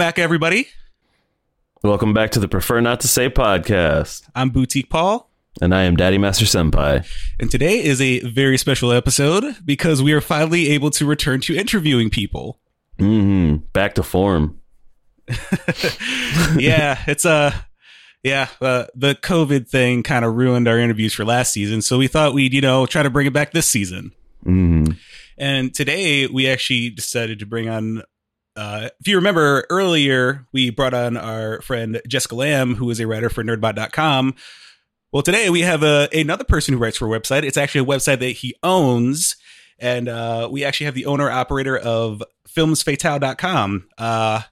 [0.00, 0.68] Welcome back, everybody.
[1.82, 4.26] Welcome back to the Prefer Not to Say podcast.
[4.34, 5.28] I'm Boutique Paul.
[5.60, 7.06] And I am Daddy Master Senpai.
[7.38, 11.54] And today is a very special episode because we are finally able to return to
[11.54, 12.58] interviewing people.
[12.98, 13.56] Mm-hmm.
[13.74, 14.58] Back to form.
[16.56, 17.30] yeah, it's a.
[17.30, 17.52] Uh,
[18.22, 22.08] yeah, uh, the COVID thing kind of ruined our interviews for last season, so we
[22.08, 24.12] thought we'd, you know, try to bring it back this season.
[24.46, 24.92] Mm-hmm.
[25.36, 28.02] And today we actually decided to bring on
[28.56, 33.06] uh, if you remember earlier, we brought on our friend Jessica Lamb, who is a
[33.06, 34.34] writer for nerdbot.com.
[35.12, 37.42] Well, today we have a, another person who writes for a website.
[37.42, 39.36] It's actually a website that he owns.
[39.78, 43.88] And uh, we actually have the owner operator of filmsfatale.com.
[43.96, 44.42] Uh,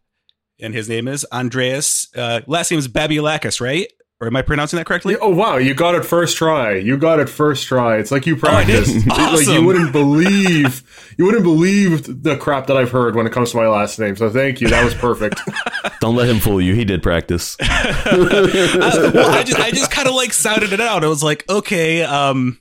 [0.61, 2.09] and his name is Andreas.
[2.17, 3.93] Uh, last name is Babiolakis, right?
[4.21, 5.15] Or am I pronouncing that correctly?
[5.15, 6.75] Yeah, oh wow, you got it first try.
[6.75, 7.99] You got it first try.
[7.99, 9.07] It's like you practiced.
[9.09, 9.37] Oh, awesome.
[9.37, 13.53] Like you wouldn't believe you wouldn't believe the crap that I've heard when it comes
[13.53, 14.17] to my last name.
[14.17, 14.69] So thank you.
[14.69, 15.41] That was perfect.
[16.01, 16.75] Don't let him fool you.
[16.75, 17.57] He did practice.
[17.63, 21.05] uh, well, I just I just kind of like sounded it out.
[21.05, 22.61] It was like, okay, um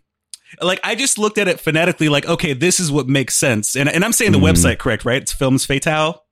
[0.62, 3.76] like I just looked at it phonetically like, okay, this is what makes sense.
[3.76, 4.52] And and I'm saying the mm.
[4.52, 5.24] website correct, right?
[5.24, 6.24] It's Films Fatale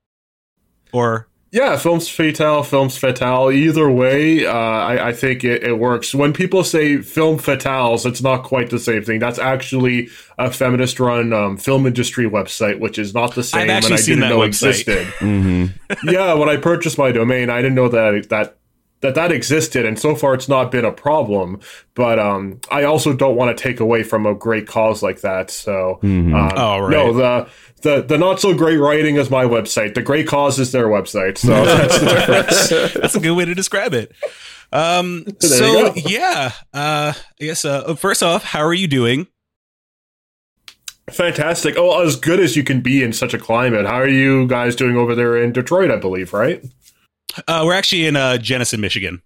[0.94, 3.50] or yeah, films fatale, films fatale.
[3.50, 6.14] Either way, uh, I, I, think it, it, works.
[6.14, 9.20] When people say film fatales, it's not quite the same thing.
[9.20, 13.96] That's actually a feminist-run um, film industry website, which is not the same, and I
[13.96, 14.48] didn't know website.
[14.48, 15.08] existed.
[15.20, 16.10] mm-hmm.
[16.10, 18.58] yeah, when I purchased my domain, I didn't know that that
[19.00, 21.62] that that existed, and so far it's not been a problem.
[21.94, 25.52] But um, I also don't want to take away from a great cause like that.
[25.52, 26.36] So, mm-hmm.
[26.36, 26.92] um, oh, right.
[26.92, 27.50] no, the
[27.82, 29.94] the the not so great writing is my website.
[29.94, 31.38] The great cause is their website.
[31.38, 32.94] So that's the difference.
[32.94, 34.12] that's a good way to describe it.
[34.72, 39.28] Um, so yeah, uh, I guess uh, first off, how are you doing?
[41.12, 41.76] Fantastic.
[41.78, 43.86] Oh, as good as you can be in such a climate.
[43.86, 45.92] How are you guys doing over there in Detroit?
[45.92, 46.66] I believe, right?
[47.48, 49.22] Uh, we're actually in uh, Jenison, Michigan.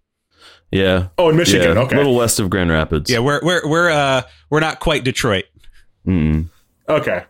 [0.71, 1.07] Yeah.
[1.17, 1.75] Oh, in Michigan.
[1.75, 1.95] Yeah, okay.
[1.95, 3.09] A little west of Grand Rapids.
[3.09, 5.45] Yeah, we're we're we're uh we're not quite Detroit.
[6.05, 6.49] Mm.
[6.87, 7.23] Okay.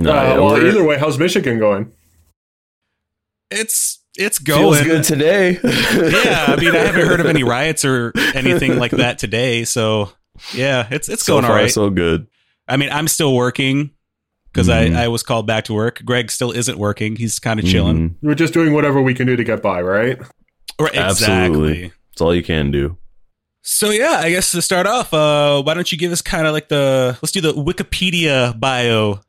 [0.00, 1.92] No, uh, well, either way, how's Michigan going?
[3.50, 4.88] It's it's feels going.
[4.88, 5.52] good today.
[5.64, 9.64] yeah, I mean, I haven't heard of any riots or anything like that today.
[9.64, 10.12] So
[10.54, 11.70] yeah, it's it's so going far, all right.
[11.70, 12.26] so good.
[12.68, 13.90] I mean, I'm still working
[14.52, 14.96] because Mhm.
[14.96, 16.02] I I was called back to work.
[16.04, 17.16] Greg still isn't working.
[17.16, 18.10] He's kind of chilling.
[18.10, 18.14] Mhm.
[18.22, 20.18] We're just doing whatever we can do to get by, right?
[20.80, 21.70] Right, Absolutely.
[21.72, 21.92] exactly.
[22.12, 22.96] It's all you can do.
[23.62, 26.52] So yeah, I guess to start off, uh, why don't you give us kind of
[26.52, 29.20] like the let's do the Wikipedia bio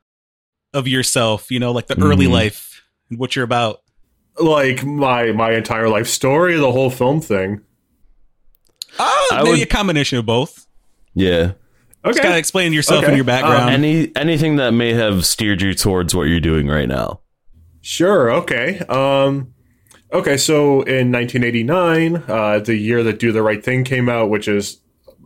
[0.74, 1.52] of yourself.
[1.52, 2.32] You know, like the early Mhm.
[2.32, 3.82] life and what you're about.
[4.40, 7.62] Like my my entire life story, the whole film thing.
[9.00, 10.66] Oh, I maybe would- a combination of both.
[11.14, 11.54] Yeah.
[12.04, 12.10] Okay.
[12.14, 12.40] Just kind of Okay.
[12.40, 13.08] explain yourself Okay.
[13.10, 13.70] and your background.
[13.70, 17.20] Any anything that may have steered you towards what you're doing right now.
[17.82, 18.32] Sure.
[18.32, 18.80] Okay.
[18.90, 19.54] Um,
[20.14, 20.38] okay.
[20.38, 24.81] So in 1989, uh, the year that Do the Right Thing came out, which is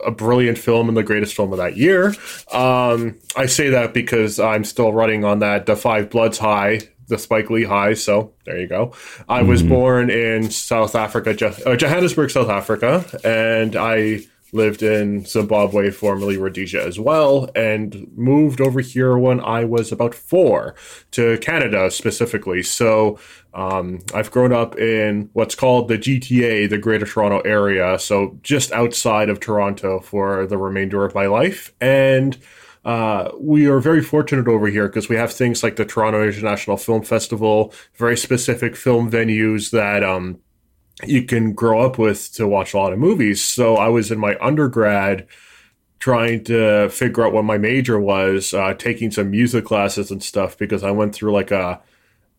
[0.05, 2.13] a brilliant film and the greatest film of that year.
[2.51, 7.17] Um, I say that because I'm still running on that the Five Bloods high, the
[7.17, 7.93] Spike Lee high.
[7.93, 8.93] So there you go.
[9.27, 14.21] I was born in South Africa, Jo- uh, Johannesburg, South Africa, and I
[14.53, 20.15] lived in Zimbabwe, formerly Rhodesia, as well, and moved over here when I was about
[20.15, 20.75] four
[21.11, 22.63] to Canada specifically.
[22.63, 23.19] So
[23.53, 28.71] um, I've grown up in what's called the GTA, the Greater Toronto Area, so just
[28.71, 31.73] outside of Toronto for the remainder of my life.
[31.81, 32.37] And
[32.85, 36.77] uh, we are very fortunate over here because we have things like the Toronto International
[36.77, 40.39] Film Festival, very specific film venues that um,
[41.03, 43.43] you can grow up with to watch a lot of movies.
[43.43, 45.27] So I was in my undergrad
[45.99, 50.57] trying to figure out what my major was, uh, taking some music classes and stuff
[50.57, 51.81] because I went through like a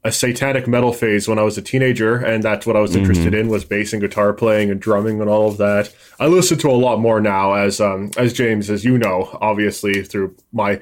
[0.04, 3.34] a satanic metal phase when I was a teenager, and that's what I was interested
[3.34, 5.92] in was bass and guitar playing and drumming and all of that.
[6.20, 10.04] I listen to a lot more now, as um, as James, as you know, obviously
[10.04, 10.80] through my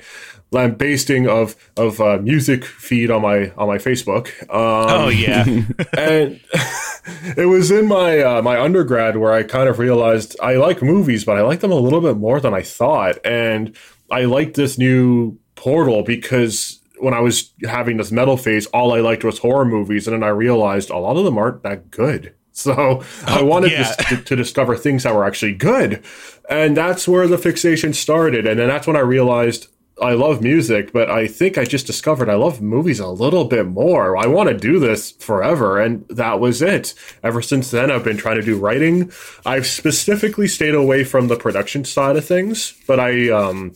[0.55, 4.29] lambasting of of uh, music feed on my on my Facebook.
[4.45, 5.45] Um, oh yeah,
[5.99, 6.41] and
[7.37, 11.25] it was in my uh, my undergrad where I kind of realized I like movies,
[11.25, 13.77] but I like them a little bit more than I thought, and
[14.11, 19.01] I like this new portal because when I was having this metal phase, all I
[19.01, 22.35] liked was horror movies, and then I realized a lot of them aren't that good.
[22.57, 23.83] So I wanted yeah.
[23.83, 26.05] to, to discover things that were actually good,
[26.49, 28.47] and that's where the fixation started.
[28.47, 29.67] And then that's when I realized
[30.01, 33.67] I love music, but I think I just discovered I love movies a little bit
[33.67, 34.17] more.
[34.17, 36.95] I want to do this forever, and that was it.
[37.23, 39.13] Ever since then, I've been trying to do writing.
[39.47, 43.75] I've specifically stayed away from the production side of things, but I um,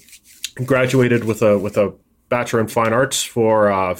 [0.65, 1.95] graduated with a with a
[2.29, 3.97] bachelor in fine arts for uh,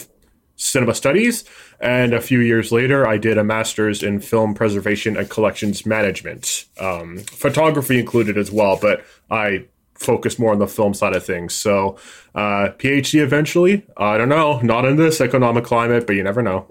[0.59, 1.45] cinema studies,
[1.81, 6.65] And a few years later, I did a master's in film preservation and collections management,
[6.81, 8.77] um, photography included as well.
[8.81, 9.67] But I
[9.99, 11.55] focused more on the film side of things.
[11.55, 11.97] So,
[12.35, 13.87] uh, PhD eventually.
[13.97, 16.69] I don't know, not in this economic climate, but you never know.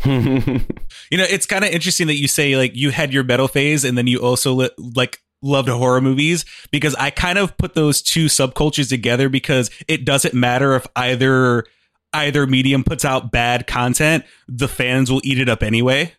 [0.04, 3.84] you know, it's kind of interesting that you say like you had your metal phase
[3.84, 8.02] and then you also li- like loved horror movies because I kind of put those
[8.02, 11.64] two subcultures together because it doesn't matter if either
[12.12, 16.14] either medium puts out bad content, the fans will eat it up anyway.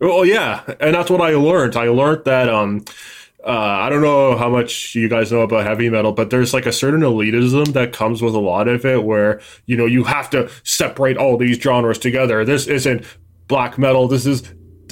[0.00, 1.76] Well, yeah, and that's what I learned.
[1.76, 2.84] I learned that um
[3.48, 6.66] uh, I don't know how much you guys know about heavy metal, but there's like
[6.66, 10.28] a certain elitism that comes with a lot of it where, you know, you have
[10.30, 12.44] to separate all these genres together.
[12.44, 13.06] This isn't
[13.46, 14.06] black metal.
[14.06, 14.42] This is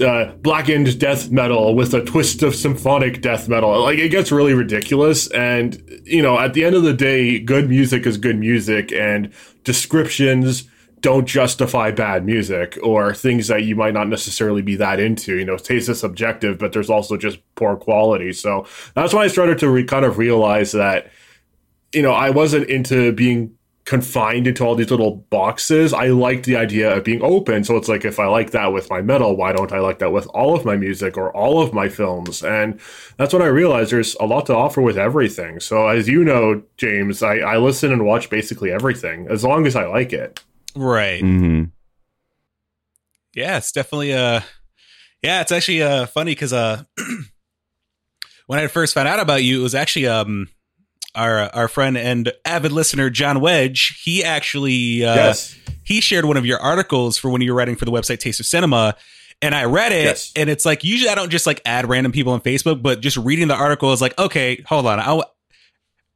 [0.00, 3.82] uh, blackened death metal with a twist of symphonic death metal.
[3.82, 5.30] Like it gets really ridiculous.
[5.32, 9.34] And, you know, at the end of the day, good music is good music and
[9.64, 10.64] descriptions
[11.06, 15.38] don't justify bad music or things that you might not necessarily be that into.
[15.38, 18.32] You know, taste is subjective, but there's also just poor quality.
[18.32, 21.12] So that's why I started to re- kind of realize that,
[21.92, 25.92] you know, I wasn't into being confined into all these little boxes.
[25.92, 27.62] I liked the idea of being open.
[27.62, 30.10] So it's like, if I like that with my metal, why don't I like that
[30.10, 32.42] with all of my music or all of my films?
[32.42, 32.80] And
[33.16, 35.60] that's when I realized there's a lot to offer with everything.
[35.60, 39.76] So as you know, James, I, I listen and watch basically everything as long as
[39.76, 40.40] I like it.
[40.76, 41.22] Right.
[41.22, 41.64] Mm-hmm.
[43.34, 44.40] Yeah, it's definitely uh
[45.22, 46.84] yeah, it's actually uh funny because uh
[48.46, 50.48] when I first found out about you, it was actually um
[51.14, 54.00] our our friend and avid listener John Wedge.
[54.04, 55.56] He actually uh yes.
[55.82, 58.40] he shared one of your articles for when you were writing for the website Taste
[58.40, 58.96] of Cinema.
[59.42, 60.32] And I read it, Yes.
[60.34, 63.18] and it's like usually I don't just like add random people on Facebook, but just
[63.18, 65.20] reading the article is like, okay, hold on, I,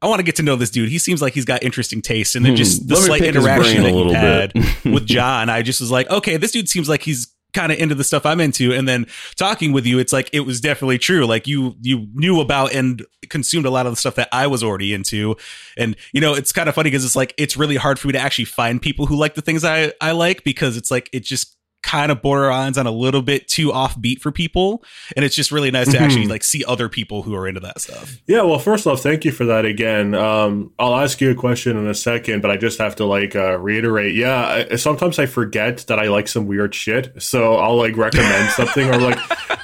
[0.03, 0.89] I want to get to know this dude.
[0.89, 3.21] He seems like he's got interesting taste, and then Hmm, just the let me slight
[3.21, 4.85] pick his interaction brain a that you little had bit.
[4.93, 7.95] with John, I just was like, okay, this dude seems like he's kind of into
[7.95, 8.73] the stuff I'm into.
[8.73, 9.07] And then
[9.37, 11.27] talking with you, it's like it was definitely true.
[11.27, 14.63] Like you you knew about and consumed a lot of the stuff that I was
[14.63, 15.37] already into.
[15.77, 18.13] And you know, it's kind of funny because it's like it's really hard for me
[18.13, 21.25] to actually find people who like the things I I like because it's like it
[21.25, 24.85] just kind of borderlines on a little bit too offbeat for people
[25.17, 27.81] and it's just really nice to actually like see other people who are into that
[27.81, 30.15] stuff Yeah, well, first off, thank you for that again.
[30.15, 33.35] Um, I'll ask you a question in a second, but I just have to like
[33.35, 34.15] uh, reiterate.
[34.15, 38.51] Yeah, I, sometimes I forget that I like some weird shit, so I'll like recommend
[38.61, 39.19] something or like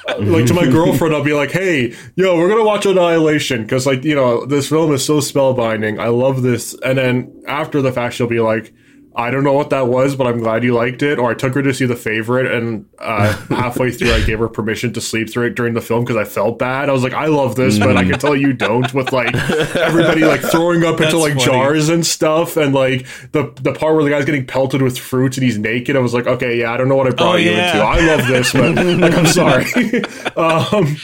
[0.07, 3.85] uh, like to my girlfriend, I'll be like, "Hey, yo, we're gonna watch Annihilation because
[3.85, 5.99] like you know this film is so spellbinding.
[5.99, 8.73] I love this." And then after the fact, she'll be like.
[9.17, 11.17] I don't know what that was, but I'm glad you liked it.
[11.17, 14.47] Or I took her to see The Favorite, and uh, halfway through, I gave her
[14.47, 16.87] permission to sleep through it during the film because I felt bad.
[16.87, 18.93] I was like, I love this, but I can tell you don't.
[18.93, 19.33] With like
[19.75, 21.45] everybody like throwing up That's into like funny.
[21.45, 25.35] jars and stuff, and like the the part where the guy's getting pelted with fruits
[25.37, 25.95] and he's naked.
[25.95, 27.71] I was like, okay, yeah, I don't know what I brought Oh, you yeah.
[27.71, 27.83] into.
[27.83, 30.03] I love this, but like, I'm sorry.
[30.37, 30.95] um,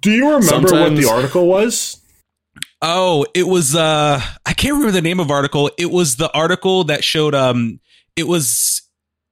[0.00, 1.99] do you remember what the article was?
[2.82, 5.70] Oh, it was uh I can't remember the name of article.
[5.78, 7.80] It was the article that showed um
[8.16, 8.82] it was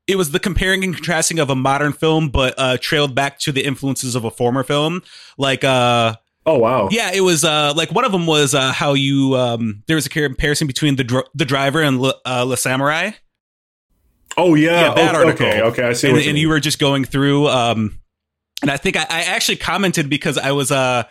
[0.06, 3.52] it was the comparing and contrasting of a modern film but uh trailed back to
[3.52, 5.02] the influences of a former film.
[5.38, 8.94] Like uh Oh wow, yeah, it was uh like one of them was uh how
[8.94, 12.56] you um there was a comparison between the dr- the driver and Le, uh, Le
[12.56, 13.10] Samurai.
[14.36, 15.46] oh yeah, Yeah, that oh, article.
[15.46, 16.08] Okay, okay, I see.
[16.08, 17.98] and, what you and you were just going through um
[18.62, 21.04] and i think I, I actually commented because i was uh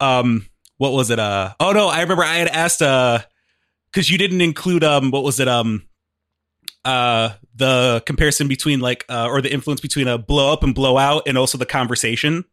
[0.00, 0.46] um
[0.84, 3.18] what was it uh oh no i remember i had asked uh
[3.90, 5.86] because you didn't include um what was it um
[6.84, 10.98] uh the comparison between like uh or the influence between a blow up and blow
[10.98, 12.44] out and also the conversation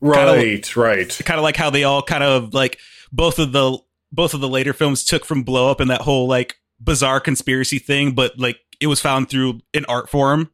[0.00, 1.20] right, right.
[1.26, 2.78] kind of like how they all kind of like
[3.12, 3.78] both of the
[4.10, 7.78] both of the later films took from blow up and that whole like bizarre conspiracy
[7.78, 10.50] thing but like it was found through an art form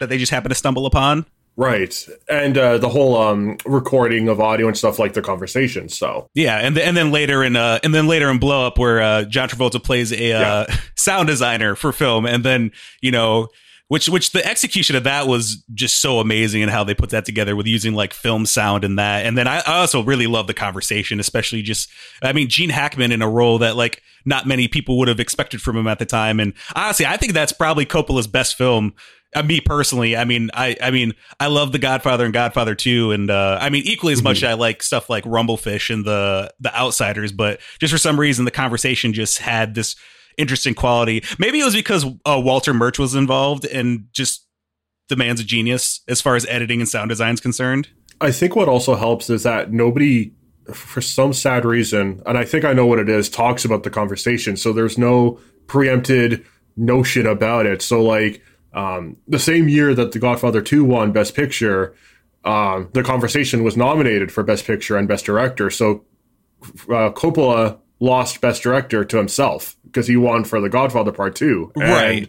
[0.00, 4.40] that they just happened to stumble upon Right, and uh, the whole um, recording of
[4.40, 5.88] audio and stuff like the conversation.
[5.88, 6.28] So.
[6.34, 9.24] Yeah and, and then later in uh and then later in blow up where uh
[9.24, 13.48] john travolta plays a uh sound designer for film and then you know
[13.88, 17.24] which which the execution of that was just so amazing and how they put that
[17.24, 19.24] together with using like film sound and that.
[19.24, 21.88] And then I, I also really love the conversation especially just
[22.22, 25.62] i mean gene hackman in a role that like not many people would have expected
[25.62, 26.40] from him at the time.
[26.40, 28.92] And honestly i think that's probably coppola's best film
[29.34, 33.12] uh, me personally i mean i i mean i love the godfather and godfather 2
[33.12, 36.74] and uh i mean equally as much i like stuff like rumblefish and the the
[36.76, 39.96] outsiders but just for some reason the conversation just had this
[40.36, 41.24] interesting quality.
[41.38, 44.46] Maybe it was because uh, Walter Murch was involved and just
[45.08, 47.88] the man's a genius as far as editing and sound design is concerned.
[48.20, 50.32] I think what also helps is that nobody,
[50.72, 53.90] for some sad reason, and I think I know what it is, talks about the
[53.90, 54.56] conversation.
[54.56, 56.44] So there's no preempted
[56.76, 57.82] notion about it.
[57.82, 58.42] So like.
[58.76, 61.94] Um, the same year that The Godfather 2 won Best Picture,
[62.44, 65.70] um, The Conversation was nominated for Best Picture and Best Director.
[65.70, 66.04] So
[66.62, 71.72] uh, Coppola lost Best Director to himself because he won for The Godfather Part 2.
[71.74, 72.28] Right.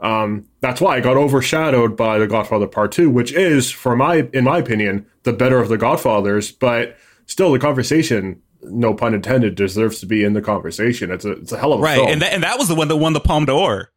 [0.00, 4.28] um, that's why it got overshadowed by The Godfather Part 2, which is, for my,
[4.32, 6.52] in my opinion, the better of the Godfathers.
[6.52, 11.10] But still, the conversation no pun intended, deserves to be in the conversation.
[11.10, 12.08] It's a it's a hell of a right, film.
[12.08, 13.90] and that, and that was the one that won the Palme d'Or.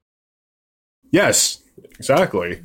[1.12, 1.61] yes,
[2.02, 2.62] exactly.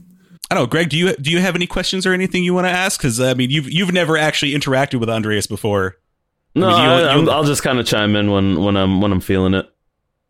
[0.51, 0.89] I don't know, Greg.
[0.91, 2.99] Do you do you have any questions or anything you want to ask?
[3.01, 5.97] Because I mean, you've you've never actually interacted with Andreas before.
[6.55, 9.13] No, mean, you- I, you- will just kind of chime in when, when I'm when
[9.13, 9.67] I'm feeling it.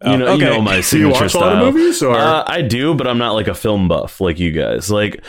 [0.05, 0.45] You Oh, know, okay.
[0.45, 1.67] you know my Do you signature watch a lot style.
[1.69, 4.51] of movies, or Uh, I do, but I'm not like a film buff like you
[4.53, 4.91] guys.
[4.91, 5.23] Like,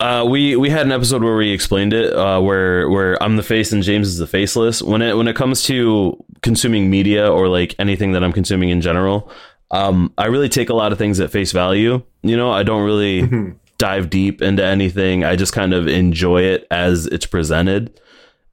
[0.00, 3.42] uh, we we had an episode where we explained it, uh, where where I'm the
[3.42, 4.82] face and James is the faceless.
[4.82, 8.80] When it when it comes to consuming media or like anything that I'm consuming in
[8.80, 9.30] general,
[9.70, 12.02] um, I really take a lot of things at face value.
[12.22, 13.54] You know, I don't really Mhm.
[13.78, 15.24] dive deep into anything.
[15.24, 18.00] I just kind of enjoy it as it's presented.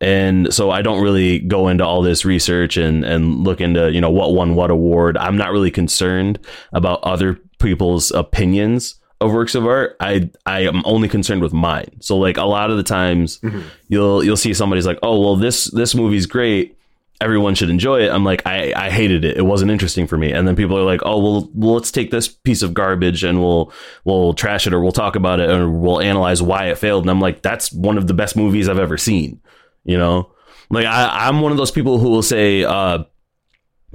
[0.01, 4.01] And so I don't really go into all this research and, and look into, you
[4.01, 5.17] know, what won what award.
[5.17, 6.37] I'm not really concerned
[6.73, 9.95] about other people's opinions of works of art.
[10.01, 11.87] I I am only concerned with mine.
[12.01, 13.63] So like a lot of the times Mhm.
[13.87, 16.74] you'll you'll see somebody's like, "Oh, well this this movie's great.
[17.21, 19.37] Everyone should enjoy it." I'm like, "I I hated it.
[19.37, 22.11] It wasn't interesting for me." And then people are like, "Oh, well, well let's take
[22.11, 23.71] this piece of garbage and we'll
[24.03, 27.09] we'll trash it or we'll talk about it or we'll analyze why it failed." And
[27.11, 29.41] I'm like, "That's one of the best movies I've ever seen."
[29.83, 30.31] You know?
[30.69, 33.03] Like I I'm one of those people who will say uh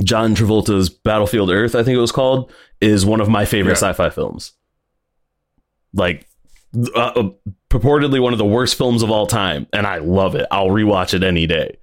[0.03, 2.51] John Travolta's Battlefield Earth, I think it was called,
[2.81, 3.89] is one of my favorite Yeah.
[3.89, 4.53] sci-fi films.
[5.93, 6.27] Like
[6.95, 7.31] uh, uh,
[7.69, 10.47] purportedly one of the worst films of all time, and I love it.
[10.53, 11.77] I'll rewatch it any day.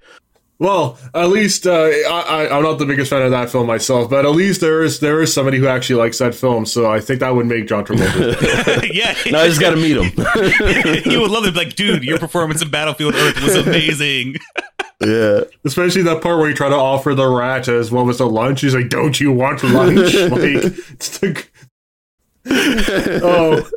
[0.59, 4.09] Well, at least uh, I, I, I'm not the biggest fan of that film myself,
[4.09, 6.65] but at least there is there is somebody who actually likes that film.
[6.65, 8.89] So I think that would make John Travolta.
[8.93, 10.05] yeah, Now I just got to meet him.
[11.03, 11.55] he would love it.
[11.55, 14.37] Like, dude, your performance in Battlefield Earth was amazing.
[15.01, 15.41] yeah.
[15.63, 18.61] Especially that part where you try to offer the rat as what was the lunch.
[18.61, 21.45] He's like, "Don't you want lunch?" like, it's the
[23.23, 23.69] oh.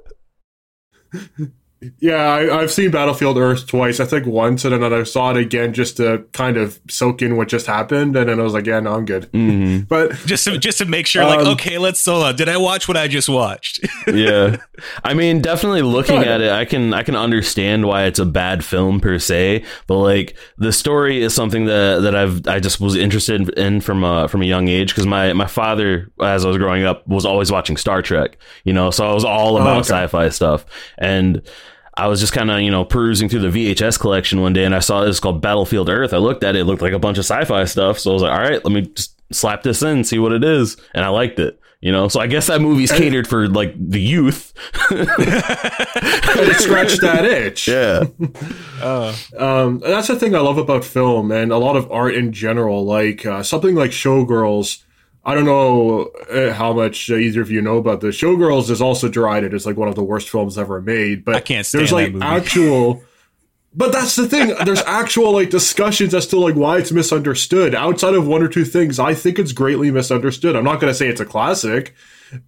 [1.98, 4.00] Yeah, I, I've seen Battlefield Earth twice.
[4.00, 7.36] I think once, and then I saw it again just to kind of soak in
[7.38, 8.16] what just happened.
[8.16, 10.84] And then I was like, "Yeah, no, I'm good." hmm But just to just to
[10.84, 12.32] make sure, like, Um, okay, let's solo.
[12.34, 13.80] Did I watch what I just watched?
[14.12, 14.56] yeah
[15.04, 18.64] i mean definitely looking at it i can i can understand why it's a bad
[18.64, 22.96] film per se but like the story is something that that i've i just was
[22.96, 26.56] interested in from a from a young age because my my father as i was
[26.56, 29.78] growing up was always watching star trek you know so i was all Oh, about
[29.80, 29.88] okay.
[29.88, 30.64] sci-fi stuff
[30.98, 31.42] and
[31.96, 34.74] I was just kind of, you know, perusing through the VHS collection one day and
[34.74, 36.12] I saw this called Battlefield Earth.
[36.14, 37.98] I looked at it, it looked like a bunch of sci-fi stuff.
[37.98, 40.44] So I was like, all right, let me just slap this in, see what it
[40.44, 40.76] is.
[40.94, 42.08] And I liked it, you know?
[42.08, 44.52] So I guess that movie's catered for like the youth.
[44.90, 47.68] it scratched that itch.
[47.68, 48.04] Yeah.
[48.82, 52.32] Uh, Um, that's the thing I love about film and a lot of art in
[52.32, 52.84] general.
[52.84, 54.82] Like uh, something like Showgirls.
[55.24, 58.16] I don't know uh, how much either of you know about this.
[58.18, 61.24] Showgirls is also derided as like one of the worst films ever made.
[61.24, 63.02] But I can't stand there's that like actual.
[63.72, 64.52] But that's the thing.
[64.64, 67.72] There's actual like discussions as to like why it's misunderstood.
[67.72, 70.56] Outside of one or two things, I think it's greatly misunderstood.
[70.56, 71.94] I'm not going to say it's a classic,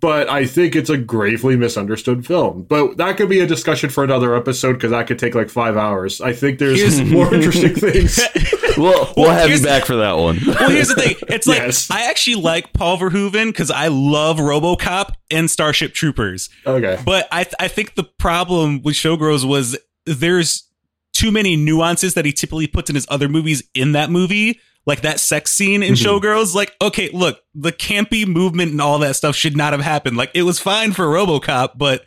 [0.01, 2.65] but I think it's a gravely misunderstood film.
[2.65, 5.77] But that could be a discussion for another episode because that could take like five
[5.77, 6.21] hours.
[6.21, 8.19] I think there's Here's- more interesting things.
[8.77, 10.39] Well, we'll have you back for that one.
[10.47, 11.17] well, here's the thing.
[11.29, 11.91] It's like Yes.
[11.91, 16.49] I actually like Paul Verhoeven because I love RoboCop and Starship Troopers.
[16.67, 16.99] Okay.
[17.05, 19.77] But I th- I think the problem with Showgirls was
[20.07, 20.69] there's
[21.13, 24.61] too many nuances that he typically puts in his other movies in that movie.
[24.85, 26.21] Like that sex scene in Mhm.
[26.21, 30.17] Showgirls, like, okay, look, the campy movement and all that stuff should not have happened.
[30.17, 32.05] Like, it was fine for Robocop, but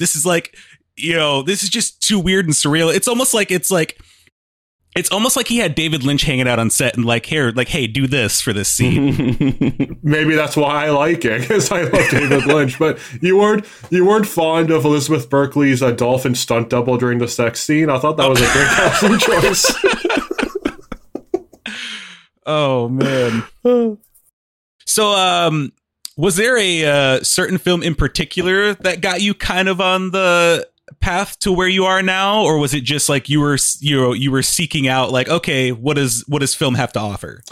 [0.00, 0.56] this is like,
[0.96, 2.92] you know, this is just too weird and surreal.
[2.92, 4.00] It's almost like, it's like,
[4.98, 7.68] it's almost like he had David Lynch hanging out on set and like, here, like,
[7.68, 9.96] hey, do this for this scene.
[10.02, 12.78] Maybe that's why I like it because I love David Lynch.
[12.80, 17.28] But you weren't you weren't fond of Elizabeth Berkley's uh, dolphin stunt double during the
[17.28, 17.90] sex scene.
[17.90, 19.74] I thought that was a great casting choice.
[22.50, 23.44] Oh man.
[24.86, 25.70] so um
[26.16, 30.66] was there a uh, certain film in particular that got you kind of on the
[31.00, 34.12] path to where you are now or was it just like you were you know,
[34.12, 37.42] you were seeking out like okay what does what does film have to offer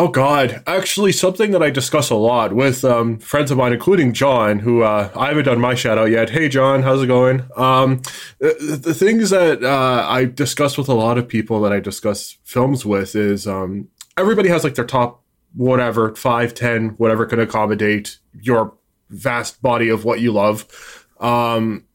[0.00, 0.62] Oh God!
[0.64, 4.82] Actually, something that I discuss a lot with um, friends of mine, including John, who
[4.82, 6.30] uh, I haven't done my shout out yet.
[6.30, 7.42] Hey, John, how's it going?
[7.56, 8.02] Um,
[8.38, 12.38] the, the things that uh, I discuss with a lot of people that I discuss
[12.44, 15.24] films with is um, everybody has like their top
[15.56, 18.74] whatever five, ten, whatever can accommodate your
[19.10, 21.08] vast body of what you love.
[21.18, 21.87] Um,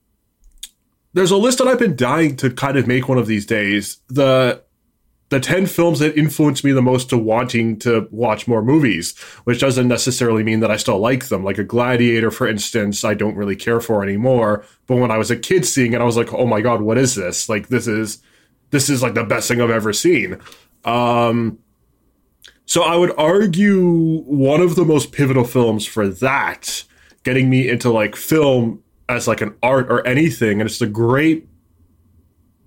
[1.13, 3.97] there's a list that I've been dying to kind of make one of these days.
[4.07, 4.63] The
[5.29, 9.59] the 10 films that influenced me the most to wanting to watch more movies, which
[9.59, 11.43] doesn't necessarily mean that I still like them.
[11.43, 14.63] Like a Gladiator, for instance, I don't really care for anymore.
[14.85, 16.99] But when I was a kid seeing it, I was like, oh my God, what
[16.99, 17.49] is this?
[17.49, 18.21] Like, this is,
[18.69, 20.39] this is like the best thing I've ever seen.
[20.85, 21.57] Um,
[22.65, 26.83] so I would argue one of the most pivotal films for that,
[27.23, 31.47] getting me into like film as like an art or anything, and it's a great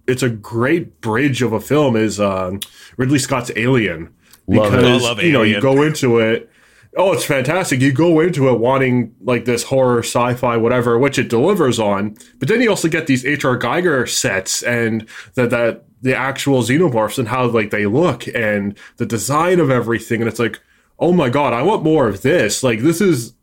[0.06, 2.52] it's a great bridge of a film is uh,
[2.96, 4.14] Ridley Scott's Alien
[4.46, 4.76] Love it.
[4.76, 6.50] because I love you know you go into it
[6.96, 11.28] oh it's fantastic you go into it wanting like this horror sci-fi whatever which it
[11.28, 13.58] delivers on but then you also get these H.R.
[13.58, 19.06] Giger sets and that that the actual xenomorphs and how like they look and the
[19.06, 20.60] design of everything and it's like
[21.00, 23.34] oh my god I want more of this like this is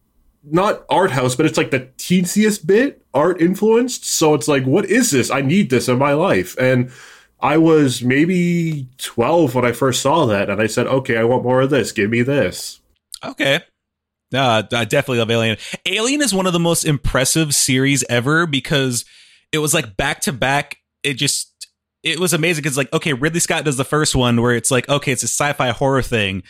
[0.44, 4.06] not art house, but it's like the teensiest bit art influenced.
[4.06, 5.32] So it's like, what is this?
[5.32, 6.58] I need this in my life.
[6.60, 6.92] And
[7.40, 10.50] I was maybe 12 when I first saw that.
[10.50, 11.92] And I said, okay, I want more of this.
[11.92, 12.80] Give me this.
[13.24, 13.62] Okay.
[14.34, 15.58] Uh, I definitely love Alien.
[15.86, 19.06] Alien is one of the most impressive series ever because
[19.52, 20.78] it was like back to back.
[21.04, 21.68] It just,
[22.02, 24.90] it was amazing because, like, okay, Ridley Scott does the first one where it's like,
[24.90, 26.44] okay, it's a sci fi horror thing.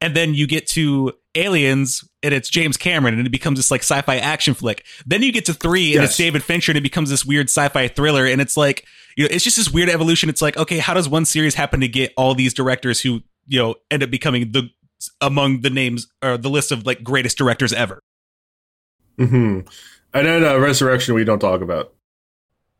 [0.00, 3.82] And then you get to Aliens and it's James Cameron and it becomes this like
[3.82, 4.84] sci fi action flick.
[5.06, 7.68] Then you get to three and it's David Fincher and it becomes this weird sci
[7.68, 8.26] fi thriller.
[8.26, 8.84] And it's like,
[9.16, 10.28] you know, it's just this weird evolution.
[10.28, 13.58] It's like, okay, how does one series happen to get all these directors who, you
[13.58, 14.70] know, end up becoming the
[15.20, 18.02] among the names or the list of like greatest directors ever?
[19.16, 19.60] hmm
[20.14, 21.92] And then uh, Resurrection, we don't talk about.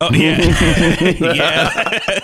[0.01, 1.71] Oh yeah, yeah.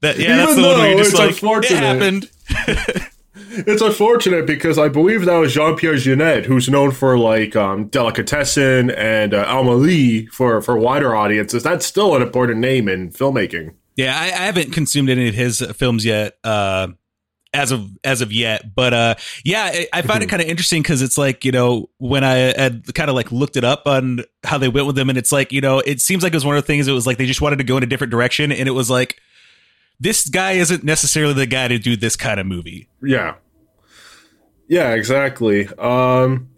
[0.00, 2.30] that, yeah, that's Even the one where though just it's like, it happened.
[3.52, 7.88] It's unfortunate because I believe that was Jean Pierre Jeunet, who's known for like um,
[7.88, 11.62] Delicatessen and uh, Amelie for, for wider audiences.
[11.62, 13.74] That's still an important name in filmmaking.
[13.96, 16.88] Yeah, I, I haven't consumed any of his films yet, uh,
[17.52, 18.74] as of as of yet.
[18.74, 21.90] But uh, yeah, I, I find it kind of interesting because it's like you know
[21.98, 25.08] when I had kind of like looked it up on how they went with them,
[25.08, 26.88] and it's like you know it seems like it was one of the things.
[26.88, 28.88] It was like they just wanted to go in a different direction, and it was
[28.88, 29.20] like
[30.00, 32.88] this guy isn't necessarily the guy to do this kind of movie.
[33.02, 33.34] Yeah.
[34.68, 35.68] Yeah, exactly.
[35.78, 36.48] Um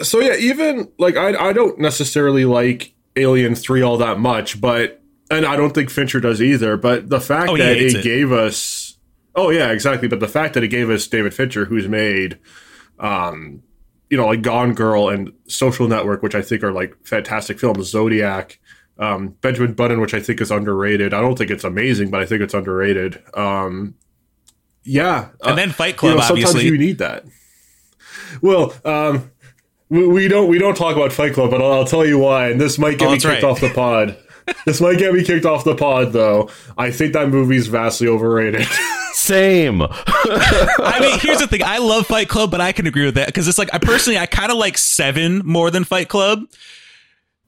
[0.00, 5.00] so yeah, even like I I don't necessarily like Alien 3 all that much, but
[5.30, 8.02] and I don't think Fincher does either, but the fact Oh, he that it, it.
[8.04, 8.96] gave us
[9.34, 12.38] Oh yeah, exactly, but the fact that it gave us David Fincher who's made
[12.98, 13.62] um
[14.10, 17.88] you know, like Gone Girl and Social Network, which I think are like fantastic films,
[17.88, 18.58] Zodiac,
[18.98, 21.12] um, Benjamin Button, which I think is underrated.
[21.14, 23.22] I don't think it's amazing, but I think it's underrated.
[23.34, 23.94] Um,
[24.84, 26.70] yeah, And uh, then Fight you Club, know, sometimes obviously.
[26.70, 27.24] you need that.
[28.40, 29.30] Well, um,
[29.88, 32.48] we, we don't we don't talk about Fight Club, but I'll, I'll tell you why.
[32.50, 33.44] And this might get Oh, me kicked right.
[33.44, 34.16] off the pod.
[34.66, 36.50] this might get me kicked off the pod, though.
[36.76, 38.66] I think that movie's vastly overrated.
[39.12, 39.82] Same.
[39.82, 41.62] I mean, here's the thing.
[41.62, 44.18] I love Fight Club, but I can agree with that because it's like I personally
[44.18, 46.40] I kind of like Seven more than Fight Club.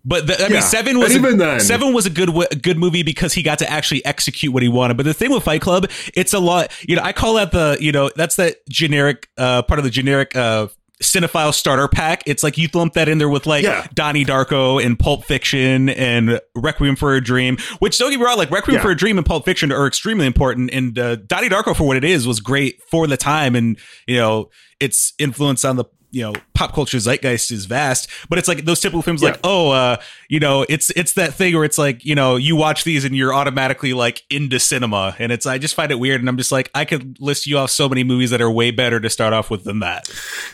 [0.05, 2.57] But the, I mean, Seven was And a, even then- Seven was a good a
[2.57, 4.97] good movie because he got to actually execute what he wanted.
[4.97, 6.71] But the thing with Fight Club, it's a lot.
[6.87, 9.91] You know, I call that the you know that's that generic uh, part of the
[9.91, 10.37] generic.
[10.37, 10.69] Uh,
[11.03, 13.85] cinephile starter pack it's like you lump that in there with like Yeah.
[13.95, 18.39] donnie darko and pulp fiction and requiem for a dream which don't get me wrong
[18.39, 18.83] like requiem Yeah.
[18.83, 21.97] for a dream and pulp fiction are extremely important and uh, donnie darko for what
[21.97, 26.23] it is was great for the time and you know its influence on the you
[26.23, 29.97] know pop culture zeitgeist is vast but it's like those typical films like oh uh
[30.29, 33.17] you know it's it's that thing where it's like you know you watch these and
[33.17, 36.53] you're automatically like into cinema and it's i just find it weird and i'm just
[36.53, 39.33] like i could list you off so many movies that are way better to start
[39.33, 40.09] off with than that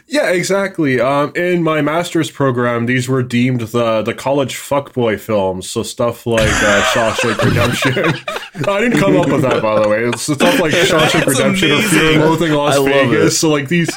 [0.08, 1.00] Yeah, exactly.
[1.00, 5.68] Um, in my master's program, these were deemed the the college fuckboy films.
[5.70, 8.68] So stuff like uh, Shawshank Redemption.
[8.68, 10.04] I didn't come up with that, by the way.
[10.04, 12.20] It's stuff like Shawshank Redemption or Fear amazing.
[12.22, 13.38] and Loathing Las I Vegas.
[13.38, 13.90] So like these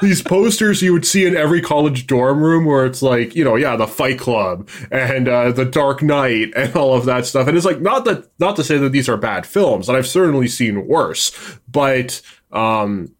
[0.00, 3.54] these posters you would see in every college dorm room, where it's like you know,
[3.56, 7.46] yeah, the Fight Club and uh, the Dark Knight and all of that stuff.
[7.46, 10.08] And it's like not that not to say that these are bad films, and I've
[10.08, 12.20] certainly seen worse, but.
[12.52, 13.12] Um,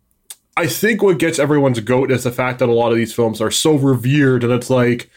[0.58, 3.42] I think what gets everyone's goat is the fact that a lot of these films
[3.42, 5.10] are so revered, and it's like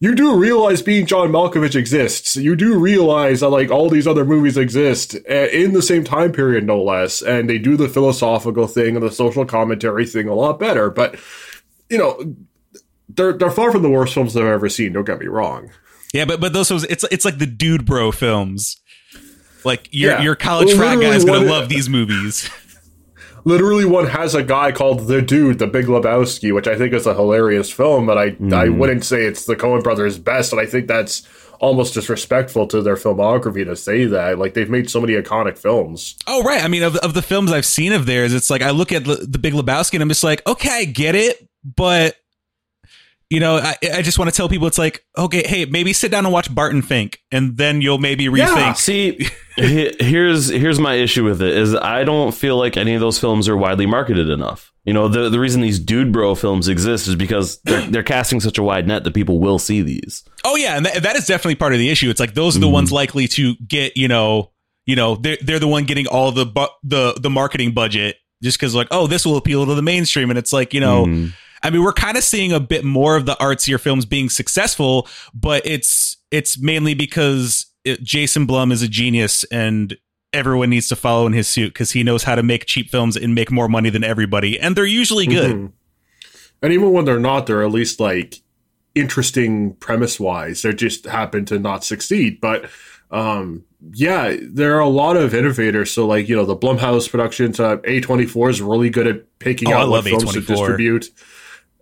[0.00, 2.34] you do realize being John Malkovich exists.
[2.34, 6.32] You do realize that like all these other movies exist uh, in the same time
[6.32, 10.34] period, no less, and they do the philosophical thing and the social commentary thing a
[10.34, 10.90] lot better.
[10.90, 11.20] But
[11.90, 12.34] you know,
[13.20, 14.92] they're they're far from the worst films I've ever seen.
[14.94, 15.70] Don't get me wrong.
[16.14, 18.80] Yeah, but but those films, it's it's like the dude bro films.
[19.64, 20.22] Like your Yeah.
[20.22, 22.48] your college frat literally guy's gonna love these movies.
[23.44, 27.06] literally one has a guy called the dude, the Big Lebowski, which I think is
[27.06, 28.32] a hilarious film, but I I
[28.68, 28.76] Mhm.
[28.78, 31.22] wouldn't say it's the Coen brothers' best, and I think that's
[31.60, 34.38] almost disrespectful to their filmography to say that.
[34.38, 36.16] Like they've made so many iconic films.
[36.26, 36.64] Oh right.
[36.64, 39.04] I mean, of of the films I've seen of theirs, it's like I look at
[39.04, 42.16] the, the Big Lebowski and I'm just like, okay, I get it, but
[43.30, 46.10] you know, I, I just want to tell people it's like, okay, hey, maybe sit
[46.10, 48.56] down and watch Barton Fink, and then you'll maybe rethink.
[48.56, 48.72] Yeah.
[48.74, 53.18] See, here's here's my issue with it is I don't feel like any of those
[53.18, 54.72] films are widely marketed enough.
[54.84, 58.40] You know, the the reason these dude bro films exist is because they're they're casting
[58.40, 60.24] such a wide net that people will see these.
[60.44, 62.10] Oh yeah, and that, that is definitely part of the issue.
[62.10, 62.72] It's like those are the Mhm.
[62.72, 64.50] ones likely to get you know,
[64.86, 68.58] you know, they're they're the one getting all the bu- the the marketing budget just
[68.58, 71.06] because like oh this will appeal to the mainstream, and it's like you know.
[71.06, 71.32] Mhm.
[71.62, 75.08] I mean, we're kind of seeing a bit more of the artsier films being successful,
[75.34, 79.96] but it's it's mainly because it, Jason Blum is a genius and
[80.32, 83.16] everyone needs to follow in his suit because he knows how to make cheap films
[83.16, 85.50] and make more money than everybody, and they're usually good.
[85.56, 85.72] Mhm.
[86.62, 88.40] And even when they're not, they're at least like
[88.94, 90.62] interesting premise wise.
[90.62, 92.40] They just happen to not succeed.
[92.40, 92.68] But
[93.10, 95.90] um, yeah, there are a lot of innovators.
[95.90, 99.38] So like you know the Blumhouse Productions, uh, A twenty four is really good at
[99.38, 100.46] picking Oh, out what films to A24.
[100.46, 101.10] distribute.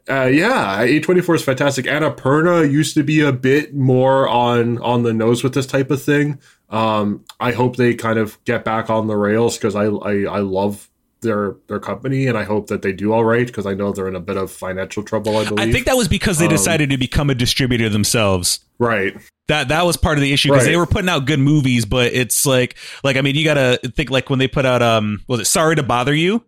[0.09, 1.85] Uh, yeah, A twenty four is fantastic.
[1.87, 6.03] Annapurna used to be a bit more on on the nose with this type of
[6.03, 6.39] thing.
[6.71, 10.39] Um, I hope they kind of get back on the rails because I, I I
[10.41, 10.89] love
[11.21, 14.07] their their company and I hope that they do all right because I know they're
[14.09, 15.37] in a bit of financial trouble.
[15.37, 15.69] I believe.
[15.69, 18.61] I think that was because they Um, decided to become a distributor themselves.
[18.79, 19.15] right.
[19.49, 20.73] That that was part of the issue because Right.
[20.73, 24.11] they were putting out good movies, but it's like like I mean you gotta think
[24.11, 26.45] like when they put out um was it Sorry to Bother You?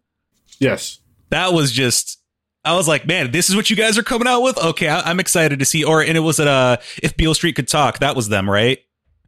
[0.59, 0.99] Yes.
[1.31, 2.20] That was just
[2.65, 4.59] I was like, man, this is what you guys are coming out with.
[4.59, 5.83] Okay, I, I'm excited to see.
[5.85, 8.79] Or and it was at uh if Beale Street could talk, that was them, right?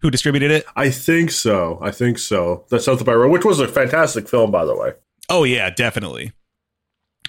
[0.01, 0.67] Who distributed it?
[0.75, 1.79] I think so.
[1.81, 2.67] I think so.
[2.71, 4.93] That's South by Road, which was a fantastic film, by the way.
[5.29, 6.33] Oh yeah, definitely.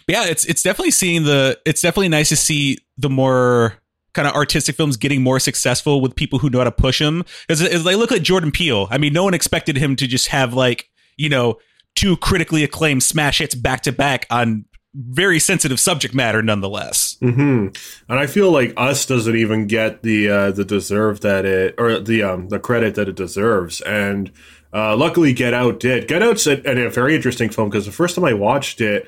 [0.07, 3.75] Yeah, it's it's definitely seeing the it's definitely nice to see the more
[4.13, 7.23] kind of artistic films getting more successful with people who know how to push them.
[7.47, 10.27] As as I look at Jordan Peele, I mean, no one expected him to just
[10.27, 11.59] have like you know
[11.95, 17.17] two critically acclaimed smash hits back to back on very sensitive subject matter, nonetheless.
[17.19, 17.67] hmm
[18.09, 21.99] And I feel like Us doesn't even get the uh, the deserve that it or
[21.99, 23.81] the um the credit that it deserves.
[23.81, 24.31] And
[24.71, 26.07] uh, luckily, Get Out did.
[26.07, 29.07] Get Out's a, a very interesting film because the first time I watched it,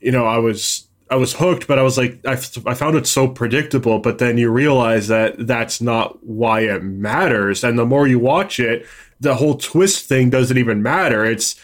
[0.00, 2.96] you know, I was I was hooked, but I was like, I, f- I found
[2.96, 3.98] it so predictable.
[3.98, 7.62] But then you realize that that's not why it matters.
[7.62, 8.86] And the more you watch it,
[9.20, 11.24] the whole twist thing doesn't even matter.
[11.24, 11.60] It's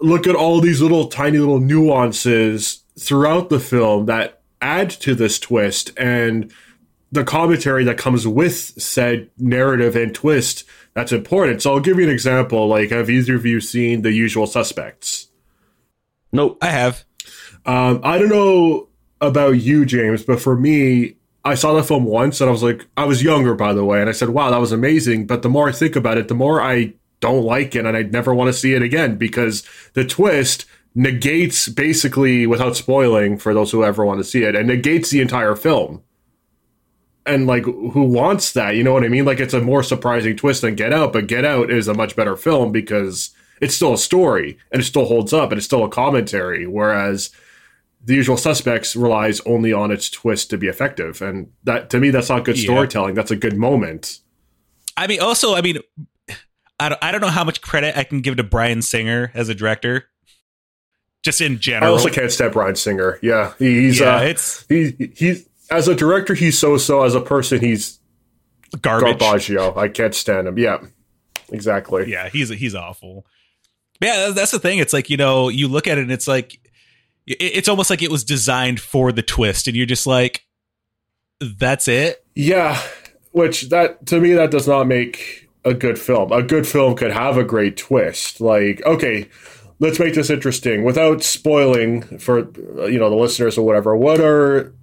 [0.00, 5.38] look at all these little tiny little nuances throughout the film that add to this
[5.38, 6.52] twist and
[7.12, 11.62] the commentary that comes with said narrative and twist that's important.
[11.62, 12.66] So I'll give you an example.
[12.66, 15.28] Like, have either of you seen The Usual Suspects?
[16.32, 16.58] Nope.
[16.60, 17.04] I have.
[17.64, 18.88] Um, I don't know
[19.20, 22.86] about you, James, but for me, I saw the film once and I was like,
[22.96, 25.26] I was younger, by the way, and I said, wow, that was amazing.
[25.26, 28.12] But the more I think about it, the more I don't like it and I'd
[28.12, 29.62] never want to see it again because
[29.94, 34.66] the twist negates basically, without spoiling for those who ever want to see it, and
[34.66, 36.02] negates the entire film.
[37.26, 38.74] And like, who wants that?
[38.74, 39.24] You know what I mean?
[39.24, 42.16] Like, it's a more surprising twist than Get Out, but Get Out is a much
[42.16, 43.30] better film because
[43.60, 46.66] it's still a story and it still holds up and it's still a commentary.
[46.66, 47.30] Whereas
[48.02, 52.08] the usual suspects relies only on its twist to be effective and that to me
[52.08, 52.64] that's not good Yeah.
[52.64, 54.20] storytelling that's a good moment
[54.96, 55.78] I mean, also, I mean,
[56.80, 59.48] I don't, I don't know how much credit I can give to Bryan Singer as
[59.48, 60.06] a director,
[61.22, 65.12] just in general, i also can't stand bryan singer yeah he's yeah, uh it's he
[65.14, 67.98] he's as a director he's so so as a person he's
[68.80, 69.18] garbage.
[69.18, 70.78] garbaggio i can't stand him yeah
[71.52, 73.26] exactly Yeah, he's he's awful.
[74.00, 74.78] Yeah, that's the thing.
[74.78, 76.58] It's like you know, you look at it and it's like
[77.26, 80.46] it's almost like it was designed for the twist, and you're just like,
[81.40, 82.24] that's it.
[82.34, 82.80] yeah
[83.32, 87.12] which that to me that does not make a good film a good film could
[87.12, 89.28] have a great twist like okay
[89.78, 92.38] let's make this interesting without spoiling for
[92.88, 94.74] you know the listeners or whatever what are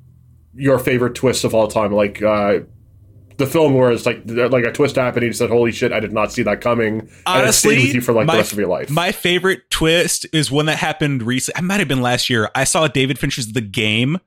[0.55, 2.59] your favorite twists of all time like uh
[3.37, 5.99] the film where it's like like a twist happened and you said holy shit i
[5.99, 8.39] did not see that coming and it Honestly, stayed with you for like my- the
[8.39, 11.59] rest of your life My favorite twist is one that happened recently.
[11.59, 12.49] I might have been last year.
[12.55, 14.17] I saw David Fincher's The Game,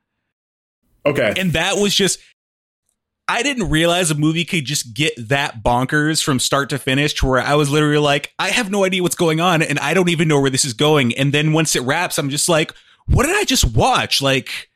[1.05, 2.19] okay and that was just.
[3.27, 7.27] I didn't realize a movie could just get that bonkers from start to finish to
[7.27, 10.09] where I was literally like, I have no idea what's going on and I don't
[10.09, 11.15] even know where this is going.
[11.17, 12.73] And then once it wraps, I'm just like,
[13.05, 14.21] what did I just watch?
[14.21, 14.69] Like,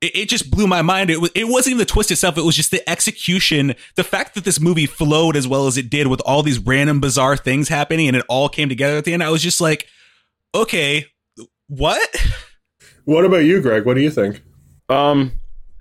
[0.00, 1.10] it, it just blew my mind.
[1.10, 2.36] It was, it wasn't even the twist itself.
[2.38, 3.74] It was just the execution.
[3.94, 7.00] The fact that this movie flowed as well as it did with all these random
[7.00, 9.22] bizarre things happening and it all came together at the end.
[9.22, 9.86] I was just like,
[10.54, 11.06] okay,
[11.68, 12.08] what?
[13.04, 13.84] What about you, Greg?
[13.84, 14.42] What do you think?
[14.88, 15.32] Um,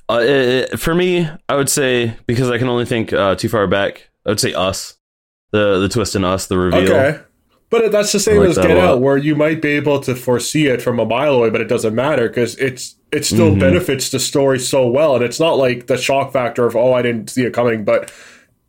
[0.10, 3.50] uh, it, it- for me, I would say because I can only think uh, too
[3.50, 4.10] far back.
[4.26, 4.98] I would say Us,
[5.52, 6.92] the the twist in Us, the reveal.
[6.94, 7.20] Okay.
[7.70, 8.78] But that's the same like as Get.
[8.78, 11.68] Out, where you might be able to foresee it from a mile away, but it
[11.68, 13.60] doesn't matter because it's it still Mhm.
[13.60, 17.02] benefits the story so well, and it's not like the shock factor of oh I
[17.02, 18.10] didn't see it coming, but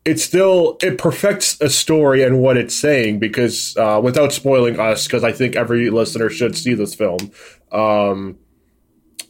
[0.03, 5.07] it still it perfects a story and what it's saying because uh, without spoiling us,
[5.07, 7.31] because I think every listener should see this film,
[7.71, 8.37] um,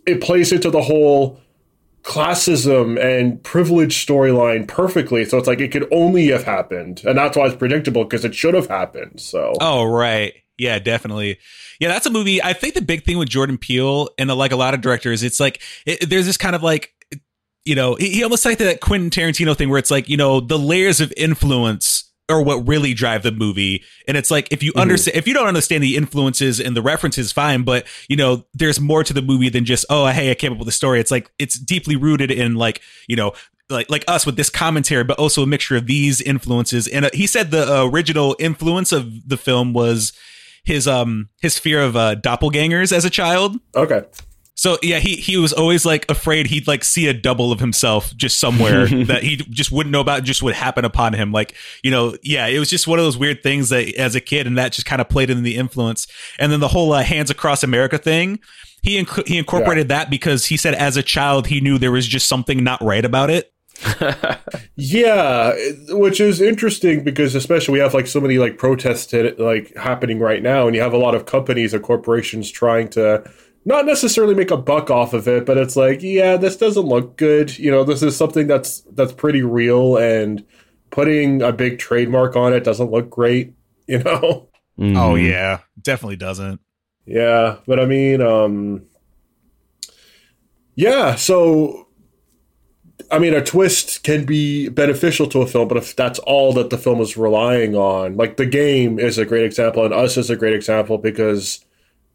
[0.07, 1.39] it plays into the whole
[2.09, 5.23] classism and privilege storyline perfectly.
[5.25, 8.33] So it's like it could only have happened, and that's why it's predictable because it
[8.33, 9.21] should have happened.
[9.21, 10.33] So Oh, right.
[10.57, 11.37] Yeah, definitely.
[11.79, 12.41] Yeah, that's a movie.
[12.41, 15.21] I think the big thing with Jordan Peele and uh, like a lot of directors,
[15.23, 16.93] it's like it, there's this kind of like,
[17.63, 20.41] you know, he, he almost like that Quentin Tarantino thing where it's like, you know,
[20.41, 23.83] the layers of influence are what really drive the movie.
[24.07, 24.81] And it's like if you Mhm.
[24.81, 27.63] understand, if you don't understand the influences and the references, fine.
[27.63, 30.59] But you know, there's more to the movie than just oh, hey, I came up
[30.59, 30.99] with a story.
[30.99, 33.33] It's like it's deeply rooted in like you know
[33.69, 36.87] like like us with this commentary, but also a mixture of these influences.
[36.87, 40.13] And uh, he said the uh, original influence of the film was
[40.63, 43.57] his um his fear of uh, doppelgangers as a child.
[43.75, 44.01] okay,
[44.59, 48.13] So yeah, he he was always like afraid he'd like see a double of himself
[48.17, 51.31] just somewhere that he just wouldn't know about, just would happen upon him.
[51.31, 54.19] Like you know, yeah, it was just one of those weird things that as a
[54.19, 56.07] kid, and that just kind of played in the influence.
[56.39, 58.41] And then the whole uh, hands across America thing,
[58.83, 62.05] he inc- he incorporated that because he said as a child he knew there was
[62.05, 63.53] just something not right about it.
[64.75, 65.55] yeah,
[65.87, 70.43] which is interesting because especially we have like so many like protests like happening right
[70.43, 73.23] now, and you have a lot of companies or corporations trying to
[73.65, 77.17] not necessarily make a buck off of it, but it's like, yeah, this doesn't look
[77.17, 77.57] good.
[77.57, 80.45] You know, this is something that's that's pretty real, and
[80.91, 83.53] putting a big trademark on it doesn't look great.
[83.87, 84.49] You know.
[84.77, 84.95] Mhm.
[84.95, 86.61] Oh yeah, definitely doesn't.
[87.07, 88.83] Yeah, but I mean, um,
[90.75, 91.15] yeah.
[91.15, 91.87] So,
[93.11, 96.69] I mean, a twist can be beneficial to a film, but if that's all that
[96.69, 100.29] the film is relying on, like the game is a great example, and Us is
[100.29, 101.65] a great example because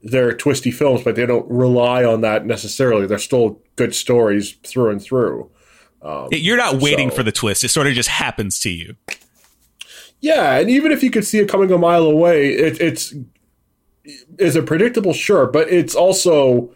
[0.04, 3.06] they're twisty films, but they don't rely on that necessarily.
[3.06, 5.50] They're still good stories through and through.
[6.02, 8.96] Um, You're not waiting so- for the twist; it sort of just happens to you.
[10.20, 13.14] Yeah, and even if you could see it coming a mile away, it, it's
[14.38, 15.12] is it predictable?
[15.12, 16.74] Sure, but it's also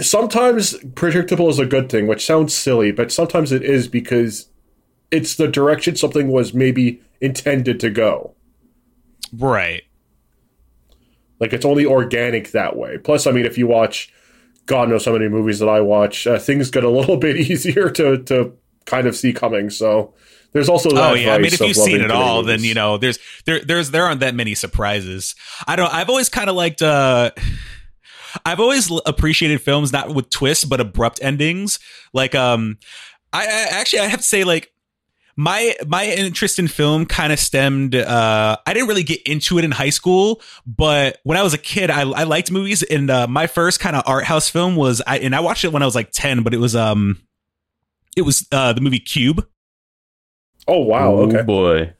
[0.00, 4.48] sometimes predictable is a good thing, which sounds silly, but sometimes it is because
[5.10, 8.34] it's the direction something was maybe intended to go.
[9.32, 9.82] Right.
[11.42, 12.98] Like it's only organic that way.
[12.98, 14.12] Plus, I mean, if you watch,
[14.66, 17.90] God knows how many movies that I watch, uh, things get a little bit easier
[17.90, 18.52] to to
[18.86, 19.68] kind of see coming.
[19.68, 20.14] So
[20.52, 21.10] there's also that.
[21.10, 23.90] Oh yeah, I mean, if you've seen it all, then you know there's there there's
[23.90, 25.34] there aren't that many surprises.
[25.66, 25.92] I don't.
[25.92, 26.80] I've always kind of liked.
[26.80, 27.32] uh
[28.46, 31.80] I've always l- appreciated films not with twists but abrupt endings.
[32.14, 32.78] Like, um,
[33.32, 34.71] I, I actually I have to say like.
[35.36, 37.94] My my interest in film kind of stemmed.
[37.94, 41.58] Uh, I didn't really get into it in high school, but when I was a
[41.58, 42.82] kid, I, I liked movies.
[42.82, 45.72] And uh, my first kind of art house film was, I, and I watched it
[45.72, 46.42] when I was like ten.
[46.42, 47.22] But it was um,
[48.16, 49.46] it was uh the movie Cube.
[50.68, 51.12] Oh wow!
[51.12, 51.42] Oh, Okay.
[51.42, 51.94] boy.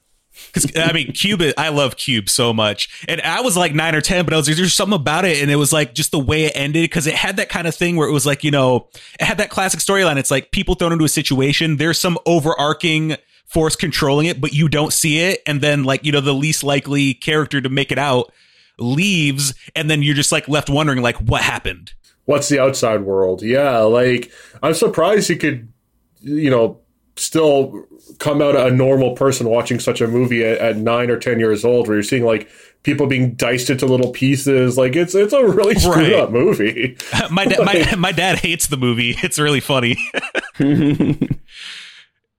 [0.46, 4.00] Because I mean, Cube, I love Cube so much, and I was like nine or
[4.00, 6.18] ten, but I was like, there's something about it, and it was like just the
[6.18, 8.50] way it ended because it had that kind of thing where it was like, you
[8.50, 8.88] know,
[9.20, 10.16] it had that classic storyline.
[10.16, 13.16] It's like people thrown into a situation, there's some overarching
[13.46, 16.64] force controlling it, but you don't see it, and then like you know, the least
[16.64, 18.32] likely character to make it out
[18.78, 21.92] leaves, and then you're just like left wondering like what happened.
[22.24, 23.42] what's the outside world?
[23.42, 24.30] Yeah, like
[24.62, 25.72] I'm surprised you could,
[26.20, 26.78] you know,
[27.16, 27.86] still
[28.18, 31.64] come out a normal person watching such a movie at, at nine or ten years
[31.64, 32.48] old, where you're seeing like
[32.82, 34.76] people being diced into little pieces.
[34.78, 36.12] Like it's it's a really screwed Right.
[36.14, 36.96] up movie.
[37.30, 39.16] my da- my my dad hates the movie.
[39.22, 39.96] It's really funny.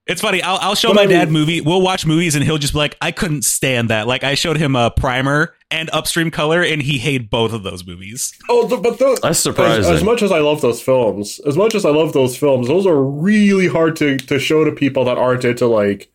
[0.05, 0.41] It's funny.
[0.41, 1.61] I'll, I'll show But my I dad movie.
[1.61, 4.57] We'll watch movies, and he'll just be like, "I couldn't stand that." Like I showed
[4.57, 8.33] him a Primer and Upstream Color, and he hated both of those movies.
[8.49, 9.93] Oh, th- but those, That's as, surprising.
[9.93, 12.85] as much as I love those films, as much as I love those films, those
[12.85, 16.11] are really hard to to show to people that aren't into like,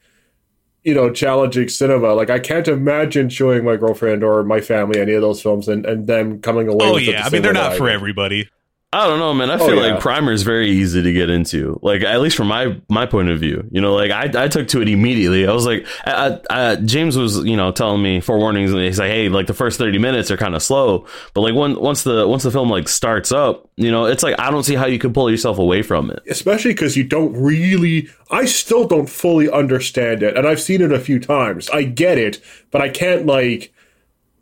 [0.85, 2.12] you know, challenging cinema.
[2.12, 5.87] Like I can't imagine showing my girlfriend or my family any of those films and
[5.87, 6.85] and them coming away.
[6.87, 7.94] Oh with yeah, the I mean they're not that I for did.
[7.94, 8.51] everybody.
[8.90, 9.51] I don't know, man.
[9.51, 9.92] I Oh, feel yeah.
[9.92, 11.79] like Primer is very easy to get into.
[11.83, 14.66] Like at least from my my point of view, you know, like I, I took
[14.68, 15.46] to it immediately.
[15.46, 19.11] I was like, I, I, James was you know telling me forewarnings, and he's like,
[19.11, 22.27] hey, like the first thirty minutes are kind of slow, but like when once the
[22.27, 24.98] once the film like starts up, you know, it's like I don't see how you
[24.98, 26.22] can pull yourself away from it.
[26.27, 30.92] especially because you don't really i still don't fully understand it and i've seen it
[30.92, 33.72] a few times i get it but i can't like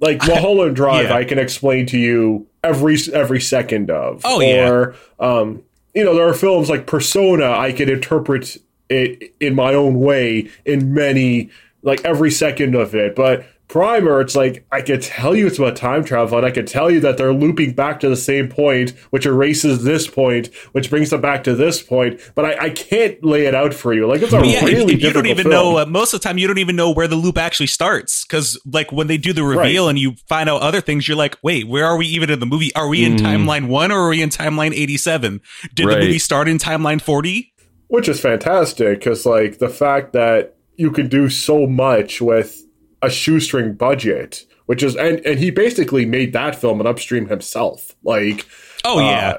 [0.00, 1.16] Like Mulholland Drive, Yeah.
[1.16, 4.22] I can explain to you every every second of.
[4.24, 4.68] Oh, yeah.
[4.68, 5.62] Or um,
[5.94, 7.50] you know, there are films like Persona.
[7.52, 11.50] I can interpret it in my own way in many,
[11.82, 13.16] like every second of it.
[13.16, 16.66] But Primer, it's like I could tell you it's about time travel, and I could
[16.66, 20.88] tell you that they're looping back to the same point, which erases this point, which
[20.88, 22.20] brings them back to this point.
[22.34, 24.06] But I, I can't lay it out for you.
[24.06, 25.52] Like it's a yeah, really if, you difficult don't even film.
[25.52, 28.24] know, uh, most of the time, you don't even know where the loop actually starts.
[28.24, 31.36] Because, like, when they do the reveal and you find out other things, you're like,
[31.42, 32.74] wait, where are we even in the movie?
[32.74, 35.40] Are we in timeline one or are we in timeline 87?
[35.74, 37.52] Did the movie start in timeline 40?
[37.88, 42.65] which is fantastic because like the fact that you can do so much with
[43.06, 47.94] a shoestring budget which is and, and he basically made that film an upstream himself
[48.02, 48.46] like
[48.84, 49.30] Oh, yeah.
[49.30, 49.36] uh,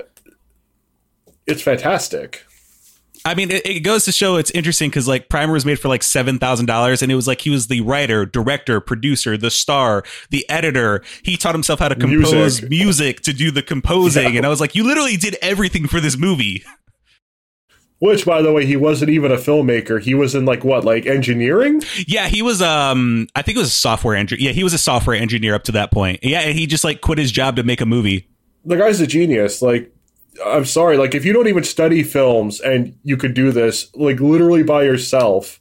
[1.46, 2.44] it's fantastic
[3.26, 5.90] I mean, it, it goes to show it's interesting because like Primer was made for
[5.90, 9.52] like seven thousand dollars, and it was like he was the writer, director, producer, the
[9.52, 11.04] star, the editor.
[11.24, 13.22] He taught himself how to compose music, Music.
[13.22, 14.38] to do the composing, Yeah.
[14.38, 16.64] and I was like, you literally did everything for this movie.
[18.00, 21.06] which by the way he wasn't even a filmmaker he was in like what like
[21.06, 22.62] engineering Yeah, he was.
[22.62, 24.48] Um, I think it was a software engineer.
[24.48, 26.20] Yeah, he was a software engineer up to that point.
[26.24, 28.28] Yeah, and he just like quit his job to make a movie.
[28.66, 29.92] the guy's a genius like
[30.46, 34.20] i'm sorry like if you don't even study films and you could do this like
[34.20, 35.60] literally by yourself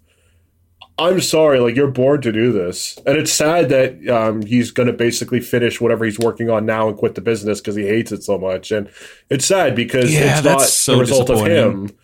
[0.98, 4.86] i'm sorry like you're born to do this and it's sad that um, he's going
[4.86, 8.12] to basically finish whatever he's working on now and quit the business because he hates
[8.12, 8.90] it so much and
[9.30, 11.86] it's sad because Yeah, it's not that's so the result of disappointing.
[11.86, 11.96] him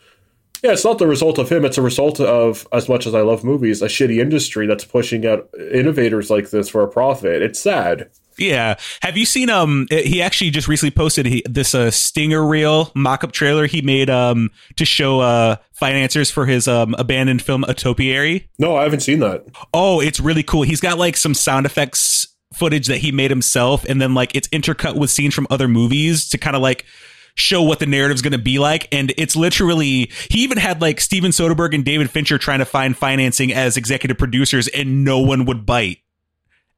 [0.62, 1.64] yeah, it's not the result of him.
[1.64, 5.26] It's a result of, as much as I love movies, a shitty industry that's pushing
[5.26, 7.42] out innovators like this for a profit.
[7.42, 8.10] It's sad.
[8.38, 8.76] Yeah.
[9.02, 13.32] Have you seen um he actually just recently posted he, this uh stinger reel mock-up
[13.32, 18.48] trailer he made um to show uh financiers for his um abandoned film A Topiary?
[18.58, 19.44] No, I haven't seen that.
[19.74, 20.62] Oh, it's really cool.
[20.62, 24.48] He's got like some sound effects footage that he made himself and then like it's
[24.48, 26.86] intercut with scenes from other movies to kind of like
[27.34, 31.00] show what the narrative's going to be like and it's literally he even had like
[31.00, 35.44] Steven Soderbergh and David Fincher trying to find financing as executive producers and no one
[35.46, 35.98] would bite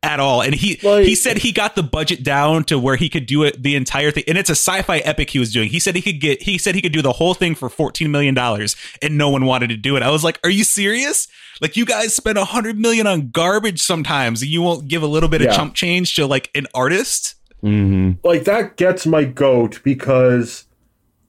[0.02, 0.42] at all.
[0.42, 3.42] And he Like- he said he got the budget down to where he could do
[3.42, 5.70] it the entire thing and it's a sci-fi epic he was doing.
[5.70, 8.10] He said he could get he said he could do the whole thing for 14
[8.10, 10.02] million dollars and no one wanted to do it.
[10.02, 11.26] I was like are you serious?
[11.60, 15.06] Like you guys spend a hundred million on garbage sometimes and you won't give a
[15.06, 17.33] little bit of chump change to like an artist
[17.64, 20.66] hmm like that gets my goat because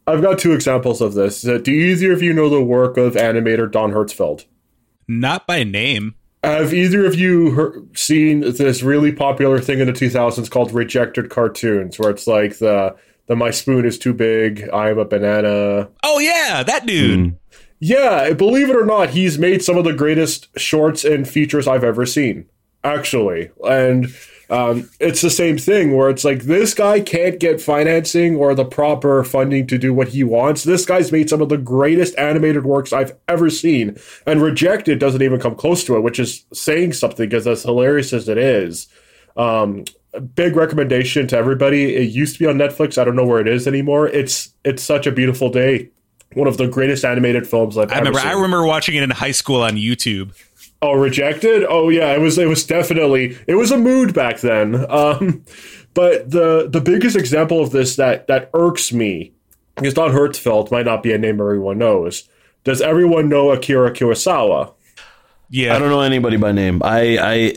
[0.06, 1.41] I've got two examples of this.
[1.41, 4.45] Do either of you know the work of animator Don Hertzfeldt?
[5.08, 9.93] not by name Have either of you heard, seen this really popular thing in the
[9.93, 12.95] 2000s called rejected cartoons, where it's like the
[13.28, 15.89] the my spoon is too big, I am a banana.
[16.04, 17.38] oh yeah that dude
[17.80, 21.84] Yeah, believe it or not, he's made some of the greatest shorts and features I've
[21.84, 22.45] ever seen,
[22.84, 23.52] actually.
[23.63, 24.08] And
[24.49, 28.65] um, it's the same thing where it's like this guy can't get financing or the
[28.65, 30.63] proper funding to do what he wants.
[30.63, 35.21] This guy's made some of the greatest animated works I've ever seen, and Rejected doesn't
[35.21, 38.88] even come close to it, which is saying something because as hilarious as it is.
[39.38, 39.86] Um,
[40.36, 41.95] big recommendation to everybody.
[41.95, 42.97] It used to be on Netflix.
[42.97, 44.08] I don't know where it is anymore.
[44.08, 45.89] It's it's such a beautiful day.
[46.34, 48.27] One of the greatest animated films I've i ever remember seen.
[48.27, 50.34] i remember watching it in high school on youtube
[50.81, 51.65] Oh, rejected.
[51.67, 52.13] Oh, yeah.
[52.13, 52.38] It was.
[52.38, 53.38] It was definitely.
[53.47, 54.89] It was a mood back then.
[54.89, 55.43] Um,
[55.95, 59.33] but the the biggest example of this that that irks me
[59.75, 62.29] because Don Hertzfeldt might not be a name everyone knows.
[62.63, 64.73] Does everyone know Akira Kurosawa?
[65.49, 66.81] yeah I don't know anybody by name.
[66.83, 67.53] I I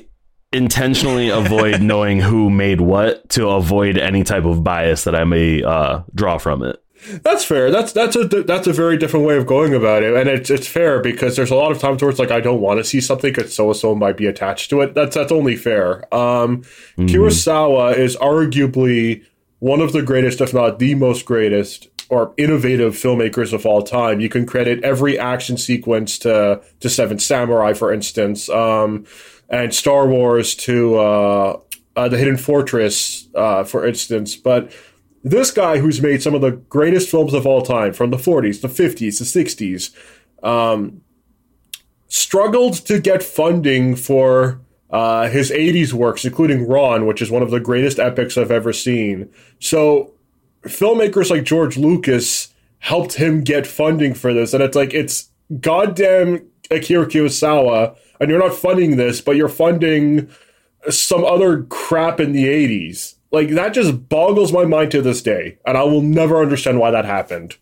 [0.52, 5.62] intentionally avoid knowing who made what to avoid any type of bias that I may
[5.62, 6.82] uh, draw from it.
[7.22, 7.70] That's fair.
[7.70, 10.66] That's that's a that's a very different way of going about it, and it's it's
[10.66, 13.00] fair because there's a lot of times where it's like I don't want to see
[13.00, 14.94] something because so and so might be attached to it.
[14.94, 16.12] That's that's only fair.
[16.14, 16.62] Um,
[16.98, 19.24] Kurosawa is arguably
[19.60, 24.20] one of the greatest, if not the most greatest, or innovative filmmakers of all time.
[24.20, 29.06] You can credit every action sequence to to Seven Samurai, for instance, um,
[29.48, 31.60] and Star Wars to uh,
[31.96, 34.72] uh, the Hidden Fortress, uh, for instance, but
[35.22, 38.60] this guy who's made some of the greatest films of all time from the 40s,
[38.60, 39.94] the 50s, the 60s,
[40.44, 41.00] um,
[42.08, 44.60] struggled to get funding for
[44.90, 48.72] uh, his 80s works, including Ran, which is one of the greatest epics I've ever
[48.72, 49.30] seen.
[49.60, 50.14] So,
[50.62, 54.54] filmmakers like George Lucas helped him get funding for this.
[54.54, 55.28] And it's like, it's
[55.60, 60.30] goddamn Akira Kurosawa, and you're not funding this, but you're funding
[60.88, 63.14] some other crap in the 80s.
[63.30, 66.90] Like that just boggles my mind to this day, and I will never understand why
[66.90, 67.56] that happened.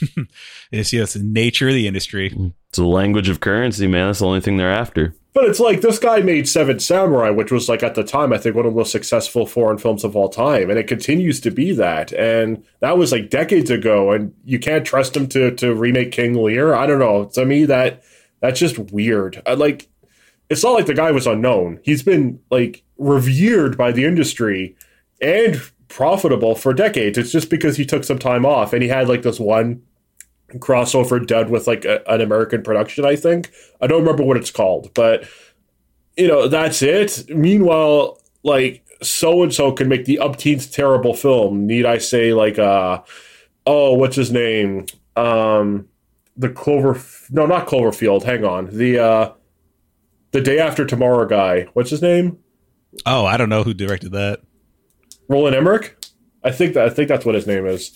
[0.70, 2.52] it's yes the nature of the industry mm.
[2.72, 4.06] It's the language of currency, man.
[4.06, 5.14] That's the only thing they're after.
[5.34, 8.38] But it's like this guy made Seven Samurai, which was like at the time I
[8.38, 11.50] think one of the most successful foreign films of all time, and it continues to
[11.50, 12.14] be that.
[12.14, 16.32] And that was like decades ago, and you can't trust him to to remake King
[16.32, 16.72] Lear.
[16.72, 17.26] I don't know.
[17.34, 18.02] To me, that
[18.40, 19.42] that's just weird.
[19.44, 19.90] I, like,
[20.48, 21.78] it's not like the guy was unknown.
[21.82, 24.76] He's been like revered by the industry
[25.20, 27.18] and profitable for decades.
[27.18, 29.82] It's just because he took some time off and he had like this one
[30.54, 33.50] crossover done with like a, an American production, I think.
[33.80, 35.24] I don't remember what it's called, but
[36.16, 37.24] you know, that's it.
[37.28, 41.66] Meanwhile, like so and so can make the upteenth terrible film.
[41.66, 43.02] Need I say like uh
[43.66, 44.86] oh, what's his name?
[45.16, 45.88] Um
[46.36, 47.00] the Clover
[47.30, 48.76] no, not Cloverfield, hang on.
[48.76, 49.32] The uh
[50.32, 51.66] the day after tomorrow guy.
[51.74, 52.41] What's his name?
[53.06, 54.40] Oh, I don't know who directed that.
[55.28, 55.96] Roland Emmerich?
[56.44, 57.90] I think that I think that's what his name is.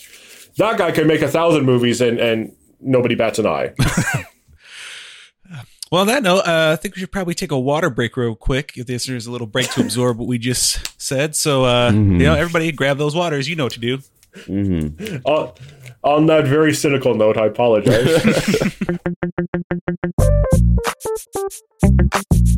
[0.56, 3.72] That guy can make a thousand movies and and nobody bats an eye.
[5.92, 8.34] Well, on that note, uh, I think we should probably take a water break real
[8.34, 8.72] quick.
[8.76, 11.36] If this is a little break to absorb what we just said.
[11.36, 12.18] So, uh, Mhm.
[12.18, 13.48] you know, everybody grab those waters.
[13.48, 13.98] You know what to do.
[14.46, 14.88] hmm
[15.24, 15.52] on,
[16.02, 18.08] on that very cynical note, I apologize.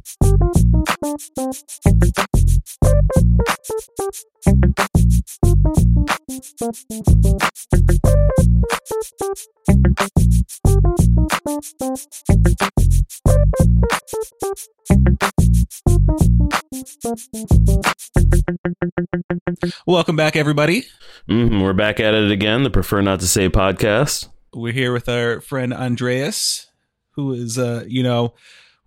[19.87, 20.85] Welcome back, everybody.
[21.27, 22.63] hmm We're back at it again.
[22.63, 24.29] The Prefer Not to Say podcast.
[24.53, 26.71] We're here with our friend Andreas,
[27.13, 28.35] who is, uh, you know,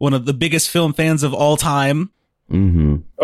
[0.01, 2.09] one of the biggest film fans of all time.
[2.49, 2.95] hmm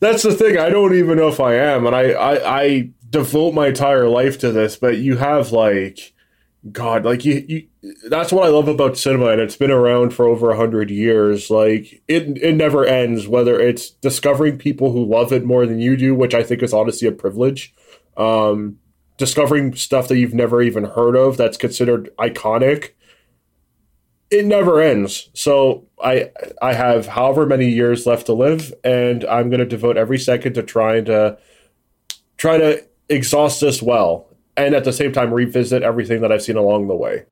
[0.00, 0.58] That's the thing.
[0.58, 4.38] I don't even know if I am, and I, I I devote my entire life
[4.38, 4.76] to this.
[4.76, 6.14] But you have like,
[6.70, 7.66] God, like you, you.
[8.08, 11.50] That's what I love about cinema, and it's been around for over a hundred years.
[11.50, 13.26] Like it, it never ends.
[13.26, 16.72] Whether it's discovering people who love it more than you do, which I think is
[16.72, 17.74] honestly a privilege.
[18.16, 18.78] Um,
[19.16, 22.90] discovering stuff that you've never even heard of that's considered iconic
[24.30, 25.30] it never ends.
[25.34, 29.96] So I I have however many years left to live, and I'm going to devote
[29.96, 31.38] every second to trying to
[32.36, 36.56] try to exhaust this well, and at the same time revisit everything that I've seen
[36.56, 37.24] along the way.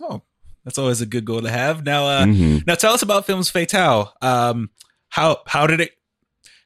[0.00, 0.22] Oh,
[0.64, 1.84] that's always a good goal to have.
[1.84, 4.12] Now, uh, hmm now tell us about Films Fatale.
[4.20, 4.70] Um,
[5.08, 5.92] how how did it?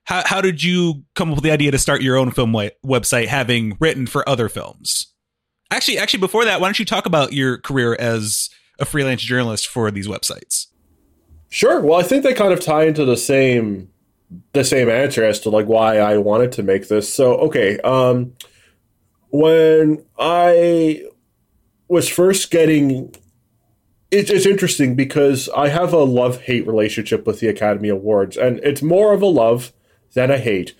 [0.05, 2.73] How how did you come up with the idea to start your own film we-
[2.85, 5.07] website, having written for other films?
[5.71, 8.51] Actually, actually, before that, why don't you talk about your career as
[8.81, 10.67] a freelance journalist for these websites?
[11.51, 11.81] Sure.
[11.81, 13.91] Well, I think they kind of tie into the same
[14.53, 17.13] the same answer as to like why I wanted to make this.
[17.13, 18.35] So, okay, um
[19.31, 21.05] when I
[21.89, 23.15] was first getting
[24.11, 28.83] it's it's interesting because I have a love-hate relationship with the Academy Awards and it's
[28.83, 29.73] more of a love
[30.15, 30.75] than a hate.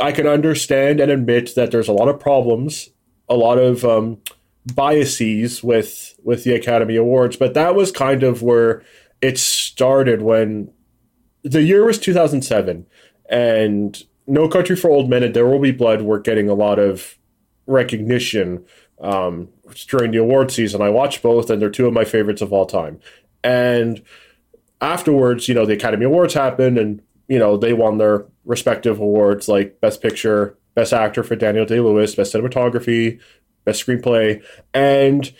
[0.00, 2.90] I can understand and admit that there's a lot of problems,
[3.28, 4.18] a lot of um
[4.74, 8.82] biases with with the Academy Awards, but that was kind of where
[9.22, 10.70] it started when
[11.44, 12.84] the year was 2007
[13.30, 16.80] and No Country for Old Men and There Will Be Blood were getting a lot
[16.80, 17.16] of
[17.68, 18.64] recognition
[19.00, 19.48] um,
[19.86, 20.82] during the award season.
[20.82, 22.98] I watched both and they're two of my favorites of all time.
[23.44, 24.02] And
[24.80, 29.48] afterwards, you know, the Academy Awards happened and, you know, they won their respective awards
[29.48, 33.20] like Best Picture, Best Actor for Daniel Day Lewis, Best Cinematography,
[33.64, 34.42] Best Screenplay.
[34.74, 35.32] And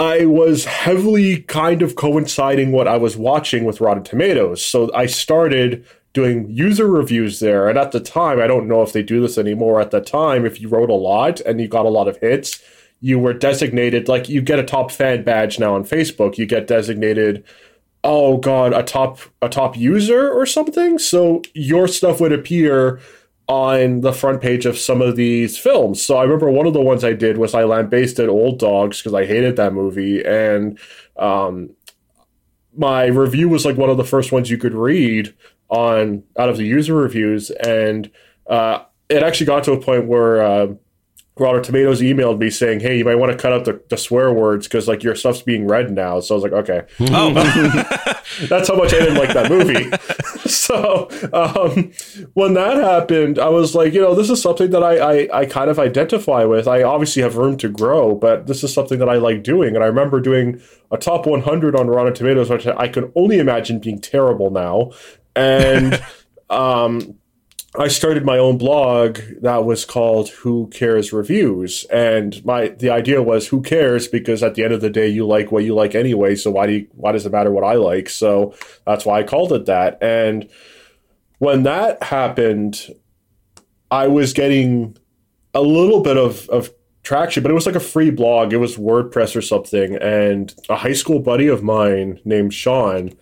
[0.00, 4.64] I was heavily kind of coinciding what I was watching with Rotten Tomatoes.
[4.64, 5.84] So I started
[6.14, 7.68] doing user reviews there.
[7.68, 9.78] And at the time, I don't know if they do this anymore.
[9.78, 12.62] At the time, if you wrote a lot and you got a lot of hits,
[13.02, 16.38] you were designated like you get a top fan badge now on Facebook.
[16.38, 17.44] You get designated
[18.02, 20.98] oh god, a top a top user or something.
[20.98, 23.00] So your stuff would appear
[23.50, 26.00] on the front page of some of these films.
[26.00, 29.12] So I remember one of the ones I did was I lambasted Old Dogs because
[29.12, 30.78] I hated that movie, and
[31.16, 31.70] um,
[32.76, 35.34] my review was like one of the first ones you could read
[35.68, 38.08] on out of the user reviews, and
[38.46, 40.42] uh, it actually got to a point where.
[40.42, 40.66] Uh,
[41.40, 44.32] Rotten Tomatoes emailed me saying, "Hey, you might want to cut out the, the swear
[44.32, 47.32] words because like your stuff's being read now." So I was like, "Okay." Oh,
[48.48, 49.90] That's how much I didn't like that movie.
[50.48, 51.92] so um,
[52.34, 55.46] when that happened, I was like, you know, this is something that I, I, I
[55.46, 56.68] kind of identify with.
[56.68, 59.74] I obviously have room to grow, but this is something that I like doing.
[59.74, 60.60] And I remember doing
[60.90, 64.92] a top 100 on Rotten Tomatoes, which I can only imagine being terrible now.
[65.34, 66.02] And
[66.50, 67.18] um,
[67.78, 71.84] I started my own blog that was called Who Cares Reviews.
[71.84, 75.24] And my the idea was who cares because at the end of the day you
[75.24, 77.74] like what you like anyway, so why do you, why does it matter what I
[77.74, 78.08] like?
[78.08, 78.54] So
[78.84, 80.02] that's why I called it that.
[80.02, 80.48] And
[81.38, 82.88] when that happened,
[83.90, 84.96] I was getting
[85.54, 86.70] a little bit of, of
[87.04, 88.52] traction, but it was like a free blog.
[88.52, 89.94] It was WordPress or something.
[89.94, 93.12] And a high school buddy of mine named Sean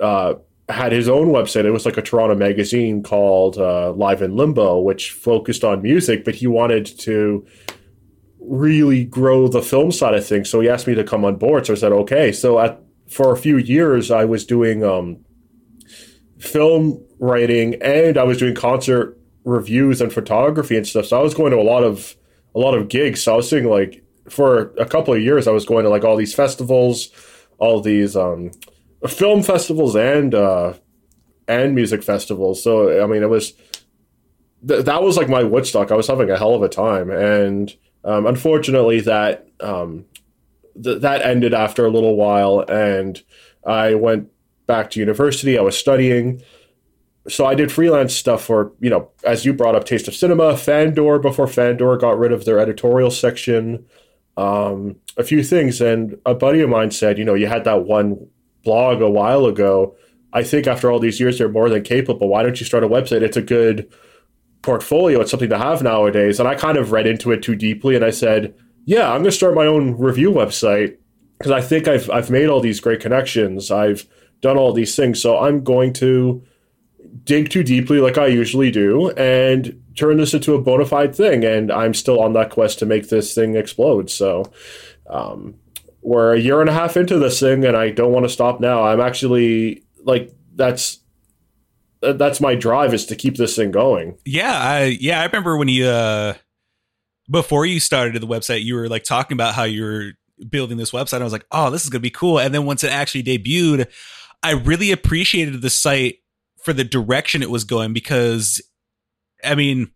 [0.00, 0.34] uh,
[0.68, 1.64] had his own website.
[1.64, 6.24] It was like a Toronto magazine called uh, Live in Limbo, which focused on music,
[6.24, 7.46] but he wanted to
[8.40, 10.50] really grow the film side of things.
[10.50, 11.66] So he asked me to come on board.
[11.66, 12.32] So I said, okay.
[12.32, 15.24] So at, for a few years, I was doing um,
[16.38, 21.06] film writing and I was doing concert reviews and photography and stuff.
[21.06, 22.14] So I was going to a lot of
[22.54, 23.22] a lot of gigs.
[23.22, 26.04] So I was doing like for a couple of years, I was going to like
[26.04, 27.10] all these festivals,
[27.58, 28.50] all these um,
[29.06, 30.74] film festivals and uh,
[31.46, 32.62] and music festivals.
[32.62, 33.52] So I mean, it was
[34.66, 35.90] th- that was like my Woodstock.
[35.90, 37.74] I was having a hell of a time, and
[38.04, 40.04] um, unfortunately, that um,
[40.82, 43.22] th- that ended after a little while, and
[43.64, 44.30] I went
[44.66, 45.58] back to university.
[45.58, 46.42] I was studying.
[47.28, 50.56] So I did freelance stuff for, you know, as you brought up, Taste of Cinema,
[50.56, 53.84] Fandor before Fandor got rid of their editorial section,
[54.38, 55.82] um, a few things.
[55.82, 58.28] And a buddy of mine said, you know, you had that one
[58.64, 59.96] blog a while ago.
[60.32, 62.28] I think after all these years, they're more than capable.
[62.28, 63.22] Why don't you start a website?
[63.22, 63.90] It's a good
[64.62, 65.20] portfolio.
[65.20, 66.38] It's something to have nowadays.
[66.38, 68.54] And I kind of read into it too deeply, and I said,
[68.84, 70.96] yeah, I'm going to start my own review website
[71.38, 73.70] because I think I've I've made all these great connections.
[73.70, 74.06] I've
[74.40, 76.42] done all these things, so I'm going to
[77.24, 81.44] dig too deeply, like I usually do, and turn this into a bona fide thing.
[81.44, 84.10] And I'm still on that quest to make this thing explode.
[84.10, 84.52] So.
[85.10, 85.54] Um,
[86.02, 88.60] we're a year and a half into this thing and I don't want to stop
[88.60, 88.84] now.
[88.84, 91.00] I'm actually like that's
[92.00, 94.18] that's my drive is to keep this thing going.
[94.24, 96.34] Yeah, I yeah, I remember when you uh
[97.30, 100.12] before you started the website, you were like talking about how you were
[100.48, 101.20] building this website.
[101.20, 103.24] I was like, "Oh, this is going to be cool." And then once it actually
[103.24, 103.88] debuted,
[104.42, 106.18] I really appreciated the site
[106.62, 108.62] for the direction it was going because
[109.44, 109.90] I mean,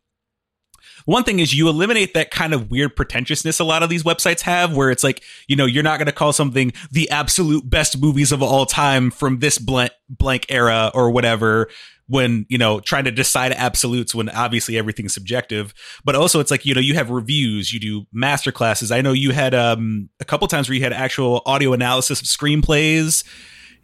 [1.04, 4.40] one thing is you eliminate that kind of weird pretentiousness a lot of these websites
[4.40, 8.00] have where it's like you know you're not going to call something the absolute best
[8.00, 11.68] movies of all time from this blank blank era or whatever
[12.12, 15.72] when you know trying to decide absolutes when obviously everything's subjective.
[16.04, 18.92] But also it's like you know you have reviews you do master classes.
[18.92, 22.26] I know you had um a couple times where you had actual audio analysis of
[22.26, 23.24] screenplays.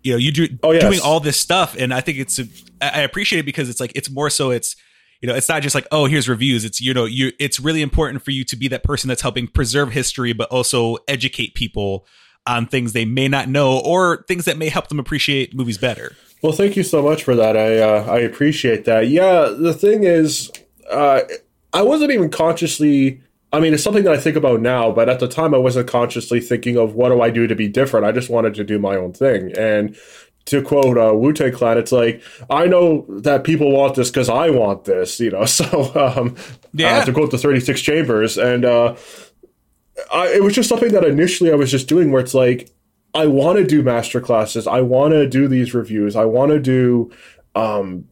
[0.03, 0.83] You know you do oh, yes.
[0.83, 2.39] doing all this stuff and i think it's
[2.81, 4.77] i appreciate it because it's like it's more so it's
[5.21, 7.83] you know it's not just like oh here's reviews it's you know you it's really
[7.83, 12.07] important for you to be that person that's helping preserve history but also educate people
[12.47, 16.15] on things they may not know or things that may help them appreciate movies better
[16.43, 20.05] well thank you so much for that i uh, i appreciate that yeah the thing
[20.05, 20.51] is
[20.91, 21.21] uh,
[21.73, 25.21] i wasn't even consciously I mean, it's something that I think about now, but at
[25.21, 28.05] the time I wasn't consciously thinking of what do I do to be different.
[28.05, 29.53] I just wanted to do my own thing.
[29.57, 29.97] And
[30.49, 34.29] to quote uh, Wu Tang Clan, it's like I know that people want this because
[34.29, 35.45] I want this, you know.
[35.59, 36.37] So um,
[36.73, 38.97] yeah, uh, to quote the Thirty Six Chambers, and uh,
[40.13, 42.71] I, it was just something that initially I was just doing, where it's like
[43.15, 46.61] I want to do master classes, I want to do these reviews, I want to
[46.61, 47.11] do
[47.55, 48.09] um,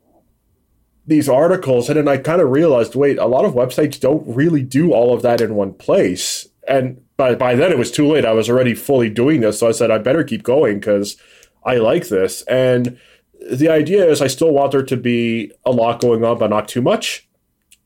[1.07, 4.63] these articles, and then I kind of realized, wait, a lot of websites don't really
[4.63, 8.25] do all of that in one place, and by by then it was too late.
[8.25, 11.17] I was already fully doing this, so I said I better keep going because
[11.67, 12.43] I like this.
[12.43, 12.99] And
[13.51, 16.69] the idea is I still want there to be a lot going on, but not
[16.69, 17.29] too much.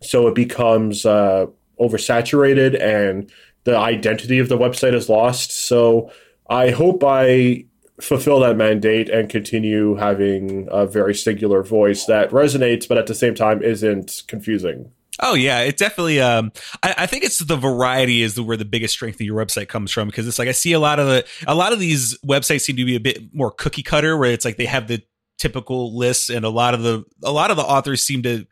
[0.03, 1.47] So it becomes uh,
[1.81, 3.31] oversaturated and
[3.65, 5.51] the identity of the website is lost.
[5.51, 6.13] So
[6.49, 7.65] I hope I
[8.01, 13.15] fulfill that mandate and continue having a very singular voice that resonates, but at the
[13.15, 14.91] same time isn't confusing.
[15.23, 16.21] Oh yeah, it definitely.
[16.21, 16.51] Um,
[16.83, 19.93] I, I, think it's the variety is where the biggest strength of your website comes
[19.93, 22.63] from because it's like I see a lot of the a lot of these websites
[22.63, 25.03] seem to be a bit more cookie cutter where it's like they have the
[25.37, 28.47] typical lists and a lot of the a lot of the authors seem to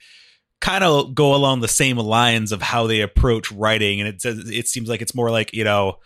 [0.60, 4.50] kind of go along the same lines of how they approach writing and it says
[4.50, 5.96] it seems like it's more like you know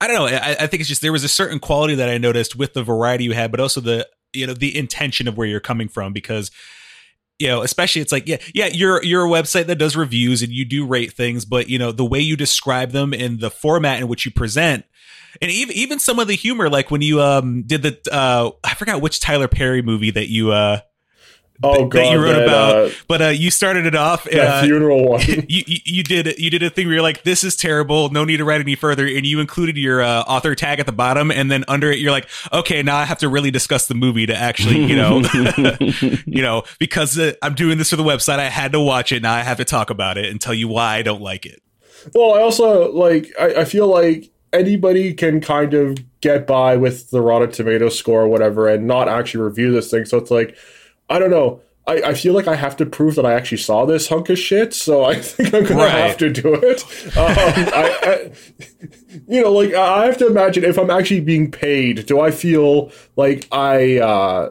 [0.00, 2.18] I don't know I, I think it's just there was a certain quality that I
[2.18, 5.46] noticed with the variety you had but also the you know the intention of where
[5.46, 6.50] you're coming from because
[7.42, 10.52] you know, especially it's like, yeah, yeah, you're you're a website that does reviews and
[10.52, 14.00] you do rate things, but you know, the way you describe them in the format
[14.00, 14.84] in which you present,
[15.40, 18.74] and even even some of the humor, like when you um did the uh I
[18.74, 20.82] forgot which Tyler Perry movie that you uh
[21.64, 22.74] Oh god, that you wrote that, about.
[22.74, 24.24] uh, but uh, you started it off.
[24.24, 25.20] that uh, funeral one.
[25.48, 28.10] you, you did you did a thing where you're like, this is terrible.
[28.10, 30.92] No need to write any further, and you included your uh, author tag at the
[30.92, 33.94] bottom, and then under it, you're like, okay, now I have to really discuss the
[33.94, 35.20] movie to actually, you know,
[36.26, 39.22] you know, because uh, I'm doing this for the website, I had to watch it.
[39.22, 41.62] Now I have to talk about it and tell you why I don't like it.
[42.14, 43.32] Well, I also like.
[43.38, 48.22] I, I feel like anybody can kind of get by with the Rotten Tomato score
[48.22, 50.04] or whatever, and not actually review this thing.
[50.04, 50.56] So it's like,
[51.12, 51.60] I don't know.
[51.86, 54.38] I, I feel like I have to prove that I actually saw this hunk of
[54.38, 55.90] shit, so I think I'm gonna Right.
[55.90, 56.82] have to do it.
[57.16, 57.34] Um,
[57.74, 58.32] I, I,
[59.28, 62.92] you know, like I have to imagine if I'm actually being paid, do I feel
[63.16, 64.50] like I uh,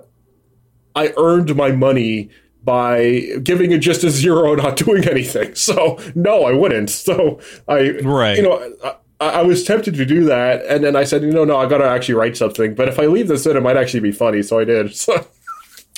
[0.95, 2.29] I earned my money
[2.63, 5.55] by giving it just a zero not doing anything.
[5.55, 6.89] So no, I wouldn't.
[6.89, 8.35] So I, Right.
[8.37, 8.95] you know, I,
[9.39, 11.77] I was tempted to do that, and then I said, you know, no, I got
[11.77, 12.75] to actually write something.
[12.75, 14.41] But if I leave this in, it might actually be funny.
[14.43, 14.93] So I did.
[14.95, 15.25] So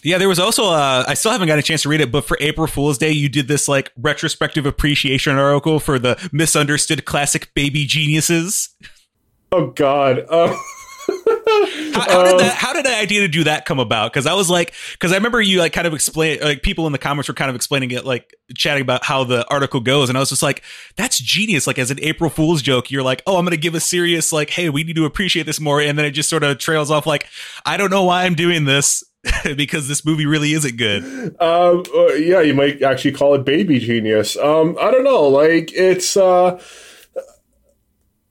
[0.04, 2.26] Yeah, there was also uh, I still haven't got a chance to read it, but
[2.26, 7.54] for April Fool's Day, you did this like retrospective appreciation article for the misunderstood classic
[7.54, 8.70] baby geniuses.
[9.52, 10.26] oh god.
[10.30, 10.56] Uh,
[11.94, 12.56] How, how did that?
[12.56, 14.12] How did the idea to do that come about?
[14.12, 16.92] Because I was like, because I remember you like kind of explain, like people in
[16.92, 20.18] the comments were kind of explaining it, like chatting about how the article goes, and
[20.18, 20.64] I was just like,
[20.96, 21.68] that's genius.
[21.68, 24.50] Like as an April Fool's joke, you're like, oh, I'm gonna give a serious like,
[24.50, 27.06] hey, we need to appreciate this more, and then it just sort of trails off
[27.06, 27.28] like,
[27.66, 29.04] I don't know why I'm doing this
[29.56, 31.04] because this movie really isn't good.
[31.42, 34.36] um, uh, yeah, you might actually call it baby genius.
[34.38, 35.28] Um, I don't know.
[35.28, 36.62] Like it's uh,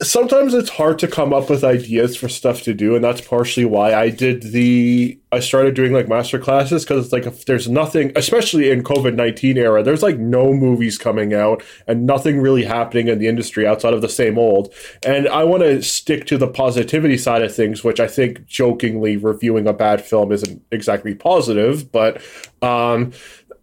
[0.02, 3.64] sometimes it's hard to come up with ideas for stuff to do, and that's partially
[3.64, 5.18] why I did the.
[5.30, 9.14] I started doing like master classes because it's like if there's nothing, especially in COVID
[9.14, 13.66] nineteen era, there's like no movies coming out and nothing really happening in the industry
[13.66, 14.72] outside of the same old.
[15.06, 19.16] And I want to stick to the positivity side of things, which I think jokingly
[19.16, 22.20] reviewing a bad film isn't exactly positive, but
[22.60, 23.12] um,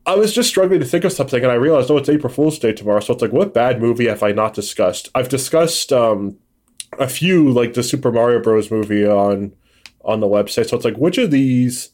[0.10, 2.58] I was just struggling to think of something, and I realized, oh, it's April Fool's
[2.58, 3.00] Day tomorrow.
[3.00, 5.08] So it's like, what bad movie have I not discussed?
[5.14, 6.40] I've discussed um,
[6.98, 8.72] a few, like the Super Mario Bros.
[8.72, 9.54] movie on
[10.04, 10.68] on the website.
[10.68, 11.92] So it's like, which of these?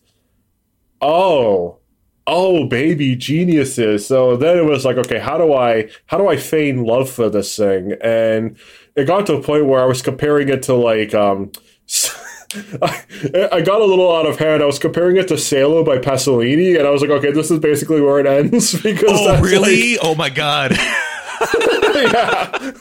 [1.02, 1.80] Oh,
[2.26, 4.08] oh, baby geniuses.
[4.08, 7.30] So then it was like, okay, how do I how do I feign love for
[7.30, 7.96] this thing?
[8.00, 8.56] And
[8.96, 11.52] it got to a point where I was comparing it to like um.
[12.54, 13.04] I,
[13.52, 14.62] I got a little out of hand.
[14.62, 17.60] I was comparing it to Salo by Pasolini, and I was like, okay, this is
[17.60, 19.98] basically where it ends because Oh, really?
[20.00, 20.72] oh my god.
[21.96, 22.72] yeah.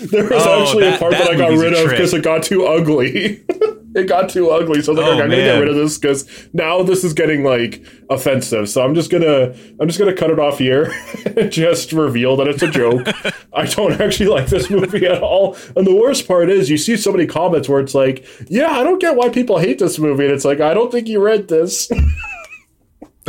[0.00, 2.42] There was Oh, actually a part that, that I got rid of because it got
[2.42, 3.44] too ugly.
[3.94, 5.74] it got too ugly, so I was like, Oh, okay, I'm gonna get rid of
[5.76, 8.68] this because now this is getting like offensive.
[8.68, 10.92] So I'm just gonna I'm just gonna cut it off here
[11.36, 13.06] and just reveal that it's a joke.
[13.52, 15.56] I don't actually like this movie at all.
[15.76, 18.84] And the worst part is you see so many comments where it's like, yeah, I
[18.84, 21.48] don't get why people hate this movie, and it's like, I don't think you read
[21.48, 21.90] this.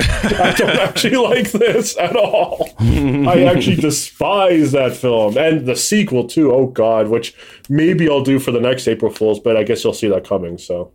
[0.02, 2.70] I don't actually like this at all.
[2.80, 6.52] I actually despise that film and the sequel too.
[6.52, 7.36] Oh God, which
[7.70, 10.58] maybe I'll do for the next April Fools, but I guess you'll see that coming.
[10.58, 10.94] So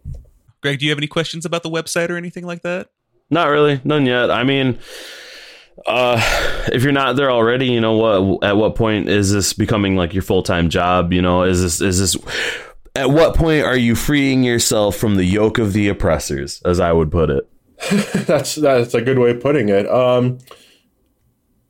[0.62, 2.88] Greg, do you have any questions about the website or anything like that?
[3.30, 4.30] Not really, none yet.
[4.30, 4.78] I mean,
[5.86, 6.20] uh,
[6.72, 8.44] if you're not there already, you know what?
[8.44, 11.12] At what point is this becoming like your full time job?
[11.12, 12.16] You know, is this is this?
[12.94, 16.92] At what point are you freeing yourself from the yoke of the oppressors, as I
[16.92, 17.48] would put it?
[18.26, 19.88] that's that's a good way of putting it.
[19.88, 20.38] Um,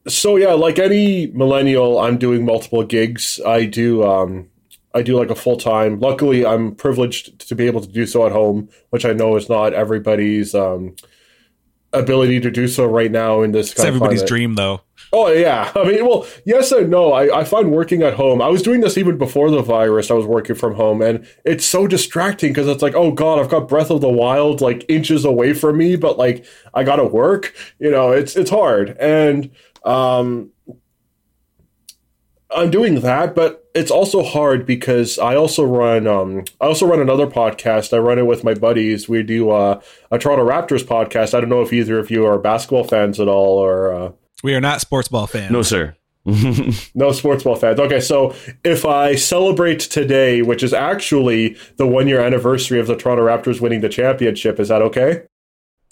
[0.08, 3.40] so yeah, like any millennial, I'm doing multiple gigs.
[3.44, 4.48] I do um,
[4.94, 5.98] I do like a full time.
[6.00, 9.48] Luckily, I'm privileged to be able to do so at home, which I know is
[9.48, 10.94] not everybody's um,
[11.92, 14.28] ability to do so right now in this It's everybody's climate.
[14.28, 14.80] dream, though.
[15.18, 17.14] Oh yeah, I mean, well, yes and no.
[17.14, 18.42] I, I find working at home.
[18.42, 20.10] I was doing this even before the virus.
[20.10, 23.48] I was working from home, and it's so distracting because it's like, oh god, I've
[23.48, 26.44] got Breath of the Wild like inches away from me, but like
[26.74, 27.54] I gotta work.
[27.78, 29.50] You know, it's it's hard, and
[29.86, 30.50] um,
[32.50, 37.00] I'm doing that, but it's also hard because I also run um I also run
[37.00, 37.94] another podcast.
[37.94, 39.08] I run it with my buddies.
[39.08, 41.32] We do uh, a Toronto Raptors podcast.
[41.32, 43.94] I don't know if either of you are basketball fans at all or.
[43.94, 44.12] Uh,
[44.42, 45.50] We are not sports ball fans.
[45.50, 45.96] No, sir.
[46.94, 47.78] no sports ball fans.
[47.78, 48.34] Okay, so
[48.64, 53.60] if I celebrate today, which is actually the one year anniversary of the Toronto Raptors
[53.60, 55.22] winning the championship, is that okay?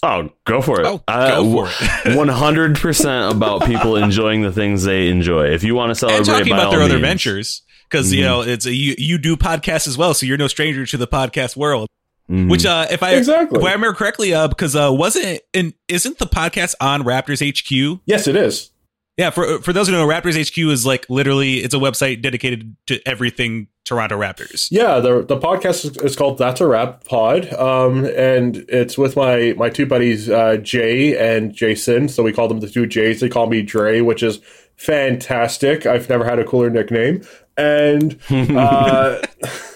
[0.03, 0.85] Oh, go for it.
[0.85, 1.69] Oh, go for
[2.09, 2.15] it.
[2.17, 5.45] One hundred percent about people enjoying the things they enjoy.
[5.47, 8.21] If you want to celebrate, and talking by about all their other ventures because you
[8.21, 8.25] Mhm.
[8.25, 11.07] know it's a, you you do podcasts as well, so you're no stranger to the
[11.07, 11.87] podcast world.
[12.29, 12.49] Mhm.
[12.49, 13.59] Which, uh, if I Exactly.
[13.59, 18.01] if I remember correctly, uh, because uh, wasn't and isn't the podcast on Raptors HQ?
[18.05, 18.71] Yes, it is.
[19.17, 22.75] Yeah, for for those who know, Raptors HQ is like literally it's a website dedicated
[22.87, 24.67] to everything Toronto Raptors.
[24.71, 29.15] Yeah, the the podcast is, is called That's a Rap Pod, um, and it's with
[29.15, 32.09] my my two buddies uh, Jay and Jason.
[32.09, 33.19] So we call them the two Jays.
[33.21, 34.39] They call me Dre, which is
[34.75, 35.85] fantastic.
[35.85, 37.21] I've never had a cooler nickname,
[37.55, 39.21] and uh,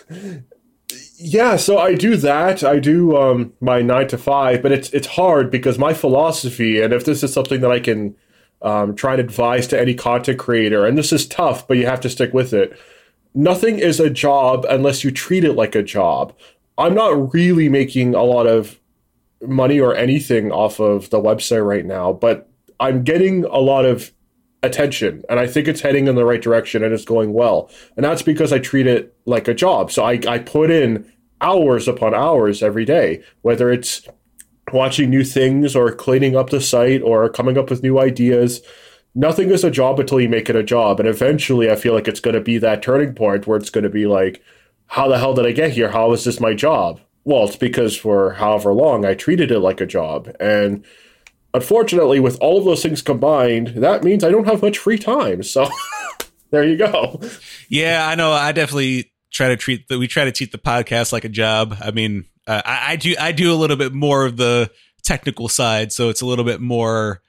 [1.22, 2.63] yeah, so I do that.
[2.63, 6.93] I do um, my nine to five, but it's it's hard because my philosophy, and
[6.93, 8.15] if this is something that I can
[8.61, 11.99] um, try and advise to any content creator, and this is tough, but you have
[12.01, 12.80] to stick with it.
[13.36, 16.34] Nothing is a job unless you treat it like a job.
[16.78, 18.80] I'm not really making a lot of
[19.41, 22.49] money or anything off of the website right now, but
[22.80, 24.13] I'm getting a lot of
[24.62, 27.70] attention and I think it's heading in the right direction and it's going well.
[27.95, 29.91] And that's because I treat it like a job.
[29.91, 31.10] So I, I put in
[31.41, 34.07] hours upon hours every day, whether it's
[34.74, 38.62] watching new things or cleaning up the site or coming up with new ideas.
[39.16, 40.99] Nothing is a job until you make it a job.
[40.99, 43.84] And eventually I feel like it's going to be that turning point where it's going
[43.84, 44.43] to be like,
[44.88, 45.89] how the hell did I get here?
[45.89, 46.99] How is this my job?
[47.24, 50.36] Well, it's because for however long I treated it like a job.
[50.39, 50.86] And
[51.54, 55.43] unfortunately, with all of those things combined, that means I don't have much free time.
[55.43, 55.68] So
[56.52, 57.20] there you go.
[57.70, 58.32] Yeah, I know.
[58.32, 61.76] I definitely try to treat the we try to treat the podcast like a job.
[61.82, 64.72] I mean, uh, I, I do I do a little bit more of the
[65.04, 67.22] technical side, so it's a little bit more.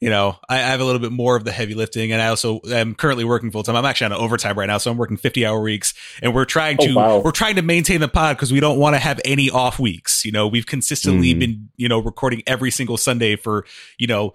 [0.00, 2.28] You know, I, I have a little bit more of the heavy lifting, and I
[2.28, 3.74] also am currently working full time.
[3.74, 5.92] I'm actually on overtime right now, so I'm working 50 hour weeks,
[6.22, 7.18] and we're trying to Oh, wow.
[7.18, 10.24] we're trying to maintain the pod because we don't want to have any off weeks.
[10.24, 11.38] You know, we've consistently Mhm.
[11.40, 13.64] been you know recording every single Sunday for
[13.98, 14.34] you know,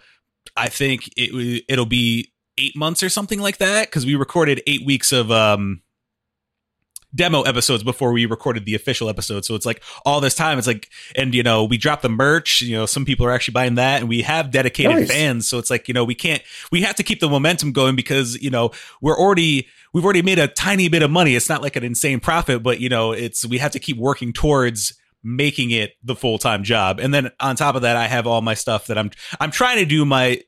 [0.57, 4.85] I think it it'll be eight months or something like that because we recorded eight
[4.85, 5.81] weeks of um
[7.15, 9.45] demo episodes before we recorded the official episode.
[9.45, 12.61] So it's like all this time it's like and you know we dropped the merch
[12.61, 15.07] you know some people are actually buying that and we have dedicated Nice.
[15.11, 15.47] fans.
[15.47, 16.41] So it's like you know we can't
[16.71, 20.39] we have to keep the momentum going because you know we're already we've already made
[20.39, 21.35] a tiny bit of money.
[21.35, 24.33] It's not like an insane profit but you know it's we have to keep working
[24.33, 24.93] towards
[25.23, 26.99] making it the full-time job.
[26.99, 29.09] And then on top of that i have all my stuff that i'm
[29.39, 30.41] i'm trying to do my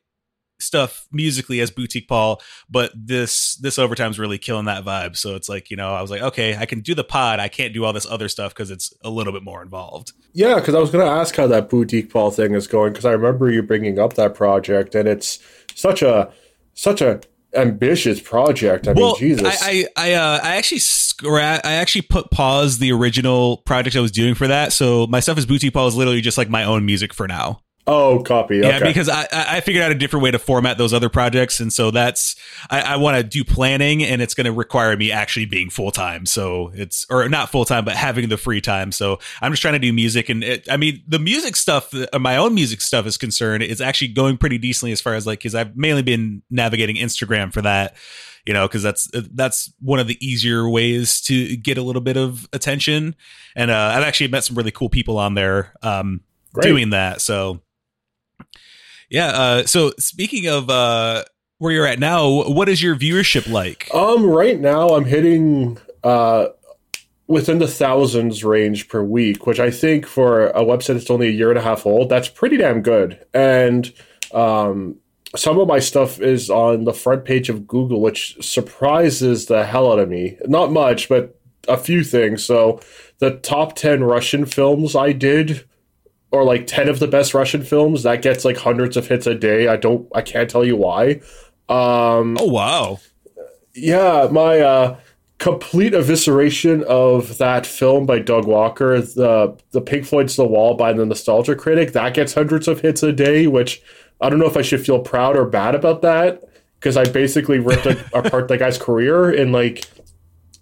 [0.58, 5.48] stuff musically as boutique paul but this this overtime's really killing that vibe so it's
[5.48, 7.84] like you know i was like okay i can do the pod i can't do
[7.84, 10.90] all this other stuff because it's a little bit more involved Yeah, because I was
[10.90, 13.98] going to ask how that boutique Paul thing is going because I remember you bringing
[13.98, 15.38] up that project and it's
[15.74, 16.30] such a
[16.74, 17.20] such a
[17.54, 18.86] ambitious project.
[18.86, 19.46] I mean, Jesus.
[19.46, 24.00] I I I, uh, I actually scra- I actually put pause the original project I
[24.00, 24.72] was doing for that.
[24.72, 27.60] So my stuff is boutique Paul is literally just like my own music for now.
[27.86, 28.58] Oh, copy.
[28.58, 31.72] Yeah, because I I figured out a different way to format those other projects, and
[31.72, 32.36] so that's
[32.70, 35.90] I, I want to do planning, and it's going to require me actually being full
[35.90, 36.26] time.
[36.26, 38.92] So it's or not full time, but having the free time.
[38.92, 42.18] So I'm just trying to do music, and it, I mean the music stuff, uh,
[42.18, 43.62] my own music stuff is concerned.
[43.62, 47.52] It's actually going pretty decently as far as like because I've mainly been navigating Instagram
[47.52, 47.94] for that.
[48.44, 52.16] You know, because that's that's one of the easier ways to get a little bit
[52.16, 53.16] of attention,
[53.56, 56.20] and uh, I've actually met some really cool people on there um,
[56.62, 57.20] doing that.
[57.20, 57.60] So
[59.10, 59.28] yeah.
[59.28, 61.24] Uh, so speaking of uh,
[61.58, 63.92] where you're at now, what is your viewership like?
[63.94, 66.48] Um, right now I'm hitting uh
[67.28, 71.32] within the thousands range per week, which I think for a website that's only a
[71.32, 73.24] year and a half old, that's pretty damn good.
[73.34, 73.92] And
[74.32, 74.98] um
[75.34, 79.92] some of my stuff is on the front page of Google, which surprises the hell
[79.92, 80.38] out of me.
[80.46, 81.38] Not much, but
[81.68, 82.44] a few things.
[82.44, 82.80] So
[83.18, 85.64] the top 10 Russian films I did
[86.30, 89.34] or like 10 of the best Russian films, that gets like hundreds of hits a
[89.34, 89.68] day.
[89.68, 91.20] I don't I can't tell you why.
[91.68, 92.98] Um Oh wow!
[93.76, 94.96] yeah, my uh,
[95.38, 100.92] complete evisceration of that film by Doug Walker, the the Pink Floyd's The Wall by
[100.92, 103.46] the Nostalgia Critic, that gets hundreds of hits a day.
[103.46, 103.82] Which
[104.20, 106.42] I don't know if I should feel proud or bad about that
[106.80, 109.86] because I basically ripped a, apart that guy's career in like,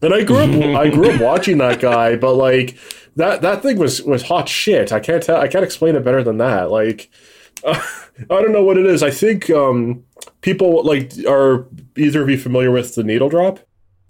[0.05, 2.77] and I grew up I grew up watching that guy, but like
[3.17, 4.93] that that thing was was hot shit.
[4.93, 6.71] I can't tell I can't explain it better than that.
[6.71, 7.11] Like.
[7.67, 7.81] I
[8.29, 9.03] don't know what it is.
[9.03, 10.05] I think um,
[10.43, 13.59] people like are either of you familiar with the needle drop?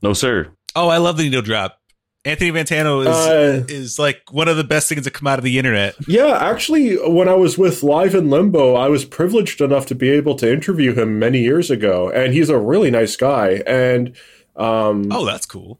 [0.03, 0.51] No, sir.
[0.75, 1.79] Oh, I love the needle drop.
[2.25, 5.45] Anthony Fantano is Uh, is like one of the best things to come out of
[5.45, 5.95] the internet.
[6.09, 10.11] yeah, actually, when I was with Live in Limbo, I was privileged enough to be
[10.11, 13.63] able to interview him many years ago, and he's a really nice guy.
[13.67, 14.17] And
[14.57, 15.79] um, Oh, that's cool.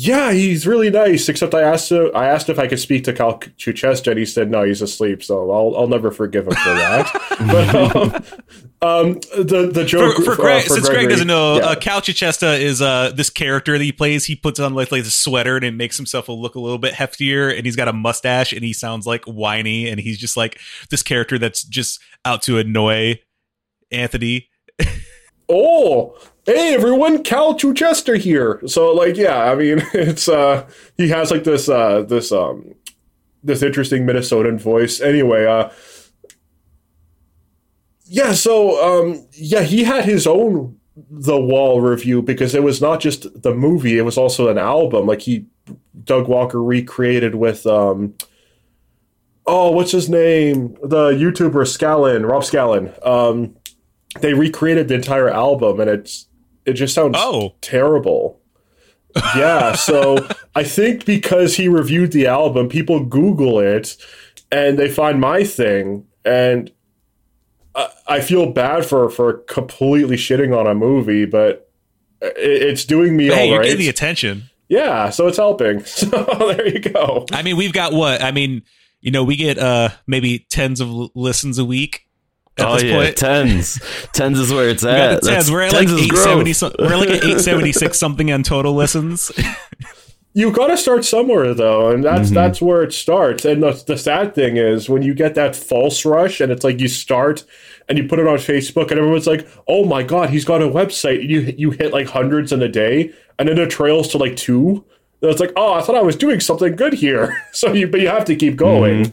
[0.00, 1.28] Yeah, he's really nice.
[1.28, 4.26] Except I asked uh, I asked if I could speak to Cal Chuchesta, and he
[4.26, 5.24] said no, he's asleep.
[5.24, 7.12] So I'll I'll never forgive him for that.
[8.80, 11.56] but um, um, the the For, joke for uh, Greg, for since Greg doesn't know,
[11.56, 11.64] yeah.
[11.64, 14.24] uh, Cal Chuchesta is uh, this character that he plays.
[14.24, 16.94] He puts on like like a sweater and it makes himself look a little bit
[16.94, 20.60] heftier, and he's got a mustache and he sounds like whiny, and he's just like
[20.90, 23.18] this character that's just out to annoy
[23.90, 24.48] Anthony.
[25.48, 26.16] Oh,
[26.48, 28.62] hey everyone, Cal Chuchesta here.
[28.66, 32.74] So like, yeah, I mean, it's uh, he has like this uh, this um,
[33.44, 35.00] this interesting Minnesotan voice.
[35.00, 35.68] Anyway, uh,
[38.04, 43.00] yeah, so um, yeah, he had his own The Wall review because it was not
[43.00, 45.06] just the movie; it was also an album.
[45.06, 45.44] Like he,
[46.04, 48.14] Doug Walker recreated with um,
[49.46, 50.78] oh, what's his name?
[50.82, 53.06] The YouTuber Scallon, Rob Scallon.
[53.06, 53.54] Um,
[54.22, 56.28] they recreated the entire album, and it's
[56.68, 57.54] it just sounds Oh.
[57.60, 58.40] terrible.
[59.36, 63.96] Yeah, so I think because he reviewed the album, people Google it
[64.52, 66.70] and they find my thing, and
[67.74, 71.70] I, I feel bad for for completely shitting on a movie, but
[72.20, 73.64] it, it's doing me Hey, all you're right.
[73.64, 74.44] getting the attention.
[74.68, 75.80] yeah, so it's helping.
[75.84, 77.26] So there you go.
[77.32, 78.22] I mean, we've got what?
[78.22, 78.62] I mean,
[79.00, 82.04] you know, we get uh maybe tens of l- listens a week
[82.60, 83.16] oh this yeah, point.
[83.16, 83.80] tens.
[84.12, 85.20] tens is where it's at.
[85.22, 85.26] the tens.
[85.26, 86.56] That's- We're at like tens is eight growth.
[86.56, 89.30] So, we're like at eight seventy six something on total listens.
[90.34, 92.34] You got to start somewhere though, and that's Mhm.
[92.34, 93.44] that's where it starts.
[93.44, 96.80] And the, the sad thing is when you get that false rush, and it's like
[96.80, 97.44] you start
[97.88, 100.68] and you put it on Facebook, and everyone's like, "Oh my god, he's got a
[100.68, 104.18] website." And you you hit like hundreds in a day, and then it trails to
[104.18, 104.84] like two.
[105.22, 108.00] And it's like, "Oh, I thought I was doing something good here." so you but
[108.00, 109.12] you have to keep going.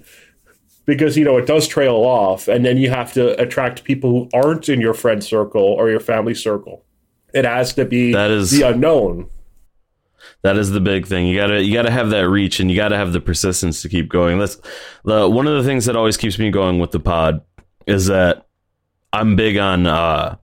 [0.85, 4.29] Because you know it does trail off, and then you have to attract people who
[4.33, 6.83] aren't in your friend circle or your family circle.
[7.33, 9.27] It has to be That is- the unknown.
[10.43, 11.27] That is the big thing.
[11.27, 14.09] You gotta you gotta have that reach and you gotta have the persistence to keep
[14.09, 14.37] going.
[14.39, 14.59] That's
[15.03, 17.41] the one of the things that always keeps me going with the pod
[17.87, 18.45] is that
[19.13, 20.35] I'm big on uh,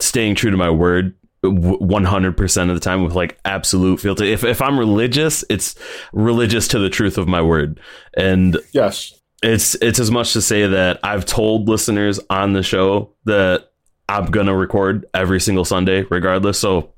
[0.00, 1.14] staying true to my word.
[1.44, 4.24] 100% of the time with like absolute filter.
[4.24, 5.74] If if I'm religious, it's
[6.12, 7.80] religious to the truth of my word.
[8.16, 9.14] And Yes.
[9.42, 13.70] It's it's as much to say that I've told listeners on the show that
[14.08, 16.58] I'm gonna record every single Sunday, regardless.
[16.58, 16.92] So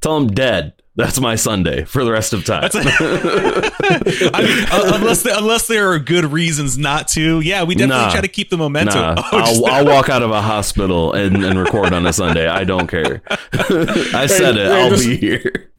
[0.00, 0.72] tell them dead.
[0.96, 2.62] That's my Sunday for the rest of time.
[2.62, 7.40] That's I mean, uh, unless there, unless there are good reasons not to.
[7.40, 8.10] Yeah, we definitely Nah.
[8.12, 9.00] try to keep the momentum.
[9.00, 12.46] Nah, Oh, I'll, I'll walk out of a hospital and, and record on a Sunday.
[12.46, 13.22] I don't care.
[13.52, 14.68] I said it.
[14.68, 15.70] hey, I'll just- be here.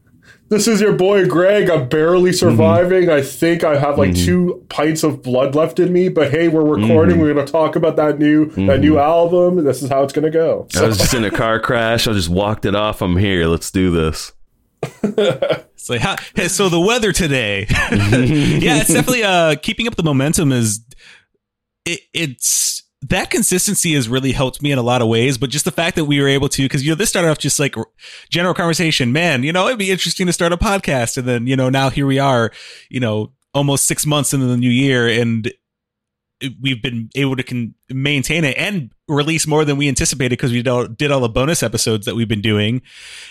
[0.48, 1.70] This is your boy Greg.
[1.72, 3.10] I'm barely surviving.
[3.10, 4.26] I think I have like Mhm.
[4.26, 6.08] two pints of blood left in me.
[6.08, 7.16] But hey, we're recording.
[7.18, 7.20] Mhm.
[7.22, 9.64] We're going to talk about that new that new album.
[9.64, 10.68] This is how it's going to go.
[10.78, 12.08] I was just in a car crash.
[12.08, 13.02] I just walked it off.
[13.02, 13.48] I'm here.
[13.48, 14.34] Let's do this.
[15.76, 17.68] It's like, how, hey, so the weather today.
[17.70, 20.80] yeah, it's definitely uh keeping up the momentum is
[21.86, 25.66] it, it's that consistency has really helped me in a lot of ways, but just
[25.66, 27.76] the fact that we were able to, because you know, this started off just like
[28.30, 29.12] general conversation.
[29.12, 31.90] Man, you know, it'd be interesting to start a podcast, and then you know, now
[31.90, 32.52] here we are,
[32.90, 35.52] you know, almost six months into the new year, and
[36.62, 40.62] we've been able to con- maintain it and release more than we anticipated because we
[40.62, 42.82] did all the bonus episodes that we've been doing,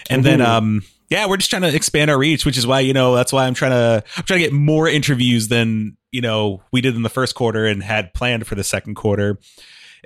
[0.08, 0.46] and then Mhm.
[0.46, 3.32] um yeah, we're just trying to expand our reach, which is why you know that's
[3.32, 6.96] why I'm trying to I'm trying to get more interviews than you know we did
[6.96, 9.38] in the first quarter and had planned for the second quarter,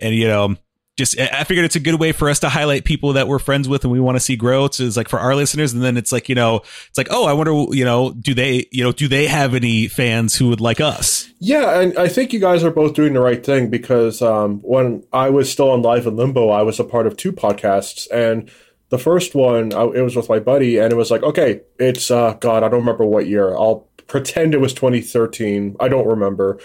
[0.00, 0.56] and you know
[0.98, 3.68] just I figured it's a good way for us to highlight people that we're friends
[3.68, 4.64] with and we want to see grow.
[4.64, 7.24] It's is like for our listeners, and then it's like you know it's like oh
[7.24, 10.60] I wonder you know do they you know do they have any fans who would
[10.60, 11.30] like us?
[11.38, 15.04] Yeah, and I think you guys are both doing the right thing because um, when
[15.12, 18.50] I was still on Live in Limbo, I was a part of two podcasts, and
[18.90, 22.10] the first one I, it was with my buddy, and it was like, okay, it's
[22.10, 23.54] uh, God, I don't remember what year.
[23.54, 25.76] I'll pretend it was 2013.
[25.78, 26.58] I don't remember.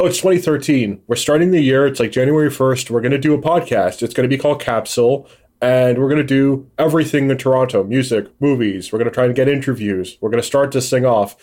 [0.00, 1.02] Oh, it's 2013.
[1.06, 1.86] We're starting the year.
[1.86, 2.90] It's like January 1st.
[2.90, 4.02] We're going to do a podcast.
[4.02, 5.28] It's going to be called Capsule.
[5.60, 8.92] And we're going to do everything in Toronto music, movies.
[8.92, 10.18] We're going to try and get interviews.
[10.20, 11.36] We're going to start this thing off.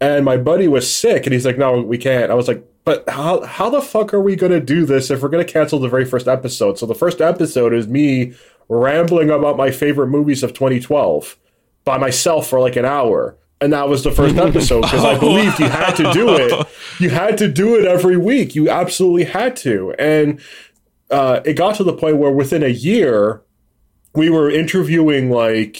[0.00, 3.08] And my buddy was sick, and he's like, "No, we can't." I was like, "But
[3.08, 6.04] how how the fuck are we gonna do this if we're gonna cancel the very
[6.04, 8.34] first episode?" So the first episode is me
[8.68, 11.36] rambling about my favorite movies of 2012
[11.84, 15.58] by myself for like an hour, and that was the first episode because I believed
[15.58, 16.66] you had to do it.
[16.98, 18.54] You had to do it every week.
[18.54, 20.40] You absolutely had to, and
[21.10, 23.42] uh, it got to the point where within a year,
[24.14, 25.78] we were interviewing like.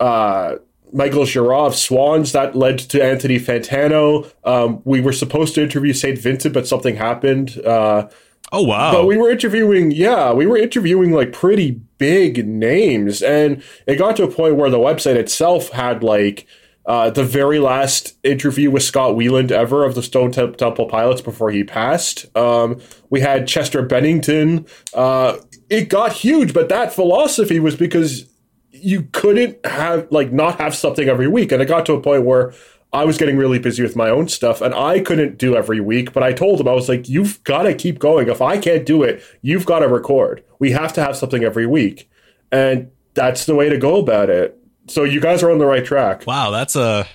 [0.00, 0.56] Uh,
[0.92, 2.30] Michael of Swans.
[2.32, 4.30] That led to Anthony Fantano.
[4.44, 6.16] Um, we were supposed to interview St.
[6.16, 7.58] Vincent, but something happened.
[7.66, 8.08] Uh,
[8.52, 8.92] Oh wow!
[8.92, 13.22] but we were interviewing, yeah, we were interviewing like pretty big names.
[13.22, 16.46] And it got to a point where the website itself had like
[16.86, 21.50] uh, the very last interview with Scott Weiland ever of the Stone Temple Pilots before
[21.50, 22.26] he passed.
[22.36, 24.66] Um, we had Chester Bennington.
[24.92, 25.38] Uh,
[25.70, 28.26] it got huge, but that philosophy was because
[28.70, 32.24] you couldn't have like not have something every week and it got to a point
[32.24, 32.52] where
[32.94, 36.12] i was getting really busy with my own stuff and i couldn't do every week
[36.12, 38.86] but i told him i was like you've got to keep going if i can't
[38.86, 42.08] do it you've got to record we have to have something every week
[42.50, 44.58] and that's the way to go about it.
[44.88, 46.24] So you guys are on the right track.
[46.26, 47.06] Wow, that's a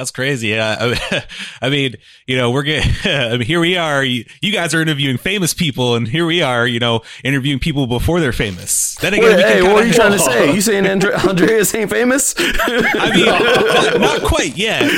[0.00, 0.48] that's crazy.
[0.48, 0.94] Yeah,
[1.62, 1.96] I mean,
[2.26, 2.92] you know, we're getting.
[3.04, 4.02] I mean, here we are.
[4.02, 6.66] You, you, guys are interviewing famous people, and here we are.
[6.66, 8.94] You know, interviewing people before they're famous.
[8.96, 10.54] Then again, Wait, hey, what are you trying to say?
[10.54, 12.34] You saying Andre- Andreas ain't famous?
[12.38, 14.90] I mean, not, not, quite yet.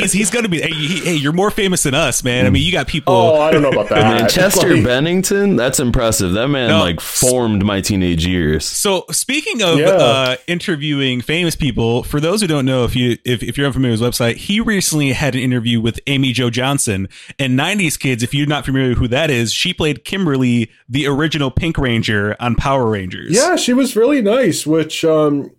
[0.00, 0.60] He's, he's going to be.
[0.60, 2.46] Hey, he, hey, you're more famous than us, man.
[2.46, 3.12] I mean, you got people.
[3.12, 4.02] Oh, I don't know about that.
[4.02, 6.32] Man, Chester like, Bennington, that's impressive.
[6.34, 8.64] That man no, like formed my teenage years.
[8.64, 9.88] So speaking of yeah.
[9.88, 13.92] uh, interviewing famous people, for those who don't know, if you if, if you're unfamiliar
[13.92, 17.08] with his website he recently had an interview with Amy Jo Johnson.
[17.38, 21.50] And 90s Kids, if you're not familiar who that is, she played Kimberly, the original
[21.50, 23.34] Pink Ranger on Power Rangers.
[23.34, 25.50] Yeah, she was really nice, which um,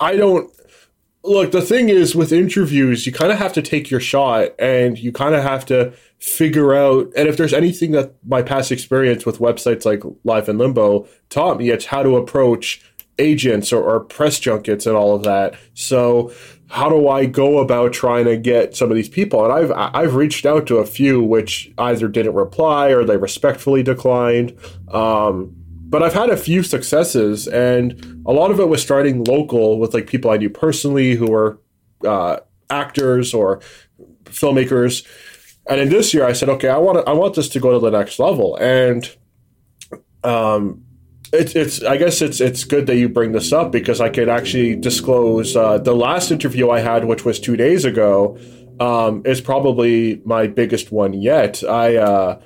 [0.00, 0.50] I don't.
[1.24, 4.98] Look, the thing is with interviews, you kind of have to take your shot and
[4.98, 7.12] you kind of have to figure out.
[7.16, 11.58] And if there's anything that my past experience with websites like Live and Limbo taught
[11.58, 12.82] me, it's how to approach
[13.20, 15.54] agents or, or press junkets and all of that.
[15.74, 16.32] So
[16.72, 19.44] how do I go about trying to get some of these people?
[19.44, 23.82] And I've I've reached out to a few which either didn't reply or they respectfully
[23.82, 24.56] declined.
[24.88, 25.54] Um,
[25.90, 29.92] but I've had a few successes, and a lot of it was starting local with
[29.92, 31.60] like people I knew personally who were
[32.06, 32.38] uh,
[32.70, 33.60] actors or
[34.24, 35.06] filmmakers.
[35.68, 37.78] And in this year, I said, okay, I want I want this to go to
[37.80, 39.14] the next level, and
[40.24, 40.86] um,
[41.32, 41.82] it's, it's.
[41.82, 45.56] I guess it's it's good that you bring this up because I could actually disclose
[45.56, 48.38] uh, the last interview I had, which was two days ago,
[48.78, 51.62] um, is probably my biggest one yet.
[51.64, 51.96] I.
[51.96, 52.40] Uh,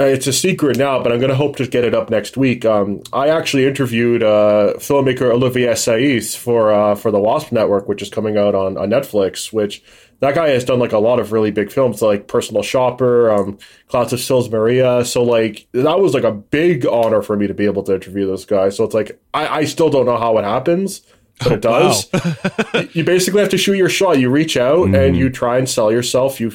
[0.00, 2.64] it's a secret now, but I'm going to hope to get it up next week.
[2.64, 8.00] Um, I actually interviewed uh, filmmaker Olivier Assayas for uh, for the Wasp Network, which
[8.00, 9.52] is coming out on, on Netflix.
[9.52, 9.82] Which
[10.20, 13.58] that guy has done like a lot of really big films, like Personal Shopper, um,
[13.88, 15.04] Clouds of Sils Maria.
[15.04, 18.26] So like that was like a big honor for me to be able to interview
[18.26, 18.70] this guy.
[18.70, 21.02] So it's like I, I still don't know how it happens,
[21.38, 22.08] but it does.
[22.12, 22.84] Wow.
[22.92, 24.18] you basically have to shoot your shot.
[24.18, 25.06] You reach out mm.
[25.06, 26.40] and you try and sell yourself.
[26.40, 26.52] You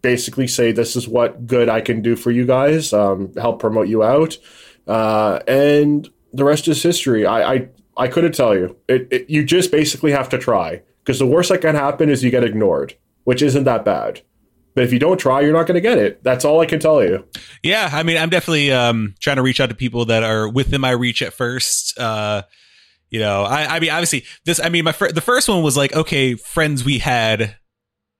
[0.00, 2.94] basically say this is what good I can do for you guys.
[2.94, 4.38] Um, help promote you out,
[4.86, 7.26] uh, and the rest is history.
[7.26, 7.68] I I,
[7.98, 8.78] I couldn't tell you.
[8.88, 12.22] It, it you just basically have to try because the worst that can happen is
[12.22, 12.94] you get ignored,
[13.24, 14.22] which isn't that bad.
[14.74, 16.22] But if you don't try, you're not going to get it.
[16.24, 17.26] That's all I can tell you.
[17.62, 20.80] Yeah, I mean, I'm definitely um, trying to reach out to people that are within
[20.80, 21.98] my reach at first.
[21.98, 22.42] Uh,
[23.10, 24.58] you know, I, I mean, obviously, this.
[24.58, 27.56] I mean, my fir- the first one was like, okay, friends we had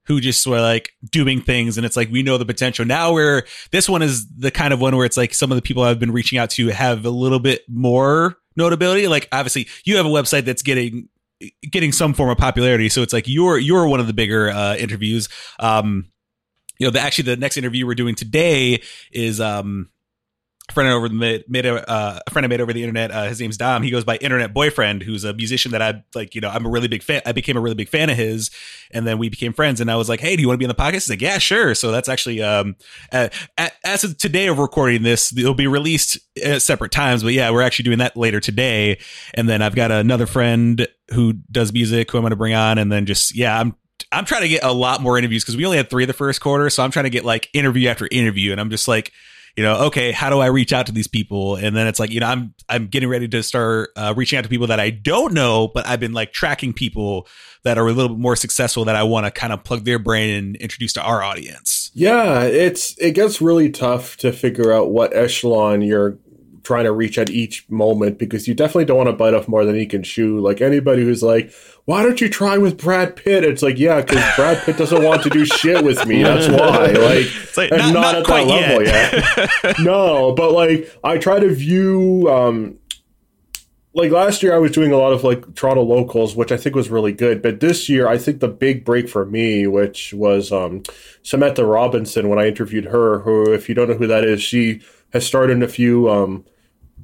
[0.07, 2.85] who just were like doing things, and it's like we know the potential.
[2.85, 5.63] Now we're this one is the kind of one where it's like some of the
[5.63, 9.09] people I've been reaching out to have a little bit more notability.
[9.09, 11.09] Like obviously, you have a website that's getting
[11.71, 12.89] getting some form of popularity.
[12.89, 15.29] So it's like you're you're one of the bigger uh, interviews.
[15.59, 16.11] Um,
[16.79, 18.83] you know, the, actually the next interview we're doing today
[19.13, 19.91] is um,
[20.73, 23.11] friend over the made, a, uh, a friend I made over the internet.
[23.11, 23.83] Uh, his name's Dom.
[23.83, 26.35] He goes by Internet Boyfriend, who's a musician that I like.
[26.35, 27.23] You know, I'm a really big fan.
[27.25, 28.51] I became a really big fan of his,
[28.91, 29.81] and then we became friends.
[29.81, 31.23] And I was like, "Hey, do you want to be on the podcast?" He's like,
[31.23, 32.77] "Yeah, sure." So that's actually um,
[33.13, 37.23] as of today of recording this, it'll be released at separate times.
[37.23, 38.99] But yeah, we're actually doing that later today.
[39.35, 42.79] And then I've got another friend who does music who I'm going to bring on,
[42.79, 43.77] and then just yeah, I'm
[44.11, 46.41] I'm trying to get a lot more interviews because we only had three the first
[46.41, 46.69] quarter.
[46.71, 49.13] So I'm trying to get like interview after interview, and I'm just like
[49.57, 51.57] you know, okay, how do I reach out to these people?
[51.57, 54.45] And then it's like, you know, I'm I'm getting ready to start uh, reaching out
[54.45, 57.27] to people that I don't know, but I've been like tracking people
[57.65, 59.99] that are a little bit more successful that I want to kind of plug their
[59.99, 61.91] brain and introduce to our audience.
[61.95, 66.19] Yeah, it's it gets really tough to figure out what echelon you're
[66.63, 69.65] trying to reach at each moment because you definitely don't want to bite off more
[69.65, 70.41] than you can chew.
[70.41, 71.53] Like anybody who's like,
[71.85, 73.45] why don't you try with Brad Pitt?
[73.45, 76.23] It's like, yeah, because Brad Pitt doesn't want to do shit with me.
[76.23, 76.87] That's why.
[76.93, 79.51] Like, like I'm not, not, at that level yet.
[79.65, 79.79] yet.
[79.81, 82.29] no, but like, I try to view.
[82.31, 82.79] um
[83.95, 86.75] like last year, I was doing a lot of like Toronto locals, which I think
[86.75, 87.43] was really good.
[87.43, 90.83] But this year, I think the big break for me, which was um,
[91.23, 93.19] Samantha Robinson, when I interviewed her.
[93.21, 94.81] Who, if you don't know who that is, she
[95.13, 96.45] has starred in a few um,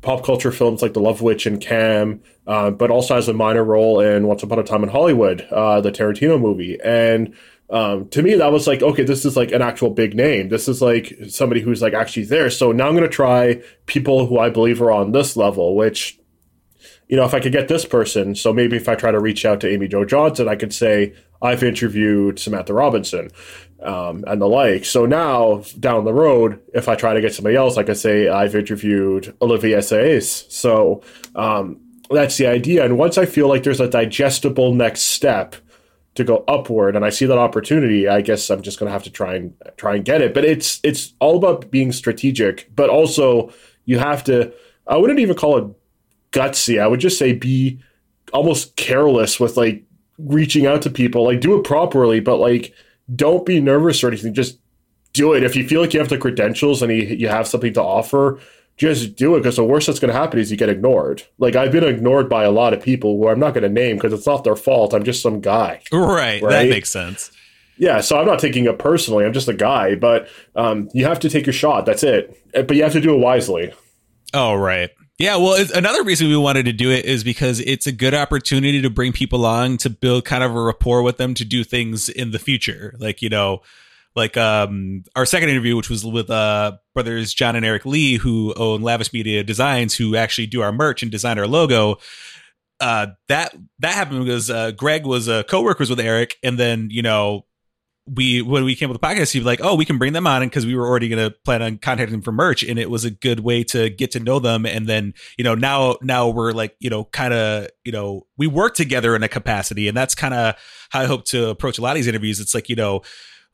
[0.03, 3.65] pop culture films like The Love Witch and Cam, uh, but also has a minor
[3.65, 6.79] role in Once Upon a Time in Hollywood, uh, the Tarantino movie.
[6.85, 7.35] And
[7.71, 10.49] um, to me, that was like, okay, this is like an actual big name.
[10.49, 12.49] This is like somebody who's like actually there.
[12.51, 16.19] So now I'm going to try people who I believe are on this level, which,
[17.09, 19.45] you know, if I could get this person, so maybe if I try to reach
[19.45, 23.31] out to Amy Jo Johnson, I could say, I've interviewed Samantha Robinson
[23.83, 24.85] um, and the like.
[24.85, 28.29] So now down the road, if I try to get somebody else, like I say,
[28.29, 30.51] I've interviewed Olivier Assayas.
[30.51, 31.03] So
[31.35, 32.85] um, that's the idea.
[32.85, 35.57] And once I feel like there's a digestible next step
[36.15, 39.05] to go upward, and I see that opportunity, I guess I'm just going to have
[39.05, 40.35] to try and try and get it.
[40.35, 43.53] But it's it's all about being strategic, but also
[43.85, 44.53] you have to.
[44.87, 45.77] I wouldn't even call it
[46.33, 46.81] gutsy.
[46.81, 47.79] I would just say be
[48.33, 49.85] almost careless with like
[50.19, 51.25] reaching out to people.
[51.25, 52.75] Like do it properly, but like
[53.15, 54.35] don't be nervous or anything.
[54.35, 54.59] Just
[55.13, 55.43] do it.
[55.43, 58.41] If you feel like you have the credentials and you, you have something to offer,
[58.77, 61.25] just do it because the worst that's going to happen is you get ignored.
[61.39, 63.97] Like I've been ignored by a lot of people who I'm not going to name
[63.97, 64.95] because it's not their fault.
[64.95, 65.83] I'm just some guy.
[65.93, 66.51] Right, Right?
[66.51, 67.33] That makes sense.
[67.81, 69.25] Yeah, so I'm not taking it personally.
[69.25, 71.87] I'm just a guy, but um, you have to take your shot.
[71.87, 72.37] That's it.
[72.55, 73.73] Uh, But you have to do it wisely.
[74.35, 74.91] Oh, right.
[75.19, 78.81] Yeah, well, another reason we wanted to do it is because it's a good opportunity
[78.83, 82.09] to bring people along to build kind of a rapport with them to do things
[82.09, 82.95] in the future.
[83.01, 83.63] Like, you know,
[84.15, 88.53] like um our second interview which was with uh brothers John and Eric Lee who
[88.55, 91.99] own Lavish Media Designs who actually do our merch and design our logo.
[92.81, 97.03] Uh that that happened because uh Greg was uh co-workers with Eric and then, you
[97.03, 97.45] know,
[98.15, 100.27] we when we came with the podcast, he was like, "Oh, we can bring them
[100.27, 102.91] on," because we were already going to plan on contacting them for merch, and it
[102.91, 104.67] was a good way to get to know them.
[104.67, 108.47] And then, you know, now now we're like, you know, kind of, you know, we
[108.47, 110.55] work together in a capacity, and that's kind of
[110.91, 112.41] how I hope to approach a lot of these interviews.
[112.41, 113.03] It's like, you know,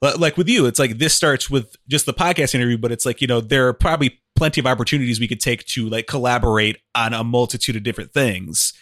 [0.01, 3.21] like with you, it's like this starts with just the podcast interview, but it's like,
[3.21, 7.15] you know, there are probably plenty of opportunities we could take to like collaborate on
[7.15, 8.73] a multitude of different things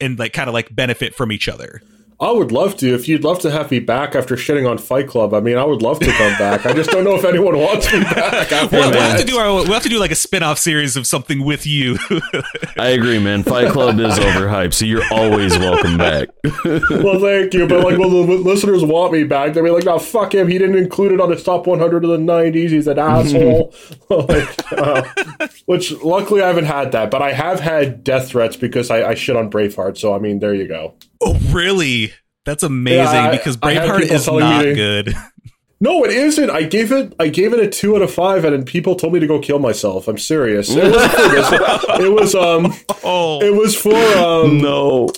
[0.00, 1.80] and like kind of like benefit from each other.
[2.18, 2.94] I would love to.
[2.94, 5.64] If you'd love to have me back after shitting on Fight Club, I mean, I
[5.64, 6.64] would love to come back.
[6.64, 8.50] I just don't know if anyone wants me back.
[8.52, 10.96] After We'll, we'll have to do our we'll have to do like a spin-off series
[10.96, 11.98] of something with you.
[12.78, 13.42] I agree, man.
[13.42, 16.28] Fight Club is overhyped, so you're always welcome back.
[16.64, 17.66] well, thank you.
[17.66, 19.52] But like, well, the listeners want me back.
[19.52, 20.48] They'll be like, "No, fuck him.
[20.48, 22.70] He didn't include it on his top 100 of the 90s.
[22.70, 23.74] He's an asshole."
[24.08, 25.04] like, uh,
[25.66, 29.14] which luckily I haven't had that, but I have had death threats because I, I
[29.14, 29.98] shit on Braveheart.
[29.98, 30.94] So I mean, there you go.
[31.20, 32.12] Oh, really?
[32.44, 35.14] That's amazing Yeah, I- because Braveheart is telling me not good.
[35.78, 36.48] No, it isn't.
[36.48, 37.12] I gave it.
[37.20, 39.38] I gave it a two out of five, and then people told me to go
[39.38, 40.08] kill myself.
[40.08, 40.70] I'm serious.
[40.70, 41.52] It was,
[42.00, 42.72] it was um.
[43.04, 44.56] Oh, It was for um.
[44.56, 45.10] no.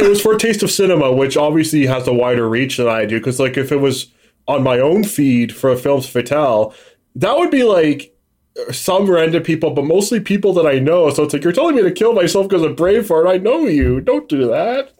[0.00, 3.20] it was for Taste of Cinema, which obviously has a wider reach than I do.
[3.20, 4.08] Because like if it was
[4.48, 6.74] on my own feed for Films Fatale,
[7.14, 8.11] that would be like
[8.70, 11.08] some random people, but mostly people that I know.
[11.10, 13.28] So it's like you're telling me to kill myself because of Braveheart.
[13.28, 14.00] I know you.
[14.00, 14.92] Don't do that.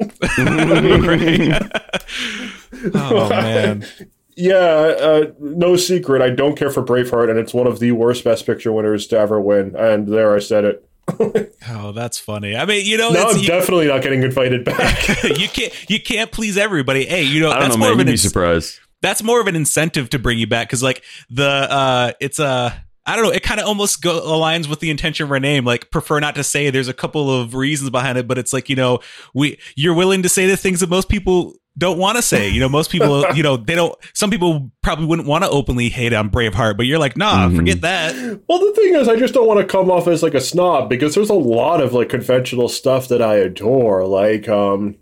[2.94, 3.84] oh man.
[4.36, 6.22] yeah, uh, no secret.
[6.22, 9.18] I don't care for Braveheart, and it's one of the worst Best Picture winners to
[9.18, 9.74] ever win.
[9.76, 10.88] And there, I said it.
[11.74, 12.56] Oh, that's funny.
[12.56, 15.08] I mean, you know, Now it's, I'm you, definitely not getting invited back.
[15.24, 17.04] you can't you can't please everybody.
[17.06, 17.92] Hey, you know, I don't that's know, more man.
[17.92, 18.78] of You'd an be ins- surprised.
[19.00, 22.72] that's more of an incentive to bring you back because like the uh it's uh
[23.04, 23.30] I don't know.
[23.32, 25.64] It kind of almost go, aligns with the intention of our name.
[25.64, 26.70] Like, prefer not to say.
[26.70, 29.00] There's a couple of reasons behind it, but it's like you know,
[29.34, 32.48] we you're willing to say the things that most people don't want to say.
[32.48, 33.96] You know, most people, you know, they don't.
[34.14, 37.56] Some people probably wouldn't want to openly hate on Braveheart, but you're like, nah, Mhm.
[37.56, 38.14] forget that.
[38.48, 40.88] Well, the thing is, I just don't want to come off as like a snob
[40.88, 44.06] because there's a lot of like conventional stuff that I adore.
[44.06, 44.96] Like, um,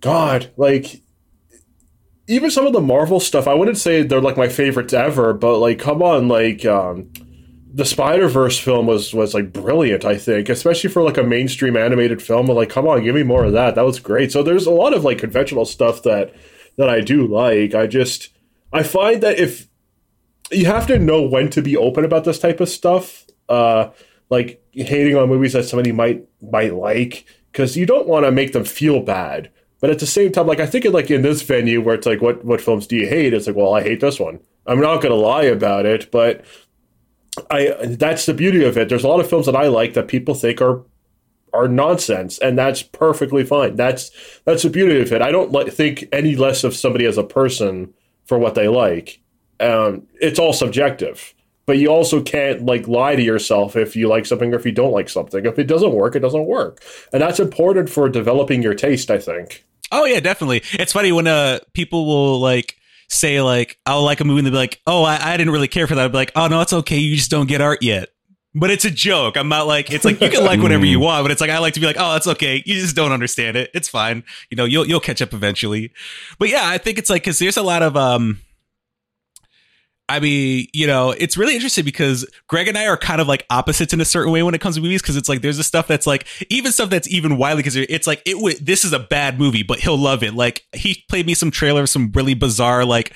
[0.00, 1.02] God, like
[2.30, 3.46] even some of the Marvel stuff.
[3.48, 7.12] I wouldn't say they're like my favorites ever, but like, come on, like, um,
[7.72, 10.04] the Spider Verse film was was like brilliant.
[10.04, 12.46] I think, especially for like a mainstream animated film.
[12.46, 13.74] Like, come on, give me more of that.
[13.74, 14.32] That was great.
[14.32, 16.34] So there's a lot of like conventional stuff that
[16.78, 17.74] that I do like.
[17.74, 18.30] I just
[18.72, 19.68] I find that if
[20.50, 23.26] you have to know when to be open about this type of stuff.
[23.48, 23.90] Uh,
[24.30, 28.52] like hating on movies that somebody might might like because you don't want to make
[28.52, 29.50] them feel bad.
[29.80, 32.06] But at the same time, like I think, in, like in this venue where it's
[32.06, 33.32] like, what what films do you hate?
[33.32, 34.40] It's like, well, I hate this one.
[34.66, 36.44] I'm not going to lie about it, but
[37.50, 38.88] I that's the beauty of it.
[38.88, 40.82] There's a lot of films that I like that people think are
[41.52, 43.76] are nonsense, and that's perfectly fine.
[43.76, 44.10] That's
[44.44, 45.22] that's the beauty of it.
[45.22, 47.94] I don't like, think any less of somebody as a person
[48.24, 49.20] for what they like.
[49.58, 51.34] Um, it's all subjective,
[51.66, 54.72] but you also can't like lie to yourself if you like something or if you
[54.72, 55.44] don't like something.
[55.44, 56.82] If it doesn't work, it doesn't work,
[57.12, 59.10] and that's important for developing your taste.
[59.10, 59.64] I think.
[59.92, 60.62] Oh yeah, definitely.
[60.72, 62.76] It's funny when uh people will like
[63.08, 65.68] say like I'll like a movie and they'll be like, oh, I, I didn't really
[65.68, 66.02] care for that.
[66.02, 66.98] I'll be like, oh no, it's okay.
[66.98, 68.08] You just don't get art yet.
[68.54, 69.36] But it's a joke.
[69.36, 71.58] I'm not like it's like you can like whatever you want, but it's like I
[71.58, 72.62] like to be like, oh, that's okay.
[72.66, 73.70] You just don't understand it.
[73.74, 74.24] It's fine.
[74.50, 75.92] You know, you'll you'll catch up eventually.
[76.38, 78.40] But yeah, I think it's like because there's a lot of um.
[80.10, 83.46] I mean, you know, it's really interesting because Greg and I are kind of like
[83.48, 85.00] opposites in a certain way when it comes to movies.
[85.00, 88.08] Because it's like there's this stuff that's like even stuff that's even widely because it's
[88.08, 90.34] like it would this is a bad movie, but he'll love it.
[90.34, 93.12] Like he played me some trailer, of some really bizarre like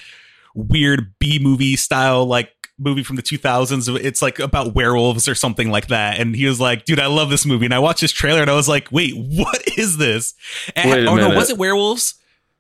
[0.55, 3.99] weird B movie style like movie from the 2000s.
[4.01, 6.21] It's like about werewolves or something like that.
[6.21, 7.65] And he was like, dude, I love this movie.
[7.65, 10.35] And I watched this trailer and I was like, wait, what is this?
[10.77, 12.15] And, oh no, was it werewolves?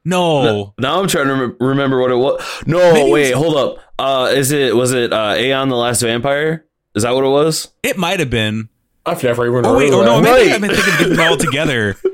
[0.04, 0.74] No.
[0.78, 2.42] Now I'm trying to rem- remember what it was.
[2.66, 3.78] No, Maybe wait, was- hold up.
[3.98, 6.66] Uh, is it was it uh, Aeon the Last Vampire?
[6.94, 7.68] Is that what it was?
[7.82, 8.68] It might have been.
[9.06, 10.52] I've never even Oh heard wait, of or no, maybe Right.
[10.52, 11.96] I've been thinking of getting them all together.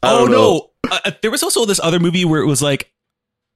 [0.00, 0.30] Oh know.
[0.84, 2.92] no, uh, uh, there was also this other movie where it was like.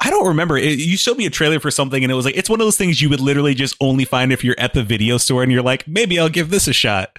[0.05, 0.59] I don't remember.
[0.59, 2.67] It, you showed me a trailer for something, and it was like it's one of
[2.67, 5.53] those things you would literally just only find if you're at the video store, and
[5.53, 7.17] you're like, maybe I'll give this a shot.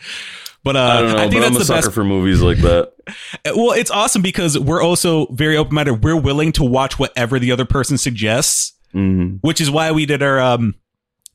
[0.64, 1.94] But uh, I don't know, I think but I'm a that's the sucker best.
[1.96, 2.94] for movies like that.
[3.54, 6.04] Well, it's awesome because we're also very open minded.
[6.06, 10.24] We're willing to watch whatever the other person suggests, hmm which is why we did
[10.24, 10.76] our um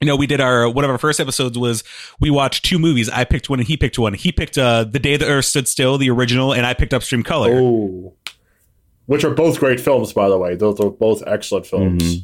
[0.01, 1.85] you know, we did our one of our first episodes was
[2.21, 3.11] we watched two movies.
[3.11, 4.15] I picked one and he picked one.
[4.15, 7.23] He picked uh The Day the Earth Stood Still, the original, and I picked Upstream
[7.23, 7.51] Color.
[7.61, 8.15] Oh,
[9.07, 10.55] which are both great films, by the way.
[10.55, 12.03] Those are both excellent films.
[12.17, 12.23] Mhm.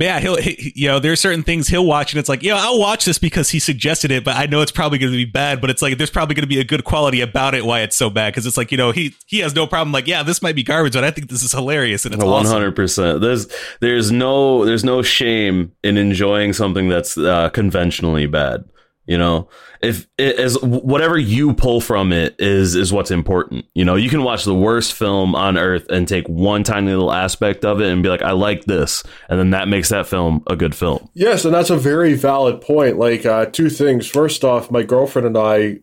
[0.00, 2.78] Yeah, he'll he, you know, there's certain things he'll watch and it's like, yeah, I'll
[2.78, 5.60] watch this because he suggested it, but I know it's probably going to be bad,
[5.60, 7.96] but it's like there's probably going to be a good quality about it why it's
[7.96, 10.40] so bad because it's like, you know, he he has no problem like, yeah, this
[10.42, 12.52] might be garbage, but I think this is hilarious and it's One awesome.
[12.52, 13.20] hundred percent.
[13.20, 13.48] There's
[13.80, 18.64] there's no there's no shame in enjoying something that's uh, conventionally bad.
[19.08, 19.48] You know,
[19.80, 23.64] if it, as whatever you pull from it is is what's important.
[23.74, 27.10] You know, you can watch the worst film on earth and take one tiny little
[27.10, 30.44] aspect of it and be like, I like this, and then that makes that film
[30.46, 31.08] a good film.
[31.14, 32.98] Yes, and that's a very valid point.
[32.98, 34.06] Like uh, two things.
[34.06, 35.78] First off, my girlfriend and I,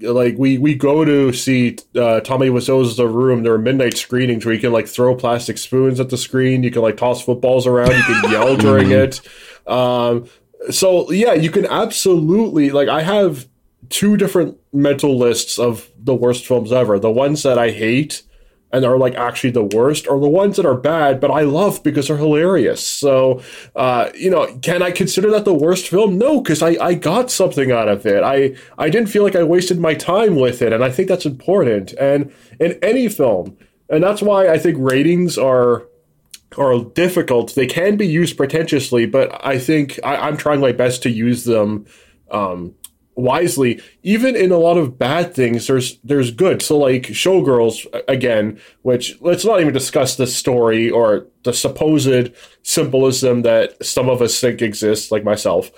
[0.00, 3.42] like we we go to see uh, Tommy Wiseau's The Room.
[3.42, 6.62] There are midnight screenings where you can like throw plastic spoons at the screen.
[6.62, 7.92] You can like toss footballs around.
[7.92, 9.22] You can yell during it.
[9.66, 10.28] Um,
[10.70, 12.88] so yeah, you can absolutely like.
[12.88, 13.48] I have
[13.88, 16.98] two different mental lists of the worst films ever.
[16.98, 18.22] The ones that I hate
[18.72, 21.82] and are like actually the worst, or the ones that are bad but I love
[21.82, 22.86] because they're hilarious.
[22.86, 23.40] So,
[23.74, 26.18] uh, you know, can I consider that the worst film?
[26.18, 28.22] No, because I, I got something out of it.
[28.22, 31.26] I I didn't feel like I wasted my time with it, and I think that's
[31.26, 31.92] important.
[31.94, 33.56] And in any film,
[33.88, 35.86] and that's why I think ratings are
[36.56, 37.54] are difficult.
[37.54, 41.44] They can be used pretentiously, but I think I, I'm trying my best to use
[41.44, 41.86] them
[42.30, 42.74] um,
[43.14, 43.80] wisely.
[44.02, 46.62] Even in a lot of bad things, there's there's good.
[46.62, 52.32] So like Showgirls again, which let's not even discuss the story or the supposed
[52.62, 55.70] symbolism that some of us think exists, like myself.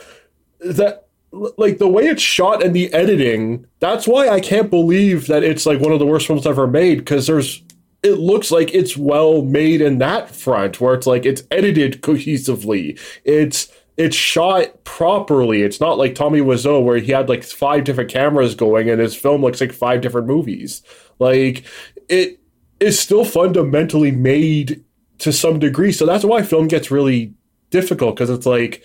[0.60, 5.44] That like the way it's shot and the editing, that's why I can't believe that
[5.44, 7.62] it's like one of the worst films ever made because there's
[8.02, 12.98] it looks like it's well made in that front where it's like it's edited cohesively.
[13.24, 15.62] It's it's shot properly.
[15.62, 19.16] It's not like Tommy Wiseau where he had like five different cameras going and his
[19.16, 20.82] film looks like five different movies.
[21.18, 21.64] Like
[22.08, 22.38] it
[22.78, 24.84] is still fundamentally made
[25.18, 25.90] to some degree.
[25.90, 27.34] So that's why film gets really
[27.70, 28.84] difficult because it's like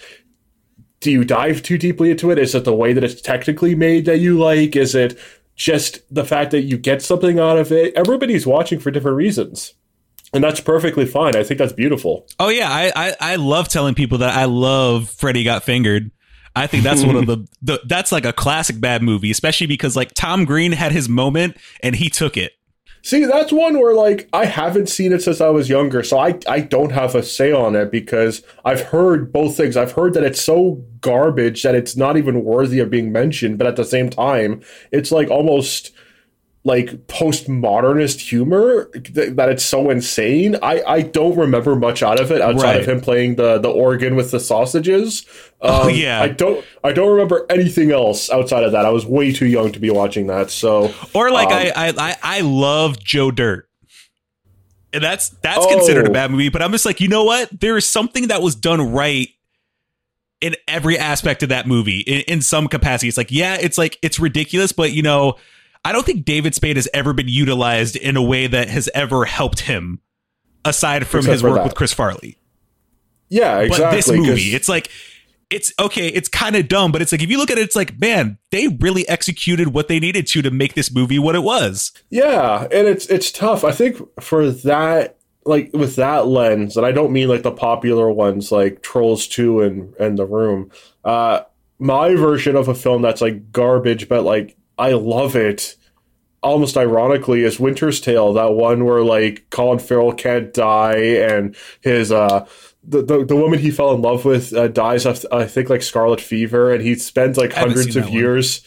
[1.00, 2.40] do you dive too deeply into it?
[2.40, 4.76] Is it the way that it's technically made that you like?
[4.76, 5.20] Is it
[5.56, 7.94] just the fact that you get something out of it?
[7.96, 9.74] Everybody's watching for different reasons.
[10.34, 11.36] And that's perfectly fine.
[11.36, 12.26] I think that's beautiful.
[12.40, 16.10] Oh yeah, I, I I love telling people that I love Freddy Got Fingered.
[16.56, 19.96] I think that's one of the, the that's like a classic bad movie, especially because
[19.96, 22.54] like Tom Green had his moment and he took it.
[23.06, 26.40] See, that's one where like I haven't seen it since I was younger, so I
[26.48, 29.76] I don't have a say on it because I've heard both things.
[29.76, 33.68] I've heard that it's so garbage that it's not even worthy of being mentioned, but
[33.68, 34.62] at the same time,
[34.94, 35.92] it's like almost
[36.66, 40.56] like postmodernist humor th- that it's so insane.
[40.64, 44.16] I I don't remember much out of it outside of him playing the the organ
[44.16, 45.26] with the sausages.
[45.62, 46.22] Oh, Um, yeah.
[46.22, 48.86] I don't I don't remember anything else outside of that.
[48.86, 50.52] I was way too young to be watching that.
[50.52, 53.68] So Or like Um, I, I I I love Joe Dirt.
[54.94, 55.70] And that's that's Oh.
[55.70, 57.50] considered a bad movie, but I'm just like, you know what?
[57.60, 59.28] There is something that was done right
[60.40, 63.08] in every aspect of that movie in, in some capacity.
[63.08, 65.36] It's like, yeah, it's like it's ridiculous, but you know,
[65.86, 69.26] I don't think David Spade has ever been utilized in a way that has ever
[69.26, 70.00] helped him
[70.66, 71.64] aside from Except his work that.
[71.66, 72.38] with Chris Farley.
[73.30, 73.98] yeah, But exactly.
[73.98, 74.90] this 'cause- movie, it's like
[75.50, 77.76] it's okay, it's kind of dumb, but it's like if you look at it, it's
[77.76, 81.44] like, man, they really executed what they needed to to make this movie what it
[81.44, 81.92] was.
[82.10, 83.64] Yeah, and it's it's tough.
[83.64, 88.10] I think for that like with that lens, and I don't mean like the popular
[88.10, 90.72] ones like Trolls 2 and and The Room.
[91.04, 91.42] Uh
[91.78, 95.78] my version of a film that's like garbage but like I love it
[96.42, 102.12] almost ironically is Winter's Tale, that one where like Colin Farrell can't die and his
[102.12, 102.46] uh
[102.84, 105.82] the, the, the woman he fell in love with uh, dies of I think like
[105.82, 108.20] scarlet fever and he spends like hundreds of that one.
[108.20, 108.62] years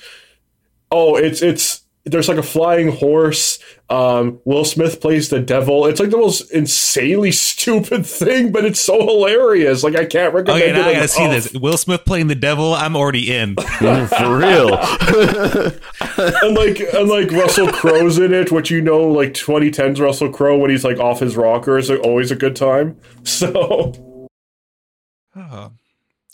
[0.90, 3.58] Oh, it's it's there's like a flying horse.
[3.90, 5.86] Um, Will Smith plays the devil.
[5.86, 9.82] It's like the most insanely stupid thing, but it's so hilarious.
[9.82, 10.74] Like I can't recommend Okay, it.
[10.74, 11.44] now I gotta see enough.
[11.44, 11.52] this.
[11.60, 12.74] Will Smith playing the devil.
[12.74, 13.56] I'm already in.
[13.78, 14.78] For real.
[16.18, 20.56] And like and like Russell Crowe's in it, which you know, like 2010's Russell Crowe
[20.58, 22.98] when he's like off his rocker is always a good time.
[23.24, 23.92] So
[25.36, 25.72] Oh.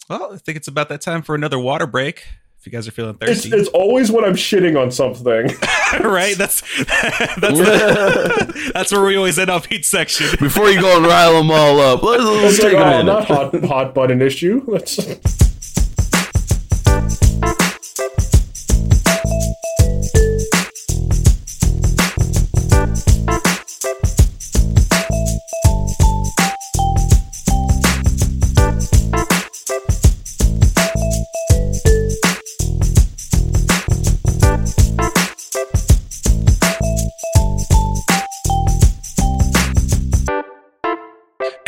[0.08, 2.24] Well, I think it's about that time for another water break.
[2.62, 5.46] If you guys are feeling It's, thirsty, it's always when I'm shitting on something.
[6.08, 6.36] right?
[6.36, 10.28] That's that's the, that's where we always end up each section.
[10.38, 12.90] Before you go and rile them all up, let's, let's It's like, take a oh,
[12.90, 13.04] minute.
[13.04, 14.62] not hot hot button issue.
[14.68, 14.94] Let's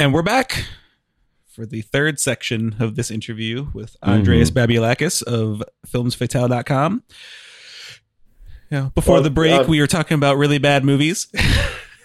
[0.05, 0.67] And we're back
[1.49, 7.03] for the third section of this interview with Andreas Babiolakis of filmsfatale.com.
[8.71, 11.29] Yeah, before Well, the break, uh, we were talking about really bad movies.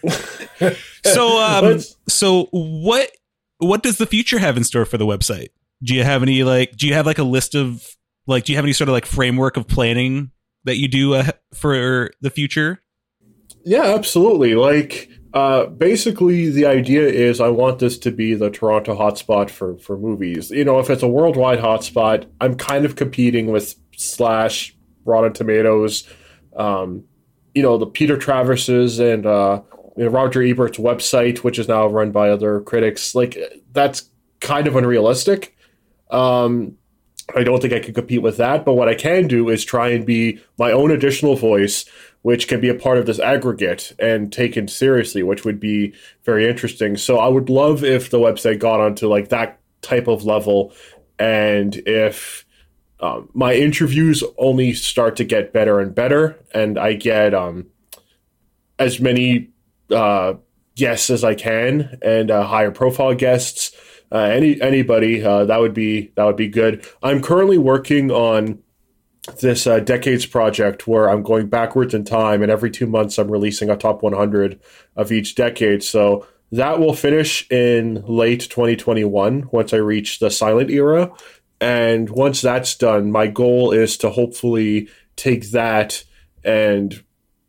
[1.03, 3.11] so, um, so what
[3.57, 5.49] what does the future have in store for the website?
[5.83, 6.77] Do you have any like?
[6.77, 7.85] Do you have like a list of
[8.27, 8.45] like?
[8.45, 10.31] Do you have any sort of like framework of planning
[10.63, 12.81] that you do uh, for the future?
[13.65, 14.55] Yeah, absolutely.
[14.55, 19.77] Like, uh, basically, the idea is I want this to be the Toronto hotspot for
[19.77, 20.49] for movies.
[20.49, 24.75] You know, if it's a worldwide hotspot, I'm kind of competing with Slash,
[25.05, 26.07] Rotten Tomatoes,
[26.55, 27.03] um,
[27.53, 29.61] you know, the Peter Travers's and uh,
[29.97, 33.13] you know, Roger Ebert's website, which is now run by other critics.
[33.13, 33.37] Like,
[33.71, 35.55] that's kind of unrealistic.
[36.09, 36.77] Um,
[37.35, 39.89] I don't think I can compete with that, but what I can do is try
[39.89, 41.85] and be my own additional voice,
[42.21, 45.93] which can be a part of this aggregate and taken seriously, which would be
[46.23, 46.97] very interesting.
[46.97, 50.73] So I would love if the website got onto like that type of level,
[51.17, 52.45] and if
[52.99, 57.67] um, my interviews only start to get better and better, and I get um,
[58.77, 59.49] as many
[59.89, 60.33] uh,
[60.75, 63.71] guests as I can and uh, higher profile guests.
[64.11, 66.85] Uh, any anybody uh, that would be that would be good.
[67.03, 68.59] I'm currently working on
[69.37, 73.31] this uh, decades project where I'm going backwards in time, and every two months I'm
[73.31, 74.59] releasing a top 100
[74.95, 75.83] of each decade.
[75.83, 81.11] So that will finish in late 2021 once I reach the silent era.
[81.61, 86.03] And once that's done, my goal is to hopefully take that
[86.43, 87.03] and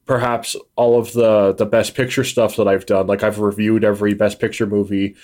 [0.05, 4.13] perhaps all of the the best picture stuff that I've done, like I've reviewed every
[4.15, 5.15] best picture movie,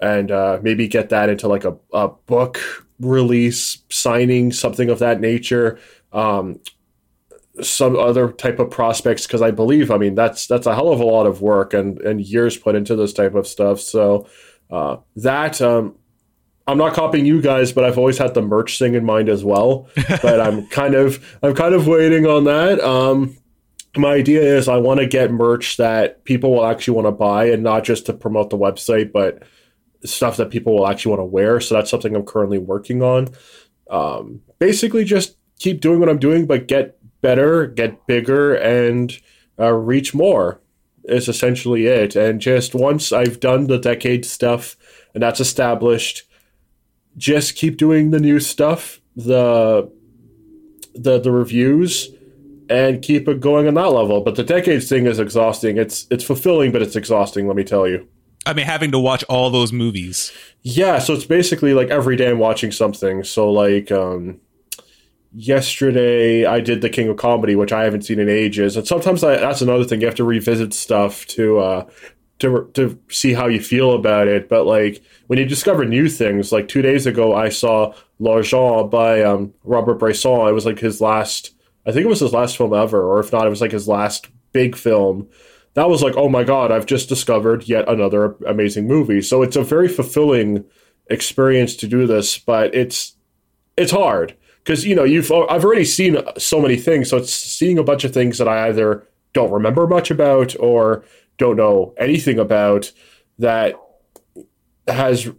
[0.00, 2.60] and uh, maybe get that into like a, a book
[3.00, 5.78] release, signing, something of that nature.
[6.12, 6.60] Um,
[7.62, 11.00] some other type of prospects because I believe I mean that's that's a hell of
[11.00, 13.80] a lot of work and and years put into this type of stuff.
[13.80, 14.28] So
[14.70, 15.96] uh, that um,
[16.66, 19.42] I'm not copying you guys, but I've always had the merch thing in mind as
[19.42, 19.88] well.
[20.22, 22.80] but I'm kind of I'm kind of waiting on that.
[22.80, 23.36] Um,
[23.96, 27.46] my idea is I want to get merch that people will actually want to buy
[27.46, 29.42] and not just to promote the website, but
[30.04, 31.58] stuff that people will actually want to wear.
[31.60, 33.28] So that's something I'm currently working on.
[33.90, 39.18] Um, basically, just keep doing what I'm doing, but get better, get bigger, and
[39.58, 40.60] uh, reach more.
[41.04, 42.16] Is essentially it.
[42.16, 44.76] And just once I've done the decade stuff
[45.14, 46.24] and that's established,
[47.16, 49.90] just keep doing the new stuff, the
[50.94, 52.10] the the reviews,
[52.68, 54.20] and keep it going on that level.
[54.20, 55.78] But the decades thing is exhausting.
[55.78, 57.46] It's it's fulfilling, but it's exhausting.
[57.46, 58.06] Let me tell you.
[58.44, 60.32] I mean, having to watch all those movies.
[60.62, 63.24] Yeah, so it's basically like every day I'm watching something.
[63.24, 64.40] So like um
[65.32, 68.76] yesterday I did The King of Comedy, which I haven't seen in ages.
[68.76, 71.86] And sometimes I, that's another thing you have to revisit stuff to uh
[72.38, 74.48] to to see how you feel about it.
[74.48, 79.22] But like when you discover new things, like 2 days ago I saw L'Argent by
[79.22, 80.48] um Robert Bresson.
[80.48, 81.54] It was like his last
[81.86, 83.88] I think it was his last film ever or if not it was like his
[83.88, 85.28] last big film
[85.74, 89.22] that was like, oh my god, I've just discovered yet another amazing movie.
[89.22, 90.64] So it's a very fulfilling
[91.08, 93.14] experience to do this, but it's
[93.76, 94.34] it's hard
[94.68, 98.04] because you know you've I've already seen so many things, so it's seeing a bunch
[98.04, 101.04] of things that I either don't remember much about or
[101.38, 102.92] don't know anything about
[103.38, 103.76] that
[104.86, 105.30] has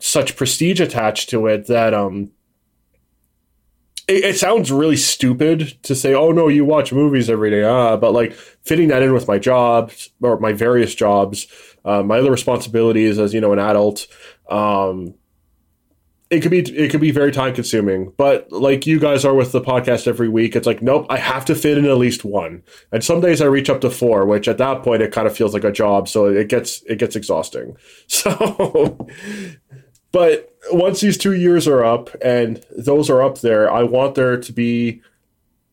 [0.00, 2.32] such prestige attached to it that um
[4.08, 7.96] it, it sounds really stupid to say, "Oh no, you watch movies every day," ah,
[7.96, 11.46] but like fitting that in with my jobs or my various jobs,
[11.84, 14.08] uh, my other responsibilities as you know an adult,
[14.50, 15.14] um,
[16.30, 18.12] it could be it could be very time consuming.
[18.16, 21.44] But like you guys are with the podcast every week, it's like, nope, I have
[21.46, 22.62] to fit in at least one.
[22.92, 25.36] And some days I reach up to four, which at that point it kind of
[25.36, 27.76] feels like a job, so it gets it gets exhausting.
[28.08, 29.06] So.
[30.10, 34.38] But once these two years are up and those are up there, I want there
[34.40, 35.02] to be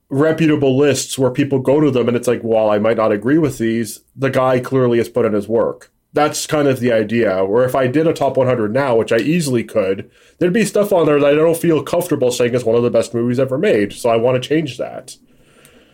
[0.09, 3.37] reputable lists where people go to them and it's like, while I might not agree
[3.37, 5.91] with these, the guy clearly has put in his work.
[6.15, 7.43] That's kind of the idea.
[7.45, 10.09] Where if I did a top 100 now, which I easily could,
[10.39, 12.89] there'd be stuff on there that I don't feel comfortable saying is one of the
[12.89, 13.93] best movies ever made.
[13.93, 15.17] So I want to change that.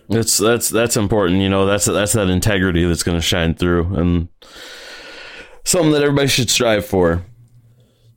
[0.09, 1.41] That's that's that's important.
[1.41, 4.27] You know, that's that's that integrity that's going to shine through, and
[5.63, 7.25] something that everybody should strive for.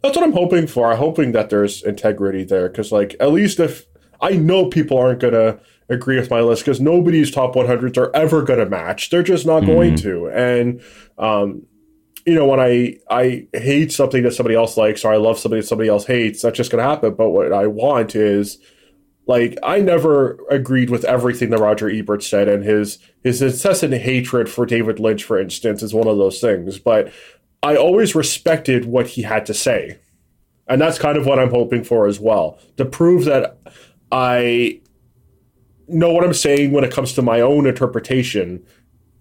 [0.03, 0.93] That's what I'm hoping for.
[0.93, 3.87] I'm hoping that there's integrity there because, like, at least if
[4.21, 8.43] I know people aren't gonna agree with my list because nobody's top 100s are ever
[8.43, 9.09] gonna match.
[9.11, 9.73] They're just not mm-hmm.
[9.73, 10.29] going to.
[10.29, 10.83] And
[11.17, 11.63] um,
[12.27, 15.61] you know, when I I hate something that somebody else likes or I love something
[15.61, 17.15] that somebody else hates, that's just gonna happen.
[17.15, 18.59] But what I want is
[19.27, 24.49] like I never agreed with everything that Roger Ebert said, and his his incessant hatred
[24.49, 26.79] for David Lynch, for instance, is one of those things.
[26.79, 27.13] But
[27.63, 29.99] I always respected what he had to say.
[30.67, 32.59] And that's kind of what I'm hoping for as well.
[32.79, 33.59] To prove that
[34.13, 34.81] I
[35.89, 38.65] know what I'm saying when it comes to my own interpretation,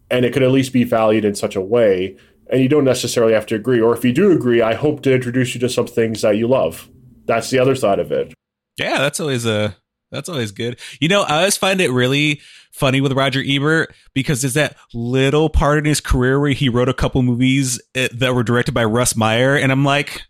[0.09, 2.17] and it could at least be valued in such a way.
[2.53, 3.81] And you don't necessarily have to agree.
[3.81, 6.47] Or if you do agree, I hope to introduce you to some things that you
[6.47, 6.87] love.
[7.25, 8.31] That's the other side of it.
[8.77, 9.75] Yeah, that's always a
[10.11, 10.79] that's always good.
[11.01, 15.49] You know, I always find it really funny with Roger Ebert because there's that little
[15.49, 18.85] part in his career where he wrote a couple movies eh, that were directed by
[18.85, 20.21] Russ Meyer, and I'm like,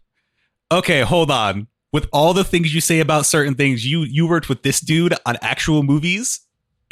[0.72, 1.68] okay, hold on.
[1.92, 5.14] With all the things you say about certain things, you you worked with this dude
[5.26, 6.40] on actual movies,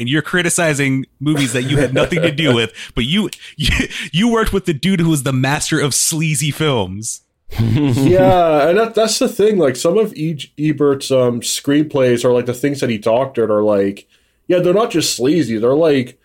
[0.01, 4.31] and you're criticizing movies that you had nothing to do with, but you you, you
[4.31, 7.21] worked with the dude who was the master of sleazy films.
[7.59, 9.57] yeah, and that, that's the thing.
[9.57, 13.63] Like some of e- Ebert's um, screenplays are like the things that he doctored are
[13.63, 14.07] like
[14.47, 16.19] yeah, they're not just sleazy; they're like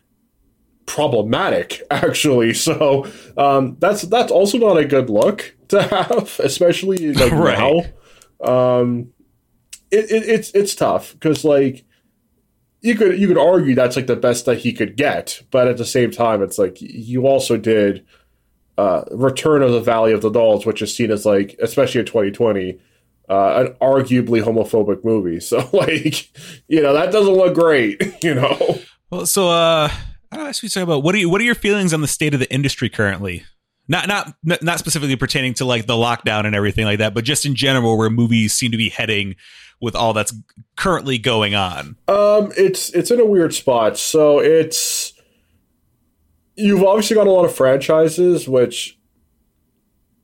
[0.86, 2.54] problematic, actually.
[2.54, 7.58] So um, that's that's also not a good look to have, especially like right.
[8.40, 8.78] now.
[8.80, 9.12] Um,
[9.90, 11.84] it, it, it's it's tough because like
[12.86, 15.76] you could you could argue that's like the best that he could get, but at
[15.76, 18.06] the same time, it's like you also did
[18.78, 22.06] uh, Return of the Valley of the Dolls, which is seen as like, especially in
[22.06, 22.78] 2020,
[23.28, 25.40] uh, an arguably homophobic movie.
[25.46, 26.30] So like,
[26.68, 28.78] you know, that doesn't look great, you know.
[29.10, 29.90] Well, so uh
[30.32, 32.34] I don't know, talk about what are you what are your feelings on the state
[32.34, 33.44] of the industry currently?
[33.88, 37.46] Not not not specifically pertaining to like the lockdown and everything like that, but just
[37.46, 39.36] in general where movies seem to be heading
[39.80, 40.34] with all that's
[40.76, 41.96] currently going on.
[42.08, 43.98] Um it's it's in a weird spot.
[43.98, 45.12] So it's
[46.56, 48.98] you've obviously got a lot of franchises which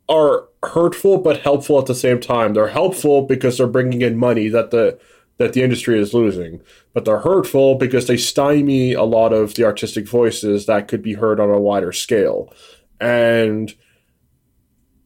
[0.09, 2.55] are hurtful but helpful at the same time.
[2.55, 4.99] They're helpful because they're bringing in money that the
[5.39, 6.61] that the industry is losing,
[6.93, 11.15] but they're hurtful because they stymie a lot of the artistic voices that could be
[11.15, 12.53] heard on a wider scale.
[13.01, 13.75] And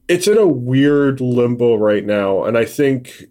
[0.09, 3.25] it's in a weird limbo right now, and I think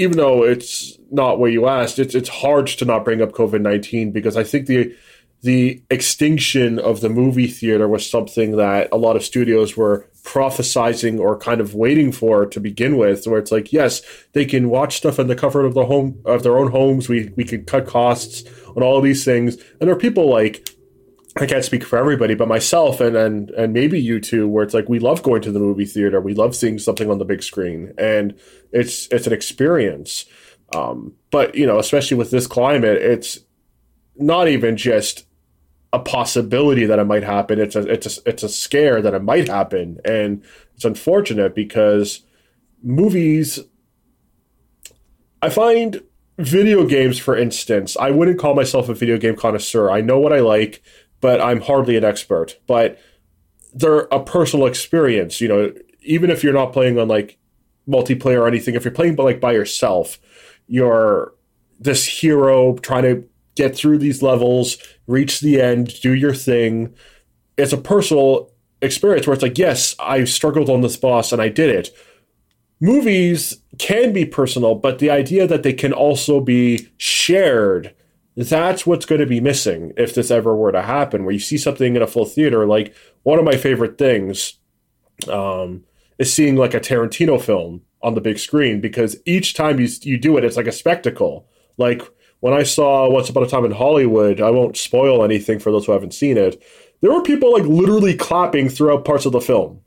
[0.00, 3.60] even though it's not what you asked, it's it's hard to not bring up COVID
[3.60, 4.96] nineteen because I think the
[5.42, 11.18] the extinction of the movie theater was something that a lot of studios were prophesizing
[11.18, 14.02] or kind of waiting for to begin with where it's like yes
[14.34, 17.08] they can watch stuff in the comfort of the home of their own homes.
[17.08, 18.44] We we can cut costs
[18.76, 19.56] on all these things.
[19.56, 20.70] And there are people like
[21.36, 24.74] I can't speak for everybody, but myself and, and and maybe you too, where it's
[24.74, 27.42] like we love going to the movie theater, we love seeing something on the big
[27.42, 28.34] screen, and
[28.72, 30.24] it's it's an experience.
[30.74, 33.38] Um, but you know, especially with this climate, it's
[34.16, 35.26] not even just
[35.92, 37.60] a possibility that it might happen.
[37.60, 40.42] It's a it's a it's a scare that it might happen, and
[40.74, 42.22] it's unfortunate because
[42.82, 43.60] movies.
[45.42, 46.02] I find
[46.38, 49.90] video games, for instance, I wouldn't call myself a video game connoisseur.
[49.90, 50.82] I know what I like,
[51.20, 52.58] but I'm hardly an expert.
[52.66, 52.98] But
[53.74, 55.40] they're a personal experience.
[55.40, 55.72] You know,
[56.02, 57.38] even if you're not playing on like
[57.88, 60.18] multiplayer or anything, if you're playing but like by yourself,
[60.66, 61.34] you're
[61.78, 63.24] this hero trying to
[63.56, 66.94] get through these levels, reach the end, do your thing.
[67.56, 68.50] It's a personal
[68.82, 71.90] experience where it's like, yes, I struggled on this boss and I did it.
[72.80, 77.94] Movies can be personal, but the idea that they can also be shared,
[78.42, 81.24] that's what's going to be missing if this ever were to happen.
[81.24, 84.58] Where you see something in a full theater, like one of my favorite things
[85.28, 85.84] um,
[86.18, 90.18] is seeing like a Tarantino film on the big screen because each time you, you
[90.18, 91.46] do it, it's like a spectacle.
[91.76, 92.02] Like
[92.40, 95.86] when I saw Once Upon a Time in Hollywood, I won't spoil anything for those
[95.86, 96.62] who haven't seen it.
[97.00, 99.80] There were people like literally clapping throughout parts of the film,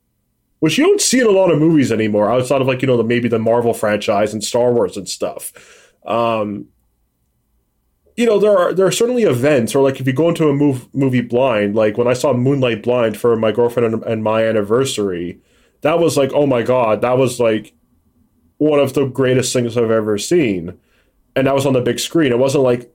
[0.60, 2.98] which you don't see in a lot of movies anymore, outside of like you know
[2.98, 5.54] the maybe the Marvel franchise and Star Wars and stuff.
[6.06, 6.68] Um,
[8.16, 10.54] you know there are there are certainly events, or like if you go into a
[10.54, 14.46] move, movie blind, like when I saw Moonlight Blind for my girlfriend and, and my
[14.46, 15.40] anniversary,
[15.82, 17.74] that was like oh my god, that was like
[18.58, 20.80] one of the greatest things I've ever seen
[21.36, 22.32] and that was on the big screen.
[22.32, 22.92] It wasn't like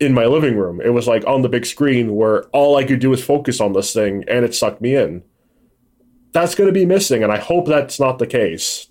[0.00, 0.80] in my living room.
[0.80, 3.72] It was like on the big screen where all I could do was focus on
[3.72, 5.22] this thing, and it sucked me in.
[6.32, 8.88] that's going to be missing, and I hope that's not the case.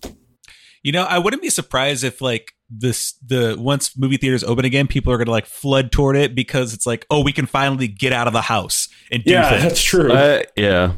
[0.81, 4.88] You know, I wouldn't be surprised if like this the once movie theaters open again,
[4.88, 8.12] people are gonna like flood toward it because it's like, oh, we can finally get
[8.14, 9.64] out of the house and do Yeah, things.
[9.64, 10.12] that's true.
[10.14, 10.94] I, yeah.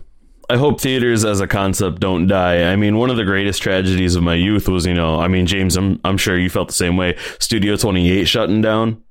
[0.50, 2.72] I hope theaters as a concept don't die.
[2.72, 5.46] I mean, one of the greatest tragedies of my youth was, you know, I mean,
[5.46, 7.18] James, I'm I'm sure you felt the same way.
[7.40, 9.04] Studio 28 shutting down.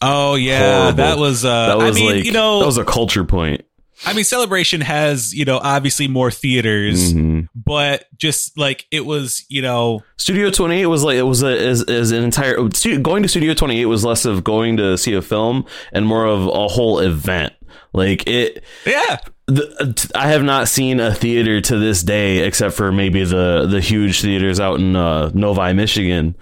[0.00, 0.96] Oh yeah, Horrible.
[0.96, 1.44] that was.
[1.44, 3.65] Uh, That was I mean, like you know, that was a culture point.
[4.04, 7.48] I mean, Celebration has you know obviously more theaters, Mhm.
[7.54, 11.82] but just like it was, you know, Studio 28 was like it was a is,
[11.84, 12.56] is an entire
[13.00, 16.46] going to Studio 28 was less of going to see a film and more of
[16.46, 17.52] a whole event.
[17.92, 22.92] Like it yeah, the, I have not seen a theater to this day, except for
[22.92, 26.34] maybe the the huge theaters out in uh, Novi, Michigan,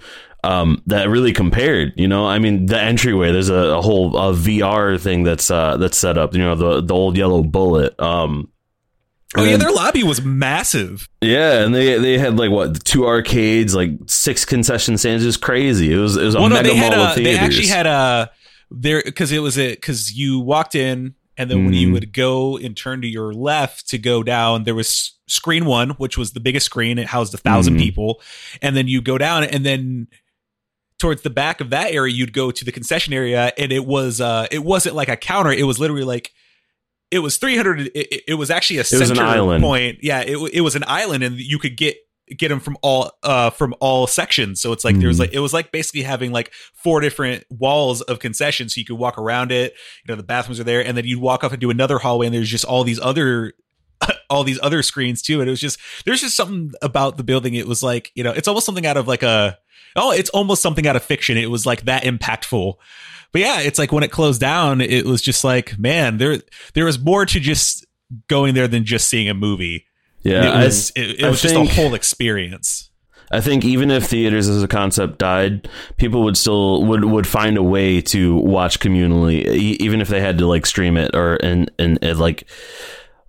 [0.45, 1.93] um, that really compared.
[1.97, 3.31] You know, I mean, the entryway.
[3.31, 6.33] There's a, a whole a VR thing that's uh, that's set up.
[6.33, 7.99] You know, the the old yellow bullet.
[7.99, 8.49] Um,
[9.37, 11.09] oh yeah, their lobby was massive.
[11.21, 15.23] yeah, and they they had like what two arcades, like six concession stands.
[15.23, 15.91] It was crazy.
[15.93, 17.67] It was it was a well, no, mega they had mall a, of they actually
[17.67, 18.31] had a
[18.71, 21.93] there because it was it because you walked in and then when you Mhm.
[21.93, 26.17] would go and turn to your left to go down, there was screen one, which
[26.17, 26.97] was the biggest screen.
[26.97, 27.79] It housed a 1000 Mhm.
[27.79, 28.21] people,
[28.61, 30.07] and then you go down and then
[30.99, 34.21] towards the back of that area you'd go to the concession area and it was
[34.21, 36.31] uh it wasn't like a counter it was literally like
[37.11, 39.61] it was 300 it, it- it was actually a was an center island.
[39.63, 41.95] point yeah it, it was an island and you could get
[42.37, 45.21] get them from all uh from all sections so it's like there was Mhm.
[45.21, 48.97] like it was like basically having like four different walls of concessions so you could
[48.97, 49.73] walk around it
[50.03, 52.33] you know the bathrooms are there and then you'd walk up into another hallway and
[52.33, 53.53] there's just all these other
[54.29, 57.53] all these other screens too and it was just there's just something about the building
[57.53, 59.55] it was like you know it's almost something out of like a
[59.95, 61.37] oh it's almost something out of fiction.
[61.37, 62.75] It was like that impactful.
[63.31, 66.37] But yeah it's like when it closed down it was just like man there
[66.73, 67.85] there was more to just
[68.27, 69.85] going there than just seeing a movie.
[70.23, 70.43] Yeah.
[70.45, 72.89] it I- was it, it I was just think- a whole experience.
[73.31, 75.67] I think even if theaters as a concept died,
[75.97, 80.37] people would still would would find a way to watch communally, even if they had
[80.37, 82.47] to like stream it or and and, and like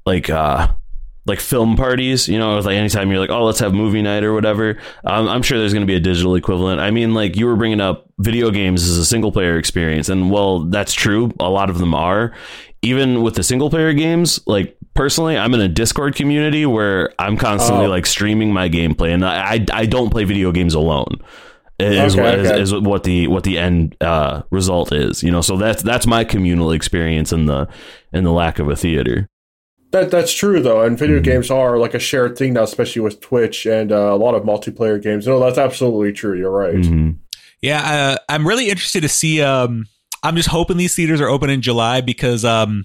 [0.05, 0.69] like uh
[1.27, 2.29] like film parties.
[2.29, 4.79] You know, like anytime you're like, oh, let's have movie night or whatever.
[5.05, 6.81] Um, I'm sure there's going to be a digital equivalent.
[6.81, 10.31] I mean, like you were bringing up video games as a single player experience, and
[10.31, 11.33] well, that's true.
[11.41, 12.33] A lot of them are.
[12.83, 17.37] Even with the single player games, like personally, I'm in a Discord community where I'm
[17.37, 17.91] constantly Oh.
[17.91, 21.17] like streaming my gameplay, and I I, I don't play video games alone.
[21.79, 22.61] Is, Okay, what, is- okay.
[22.61, 25.41] is what the what the end uh, result is, you know.
[25.43, 27.67] So that's that's my communal experience in the
[28.13, 29.29] in the lack of a theater.
[30.01, 31.25] That that's true though, and video Mhm.
[31.25, 34.43] games are like a shared thing now, especially with Twitch and uh, a lot of
[34.45, 35.27] multiplayer games.
[35.27, 36.37] No, that's absolutely true.
[36.39, 36.75] You're right.
[36.75, 37.17] Mhm.
[37.63, 39.41] Yeah, uh, I'm really interested to see.
[39.43, 39.87] Um,
[40.23, 42.85] I'm just hoping these theaters are open in July because um,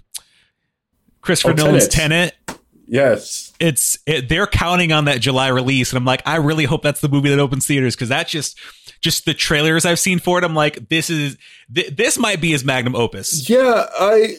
[1.22, 2.34] Christopher Oh, Nolan's Tenet.
[2.48, 2.60] Tenet.
[2.88, 6.82] Yes, It's it, they're counting on that July release, and I'm like, I really hope
[6.84, 8.60] that's the movie that opens theaters because that's just
[9.00, 10.44] just the trailers I've seen for it.
[10.44, 11.38] I'm like, this is
[11.74, 13.50] th- this might be his magnum opus.
[13.50, 13.88] yeah.
[13.98, 14.36] I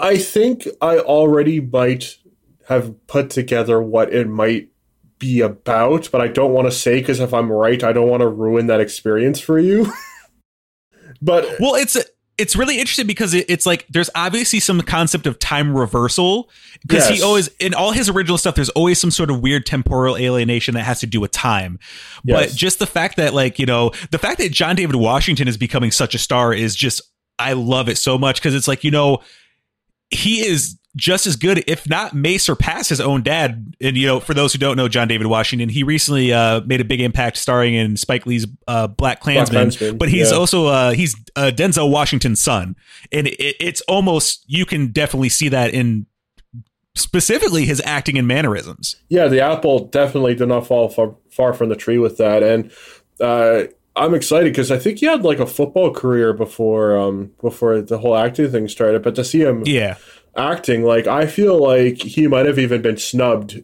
[0.00, 2.16] I think I already might
[2.68, 4.70] have put together what it might
[5.18, 8.22] be about, but I don't want to say because if I'm right, I don't want
[8.22, 9.92] to ruin that experience for you.
[11.22, 11.96] but Well, it's
[12.40, 16.48] it's really interesting because it, it's like there's obviously some concept of time reversal
[16.86, 20.16] because he always in all his original stuff there's always some sort of weird temporal
[20.16, 21.78] alienation that has to do with time.
[22.24, 25.58] But just the fact that like you know the fact that John David Washington is
[25.58, 27.02] becoming such a star is just
[27.38, 29.18] I love it so much because it's like you know
[30.10, 33.74] he is just as good, if not may surpass his own dad.
[33.80, 36.80] And you know, for those who don't know John David Washington, he recently uh, made
[36.80, 39.98] a big impact starring in Spike Lee's uh, BlacKkKlansman.
[39.98, 40.36] But he's yeah.
[40.36, 42.76] also uh, he's uh, Denzel Washington's son,
[43.12, 46.06] and it, it's almost you can definitely see that in
[46.96, 48.96] specifically his acting and mannerisms.
[49.08, 52.72] Yeah, the apple definitely did not fall far, far from the tree with that, and
[53.20, 53.64] uh,
[53.96, 57.98] I'm excited because I think he had like a football career before um, before the
[57.98, 59.02] whole acting thing started.
[59.02, 59.96] But to see him Yeah,
[60.36, 63.62] acting, like I feel like he might have even been snubbed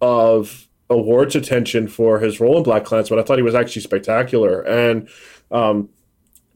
[0.00, 3.18] of awards attention for his role in BlacKkKlansman.
[3.18, 5.08] I thought he was actually spectacular, and
[5.50, 5.88] um,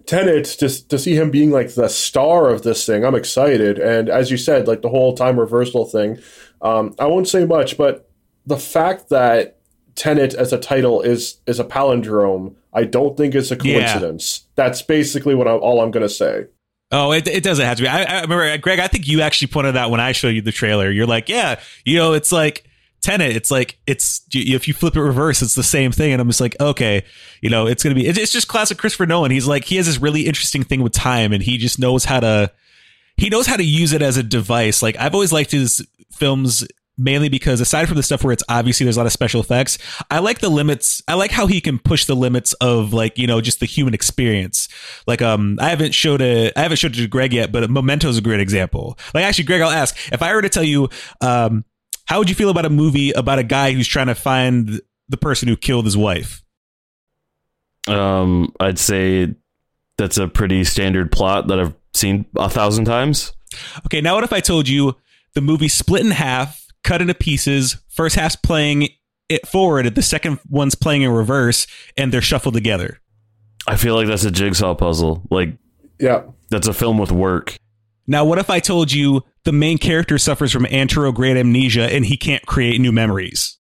[0.06, 3.78] Tenet just to see him being like the star of this thing, I'm excited.
[3.78, 6.18] And as you said, like the whole time reversal thing,
[6.62, 8.08] um, I won't say much, but
[8.46, 9.58] the fact that
[9.96, 13.80] Tenet as a title is is a palindrome, I don't think it's a Yeah.
[13.80, 14.46] coincidence.
[14.54, 16.44] That's basically what I'm, all I'm going to say.
[16.92, 17.88] Oh, it, it doesn't have to be.
[17.88, 18.78] I, I remember, uh, Greg.
[18.78, 20.88] I think you actually pointed out when I showed you the trailer.
[20.90, 22.64] You're like, yeah, you know, it's like
[23.02, 23.34] Tenet.
[23.34, 26.12] It's like it's if you flip it reverse, it's the same thing.
[26.12, 27.02] And I'm just like, okay,
[27.40, 28.06] you know, it's gonna be.
[28.06, 29.32] It's, it's just classic Christopher Nolan.
[29.32, 32.20] He's like, he has this really interesting thing with time, and he just knows how
[32.20, 32.52] to.
[33.16, 34.80] He knows how to use it as a device.
[34.80, 36.64] Like I've always liked his films
[36.98, 39.78] mainly because aside from the stuff where it's obviously there's a lot of special effects,
[40.10, 41.02] I like the limits.
[41.06, 43.94] I like how he can push the limits of like you know just the human
[43.94, 44.68] experience.
[45.06, 46.52] Like um, I haven't showed it.
[46.56, 48.98] I haven't showed it to Greg yet, but Memento is a great example.
[49.14, 50.88] Like actually, Greg, I'll ask if I were to tell you,
[51.20, 51.64] um,
[52.06, 55.16] how would you feel about a movie about a guy who's trying to find the
[55.16, 56.42] person who killed his wife?
[57.88, 59.34] Um, I'd say
[59.96, 63.32] that's a pretty standard plot that I've seen a thousand times.
[63.86, 64.96] Okay, now what if I told you
[65.34, 68.88] the movie split in half, cut into pieces, first half's playing
[69.28, 73.00] it forward, the second one's playing in reverse, and they're shuffled together?
[73.66, 75.26] I feel like that's a jigsaw puzzle.
[75.30, 75.50] Like
[75.98, 76.22] Yeah.
[76.50, 77.56] that's a film with work.
[78.06, 82.16] Now, what if I told you the main character suffers from anterograde amnesia and he
[82.16, 83.58] can't create new memories?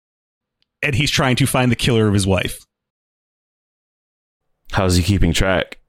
[0.81, 2.65] And he's trying to find the killer of his wife.
[4.71, 5.79] How's he keeping track?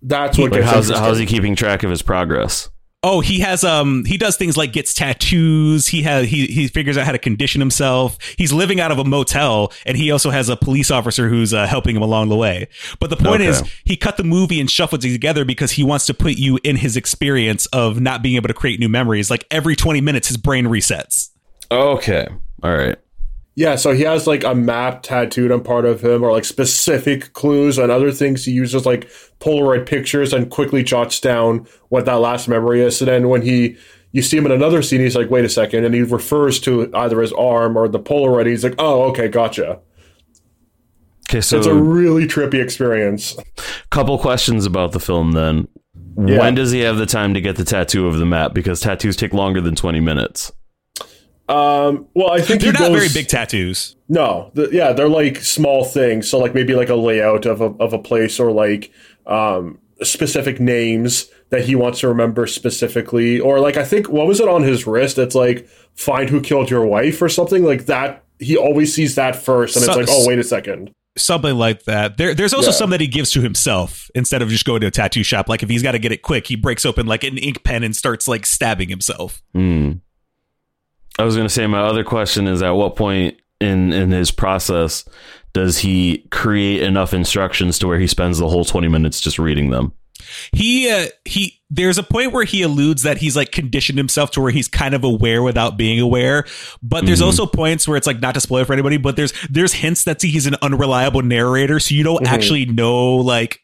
[0.00, 2.70] That's what Like gets how's how's he keeping track of his progress?
[3.04, 5.88] Oh, he has um he does things like gets tattoos.
[5.88, 8.16] He has he he figures out how to condition himself.
[8.38, 11.66] He's living out of a motel and he also has a police officer who's uh,
[11.66, 12.68] helping him along the way.
[13.00, 13.46] But the point Okay.
[13.48, 16.60] is he cut the movie and shuffled it together because he wants to put you
[16.62, 19.30] in his experience of not being able to create new memories.
[19.30, 21.30] Like every 20 minutes his brain resets.
[21.72, 22.28] Okay.
[22.62, 22.98] All right.
[23.54, 27.34] Yeah, so he has like a map tattooed on part of him, or like specific
[27.34, 28.44] clues and other things.
[28.46, 29.10] He uses like
[29.40, 33.00] Polaroid pictures and quickly jots down what that last memory is.
[33.02, 33.76] And then when he,
[34.12, 36.90] you see him in another scene, he's like, "Wait a second, and he refers to
[36.94, 38.46] either his arm or the Polaroid.
[38.46, 39.80] He's like, "Oh, okay, gotcha."
[41.28, 43.36] Okay, so It's a really trippy experience.
[43.90, 45.68] couple questions about the film then.
[46.18, 46.38] Yeah.
[46.40, 48.52] When does he have the time to get the tattoo of the map?
[48.52, 50.52] Because tattoos take longer than 20 minutes.
[51.48, 53.96] Um, well, I think They're he not goes, very big tattoos.
[54.08, 56.28] No, the, yeah, they're like small things.
[56.30, 58.90] So like maybe like a layout of a of a place or like
[59.26, 64.40] um specific names that he wants to remember specifically or like I think what was
[64.40, 65.18] it on his wrist?
[65.18, 68.24] It's like find who killed your wife or something like that.
[68.38, 70.90] He always sees that first and So- it's like, "Oh, wait a second.
[71.18, 72.16] something like that.
[72.16, 72.76] There, there's also Yeah.
[72.76, 75.46] some that he gives to himself instead of just going to a tattoo shop.
[75.48, 77.82] Like if he's got to get it quick, he breaks open like an ink pen
[77.84, 79.42] and starts like stabbing himself.
[79.54, 79.92] Hmm.
[81.18, 84.30] I was going to say my other question is at what point in in his
[84.30, 85.04] process
[85.52, 89.70] does he create enough instructions to where he spends the whole 20 minutes just reading
[89.70, 89.92] them?
[90.52, 94.40] He, uh, he, there's a point where he alludes that he's like conditioned himself to
[94.40, 96.46] where he's kind of aware without being aware.
[96.82, 97.26] But there's Mhm.
[97.26, 100.04] also points where it's like not to spoil it for anybody, but there's there's hints
[100.04, 102.30] that see, he's an unreliable narrator, so you don't Mhm.
[102.30, 103.60] actually know like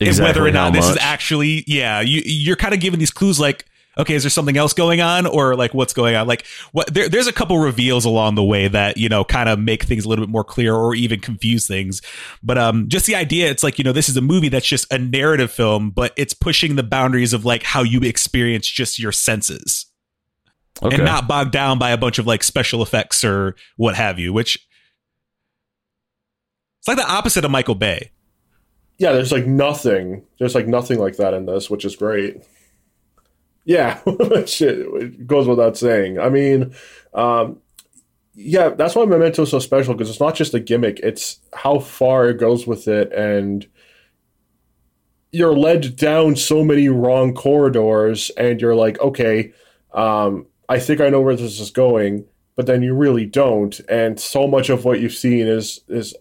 [0.00, 3.38] if whether or not this is actually yeah you you're kind of given these clues
[3.38, 3.66] like
[3.98, 7.08] okay is there something else going on or like what's going on like what there,
[7.08, 10.08] there's a couple reveals along the way that you know kind of make things a
[10.08, 12.00] little bit more clear or even confuse things
[12.42, 14.90] but um just the idea it's like you know this is a movie that's just
[14.92, 19.12] a narrative film but it's pushing the boundaries of like how you experience just your
[19.12, 19.86] senses
[20.82, 20.96] okay.
[20.96, 24.32] and not bogged down by a bunch of like special effects or what have you
[24.32, 24.58] which
[26.80, 28.10] it's like the opposite of michael bay
[28.98, 30.22] Yeah, there's like nothing.
[30.38, 32.44] There's like nothing like that in this, which is great.
[33.64, 36.18] Yeah, it goes without saying.
[36.18, 36.74] I mean,
[37.14, 37.58] um,
[38.34, 41.78] yeah, that's why Memento is so special because it's not just a gimmick; it's how
[41.78, 43.66] far it goes with it, and
[45.30, 49.52] you're led down so many wrong corridors, and you're like, okay,
[49.94, 52.24] um, I think I know where this is going,
[52.56, 56.14] but then you really don't, and so much of what you've seen is is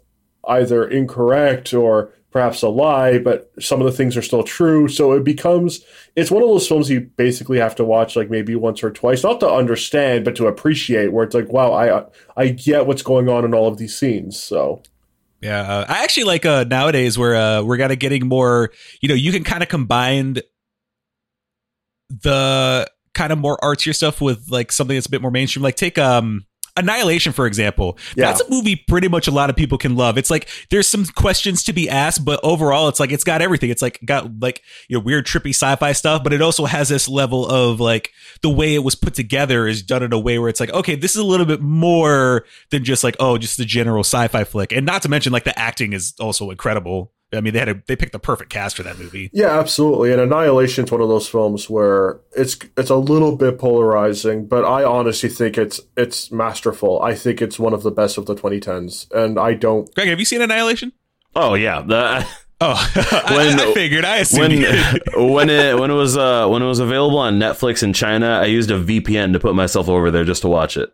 [0.47, 4.87] either incorrect or perhaps a lie, but some of the things are still true.
[4.87, 5.83] So it becomes
[6.15, 9.23] it's one of those films you basically have to watch like maybe once or twice,
[9.23, 11.11] not to understand, but to appreciate.
[11.11, 12.05] Where it's like, wow, I
[12.37, 14.41] I get what's going on in all of these scenes.
[14.41, 14.81] So
[15.41, 18.71] Yeah, uh, I actually like uh, nowadays where uh, we're kind of getting more.
[19.01, 20.37] You know, you can kind of combine
[22.09, 25.63] the kind of more artsier stuff with like something that's a bit more mainstream.
[25.63, 26.45] Like take um
[26.77, 27.97] Annihilation for example.
[28.15, 28.25] Yeah.
[28.27, 30.17] That's a movie pretty much a lot of people can love.
[30.17, 33.69] It's like there's some questions to be asked, but overall it's like it's got everything.
[33.69, 37.07] It's like got like you know weird trippy sci-fi stuff, but it also has this
[37.07, 38.11] level of like
[38.41, 40.95] the way it was put together is done in a way where it's like okay,
[40.95, 44.71] this is a little bit more than just like oh just the general sci-fi flick.
[44.71, 47.11] And not to mention like the acting is also incredible.
[47.33, 49.29] I mean, they had a, they picked the perfect cast for that movie.
[49.33, 50.11] yeah, absolutely.
[50.11, 54.65] And Annihilation is one of those films where it's it's a little bit polarizing, but
[54.65, 57.01] I honestly think it's it's masterful.
[57.01, 60.19] I think it's one of the best of the 2010s, and I don't Greg, have
[60.19, 60.91] you seen Annihilation?
[61.35, 62.27] Oh yeah, the,
[62.63, 64.05] Oh, I, When- I figured.
[64.05, 64.63] I assumed.
[65.15, 68.27] when when it when it was uh when it was available on Netflix in China,
[68.39, 70.91] I used a VPN to put myself over there just to watch it.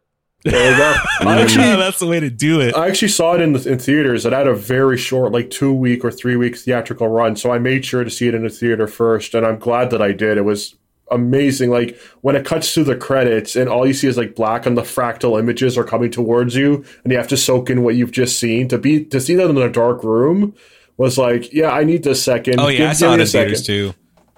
[0.51, 0.95] There you go.
[1.21, 2.75] I Oh, actually that's the way to do it.
[2.75, 4.25] I actually saw it in the, in theaters.
[4.25, 7.59] It had a very short, like two week or three week theatrical run, so I
[7.59, 10.37] made sure to see it in the theater first, and I'm glad that I did.
[10.37, 10.75] It was
[11.11, 11.69] amazing.
[11.69, 14.77] Like when it cuts to the credits and all you see is like black and
[14.77, 18.11] the fractal images are coming towards you and you have to soak in what you've
[18.11, 20.53] just seen to be to see that in a dark room
[20.97, 22.59] was like, yeah, I need this second.
[22.59, 23.93] Oh yeah, Give- I saw it in theaters too.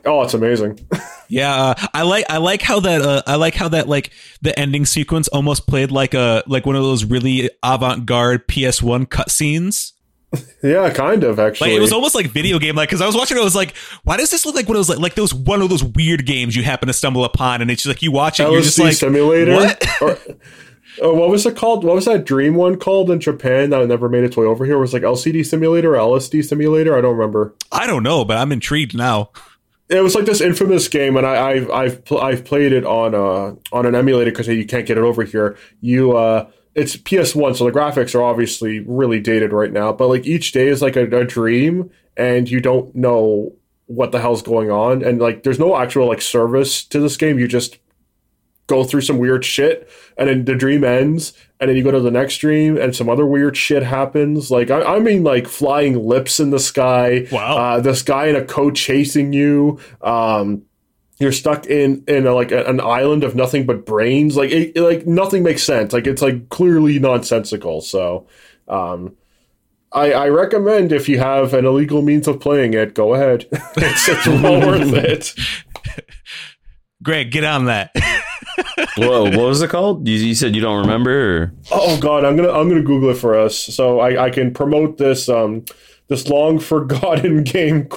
[0.10, 0.88] Oh, it's amazing.
[1.31, 4.11] Yeah, uh, I like I like how that uh, I like how that like
[4.41, 9.06] the ending sequence almost played like a like one of those really avant garde PS1
[9.06, 9.91] cutscenes.
[10.64, 11.69] yeah, kind of actually.
[11.69, 13.56] Like it was almost like video game like because I was watching it, I was
[13.56, 15.84] like, why does this look like one of those like like those one of those
[15.84, 18.61] weird games you happen to stumble upon and it's just like you watch it, you're
[18.61, 19.53] just like Simulator.
[19.53, 19.88] what?
[20.02, 20.18] or,
[21.03, 21.84] oh, what was it called?
[21.84, 24.77] What was that dream one called in Japan that never made its way over here?
[24.77, 26.98] It was like LCD Simulator or LSD Simulator?
[26.98, 27.53] I don't remember.
[27.72, 29.30] I don't know, but I'm intrigued now.
[29.89, 33.15] It was like this infamous game, and I, I've I've pl- I've played it on
[33.15, 35.57] uh on an emulator because you can't get it over here.
[35.81, 39.91] You uh, it's PS One, so the graphics are obviously really dated right now.
[39.91, 43.55] But like each day is like a, a dream, and you don't know
[43.87, 47.39] what the hell's going on, and like there's no actual like service to this game.
[47.39, 47.79] You just
[48.69, 51.99] go through some weird shit, and then the dream ends, and then you go to
[51.99, 54.49] the next dream, and some other weird shit happens.
[54.49, 57.27] Like I, I mean, like flying lips in the sky.
[57.31, 57.57] Wow.
[57.57, 59.79] Uh, this guy in a coat chasing you.
[60.01, 60.61] Um,
[61.19, 64.37] you're stuck in in a, like a- an island of nothing but brains.
[64.37, 65.91] Like it, it- like nothing makes sense.
[65.91, 67.81] Like it's like clearly nonsensical.
[67.81, 68.27] So.
[68.69, 69.15] Um,
[69.91, 73.47] I, I recommend if you have an illegal means of playing it, go ahead.
[73.51, 75.33] it's, it's well worth it.
[77.03, 77.91] Greg, get on that.
[78.98, 80.07] Whoa, what was it called?
[80.07, 81.38] You, you said you don't remember?
[81.38, 81.53] Or?
[81.72, 84.98] Oh god, I'm gonna I'm gonna Google it for us so I, I can promote
[84.98, 85.65] this um
[86.07, 87.88] this long forgotten game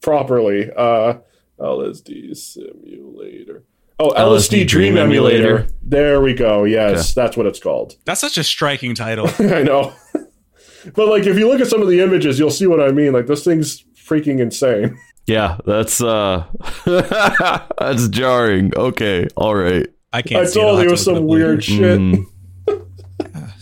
[0.00, 0.70] properly.
[0.76, 1.18] Uh,
[1.58, 3.64] LSD simulator.
[3.98, 5.66] Oh, LSD, Dream, Emulator.
[5.82, 6.64] There we go.
[6.64, 7.96] Yes, that's what it's called.
[8.06, 9.28] That's such a striking title.
[9.38, 9.92] I know.
[10.94, 13.12] but like, if you look at some of the images, you'll see what I mean.
[13.12, 14.98] Like, this thing's freaking insane.
[15.26, 16.46] Yeah, that's uh,
[17.78, 18.72] that's jarring.
[18.74, 19.86] Okay, all right.
[20.12, 20.42] I can't.
[20.42, 21.98] I see told have you it was some weird shit.
[21.98, 22.26] Mm.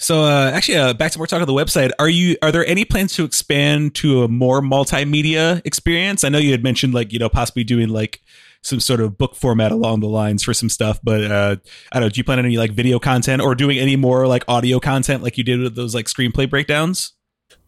[0.01, 1.91] So uh, actually, uh, back to more talk on the website.
[1.99, 2.37] Are you?
[2.41, 6.23] Are there any plans to expand to a more multimedia experience?
[6.23, 8.23] I know you had mentioned like you know possibly doing like
[8.62, 11.57] some sort of book format along the lines for some stuff, but uh,
[11.93, 12.09] I don't know.
[12.11, 15.23] Do you plan on any like video content or doing any more like audio content
[15.23, 17.15] like you did with those like screenplay breakdowns?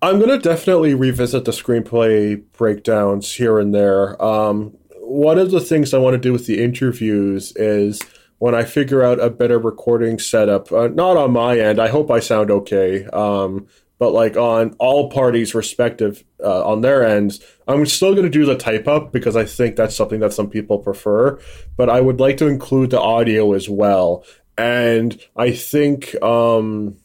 [0.00, 4.22] I'm gonna definitely revisit the screenplay breakdowns here and there.
[4.22, 8.00] Um, one of the things I want to do with the interviews is
[8.40, 11.78] when I figure out a better recording setup, uh, not on my end.
[11.78, 13.04] I hope I sound okay.
[13.04, 13.66] Um,
[13.98, 18.46] but like on all parties' respective uh, on their ends, I'm still going to do
[18.46, 21.38] the type up because I think that's something that some people prefer.
[21.76, 24.24] But I would like to include the audio as well,
[24.58, 26.20] and I think.
[26.22, 26.96] Um,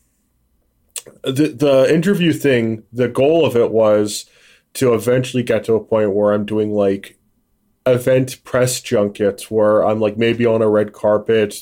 [1.21, 4.25] the the interview thing, the goal of it was
[4.73, 7.14] to eventually get to a point where I'm doing like
[7.85, 11.55] event press junkets where I'm like maybe on a red carpet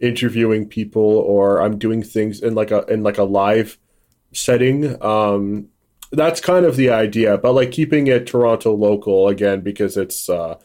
[0.00, 3.78] interviewing people or I'm doing things in like a in like a live
[4.32, 5.02] setting.
[5.02, 5.68] Um
[6.12, 10.56] that's kind of the idea, but like keeping it Toronto local again because it's uh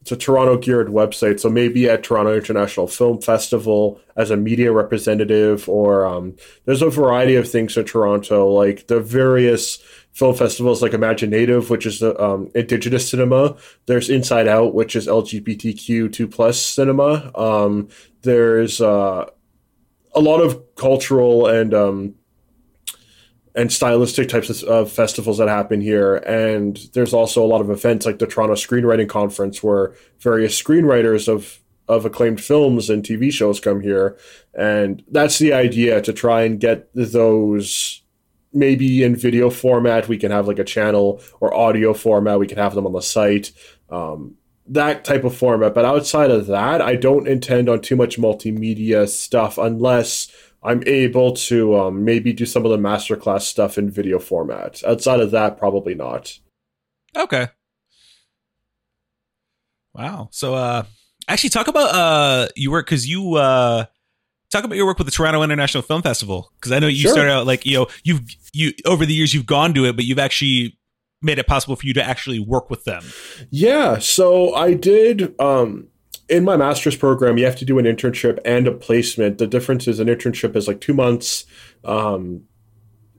[0.00, 4.72] it's a Toronto geared website, so maybe at Toronto International Film Festival as a media
[4.72, 9.78] representative, or um, there's a variety of things in Toronto, like the various
[10.18, 13.56] film festivals, like imagineNATIVE, which is the um, Indigenous cinema.
[13.86, 17.30] There's Inside Out, which is LGBTQ two plus cinema.
[17.36, 17.88] Um,
[18.22, 19.26] there's uh,
[20.12, 22.14] a lot of cultural and um,
[23.54, 26.16] and stylistic types of, of festivals that happen here.
[26.16, 31.28] And there's also a lot of events like the Toronto Screenwriting Conference where various screenwriters
[31.32, 34.18] of of acclaimed films and TV shows come here.
[34.52, 38.02] And that's the idea to try and get those
[38.52, 40.08] maybe in video format.
[40.08, 42.38] We can have like a channel or audio format.
[42.38, 43.52] We can have them on the site.
[43.90, 45.74] Um, that type of format.
[45.74, 50.30] But outside of that, I don't intend on too much multimedia stuff unless
[50.62, 54.82] I'm able to um, maybe do some of the masterclass stuff in video format.
[54.84, 56.38] Outside of that, probably not.
[57.16, 57.48] Okay.
[59.94, 60.28] Wow.
[60.30, 60.84] So uh
[61.26, 63.86] actually talk about uh you work cuz you uh
[64.50, 67.12] talk about your work with the Toronto International Film Festival cuz I know you Sure.
[67.12, 68.20] started out like you know you've
[68.52, 70.78] you over the years you've gone to it but you've actually
[71.20, 73.02] made it possible for you to actually work with them.
[73.50, 75.88] Yeah, so I did um
[76.28, 79.38] in my master's program you have to do an internship and a placement.
[79.38, 81.44] The difference is an internship is like 2 months
[81.84, 82.42] um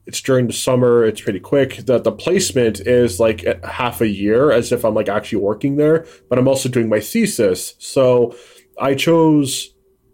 [0.06, 1.85] it's during the summer, it's pretty quick.
[1.85, 6.07] The the placement is like half a year as if I'm like actually working there,
[6.30, 7.76] but I'm also doing my thesis.
[7.77, 8.34] So
[8.80, 9.69] I chose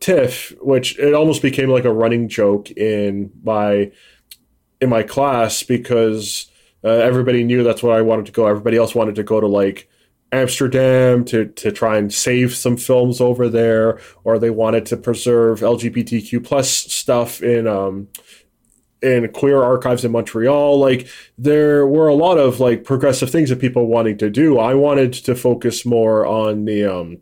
[0.06, 3.92] TIFF, which it almost became like a running joke in my
[4.80, 6.46] in my class because
[6.84, 8.46] uh, everybody knew that's where I wanted to go.
[8.46, 9.90] Everybody else wanted to go to like
[10.32, 15.62] Amsterdam to to try and save some films over there, or they wanted to preserve
[15.62, 18.08] LGBTQ plus stuff in um,
[19.02, 20.78] in queer archives in Montreal.
[20.78, 24.60] Like there were a lot of like progressive things that people wanting to do.
[24.60, 27.22] I wanted to focus more on the um,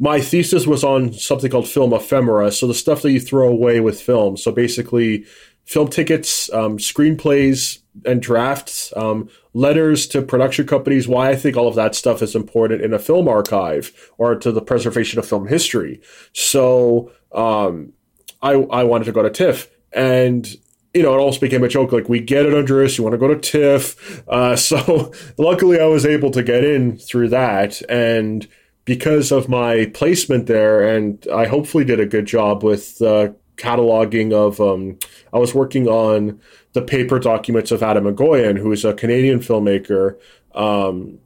[0.00, 2.50] my thesis was on something called film ephemera.
[2.50, 4.38] So the stuff that you throw away with film.
[4.38, 5.26] So basically,
[5.66, 11.06] film tickets, um, screenplays, and drafts, um, letters to production companies.
[11.06, 14.50] Why I think all of that stuff is important in a film archive or to
[14.50, 16.00] the preservation of film history.
[16.32, 17.92] So um,
[18.40, 20.48] I I wanted to go to TIFF and
[20.94, 21.92] you know, it almost became a joke.
[21.92, 22.98] Like, we get it, Andreas.
[22.98, 24.28] You want to go to TIFF.
[24.28, 27.80] Uh, so, luckily, I was able to get in through that.
[27.88, 28.48] And
[28.84, 34.32] because of my placement there, and I hopefully did a good job with uh, cataloging
[34.32, 34.98] of, um,
[35.32, 36.40] I was working on
[36.72, 40.18] the paper documents of Atom Egoyan, who is a Canadian filmmaker.
[40.54, 41.18] Um,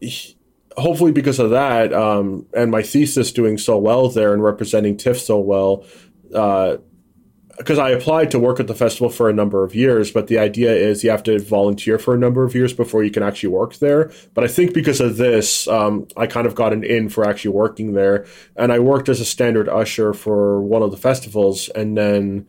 [0.00, 0.36] he,
[0.76, 5.18] hopefully, because of that, um, and my thesis doing so well there and representing TIFF
[5.18, 5.86] so well,
[6.34, 6.78] uh,
[7.56, 10.38] because I applied to work at the festival for a number of years, but the
[10.38, 13.50] idea is you have to volunteer for a number of years before you can actually
[13.50, 14.10] work there.
[14.34, 17.52] But I think because of this, um, I kind of got an in for actually
[17.52, 18.26] working there,
[18.56, 22.46] and I worked as a standard usher for one of the festivals, and then.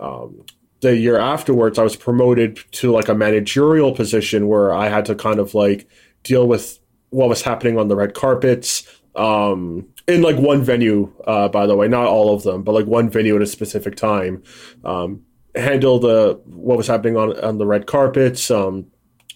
[0.00, 0.44] Um,
[0.80, 5.14] the year afterwards, I was promoted to like a managerial position where I had to
[5.14, 5.88] kind of like
[6.24, 6.80] deal with
[7.10, 8.84] what was happening on the red carpets,
[9.14, 12.86] um, in like one venue, uh, by the way, not all of them, but like
[12.86, 14.42] one venue at a specific time.
[14.84, 15.22] Um,
[15.54, 18.86] handle the what was happening on on the red carpets, um,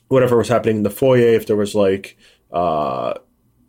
[0.09, 1.34] whatever was happening in the foyer.
[1.34, 2.16] If there was like
[2.52, 3.14] uh,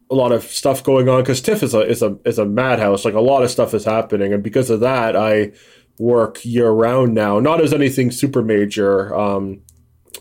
[0.09, 3.05] a lot of stuff going on, because TIFF is a is a is a madhouse.
[3.05, 5.51] Like a lot of stuff is happening, and because of that, I
[5.99, 7.39] work year round now.
[7.39, 9.15] Not as anything super major.
[9.15, 9.61] Um,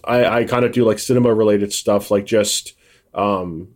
[0.05, 2.75] I, I kind of do like cinema related stuff, like just
[3.15, 3.69] um,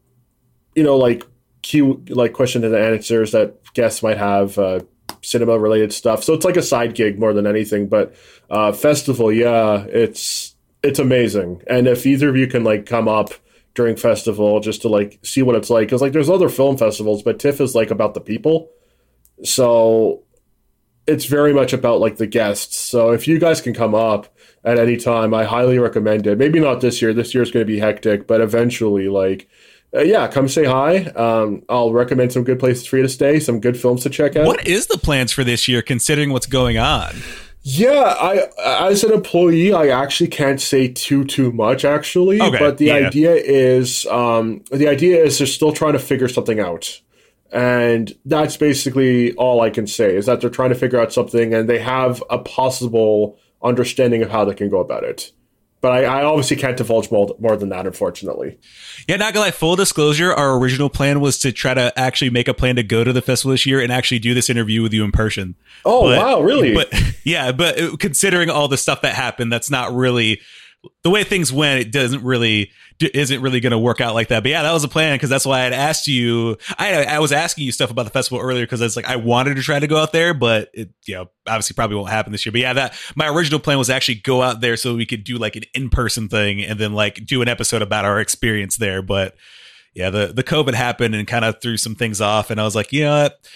[0.74, 1.24] you know, like
[1.62, 4.80] Q like question and answers that guests might have, uh,
[5.22, 6.24] cinema related stuff.
[6.24, 7.88] So it's like a side gig more than anything.
[7.88, 8.14] But
[8.48, 11.62] uh, festival, yeah, it's it's amazing.
[11.66, 13.30] And if either of you can like come up
[13.74, 17.22] during festival just to like see what it's like, because like there's other film festivals,
[17.22, 18.70] but TIFF is like about the people.
[19.44, 20.24] So
[21.06, 22.78] it's very much about like the guests.
[22.78, 24.34] So if you guys can come up
[24.64, 26.38] at any time, I highly recommend it.
[26.38, 27.12] Maybe not this year.
[27.12, 29.48] This year's going to be hectic, but eventually, like
[29.94, 31.04] uh, yeah, come say hi.
[31.16, 34.36] Um, I'll recommend some good places for you to stay, some good films to check
[34.36, 34.46] out.
[34.46, 37.16] What is the plans for this year, considering what's going on?
[37.62, 42.40] Yeah, I as an employee, I actually can't say too too much actually.
[42.40, 42.94] Okay, but the yeah.
[42.94, 47.00] idea is, um, the idea is they're still trying to figure something out,
[47.52, 51.52] and that's basically all I can say is that they're trying to figure out something,
[51.52, 55.32] and they have a possible understanding of how they can go about it.
[55.80, 58.58] But I, I obviously can't divulge more, more than that, unfortunately.
[59.08, 59.50] Yeah, not gonna lie.
[59.50, 63.02] Full disclosure: our original plan was to try to actually make a plan to go
[63.02, 65.54] to the festival this year and actually do this interview with you in person.
[65.84, 66.74] Oh wow, really?
[66.74, 66.92] But
[67.24, 70.40] yeah, but considering all the stuff that happened, that's not really
[71.02, 71.80] the way things went.
[71.80, 72.70] It doesn't really
[73.02, 74.42] isn't really going to work out like that.
[74.42, 76.56] But yeah, that was a plan because that's why I'd asked you.
[76.78, 79.56] I I was asking you stuff about the festival earlier because it's like I wanted
[79.56, 82.44] to try to go out there, but it you know obviously probably won't happen this
[82.44, 82.52] year.
[82.52, 85.38] But yeah, that my original plan was actually go out there so we could do
[85.38, 89.02] like an in person thing and then like do an episode about our experience there.
[89.02, 89.34] But
[89.94, 92.74] yeah, the the COVID happened and kind of threw some things off, and I was
[92.76, 93.48] like, you know what,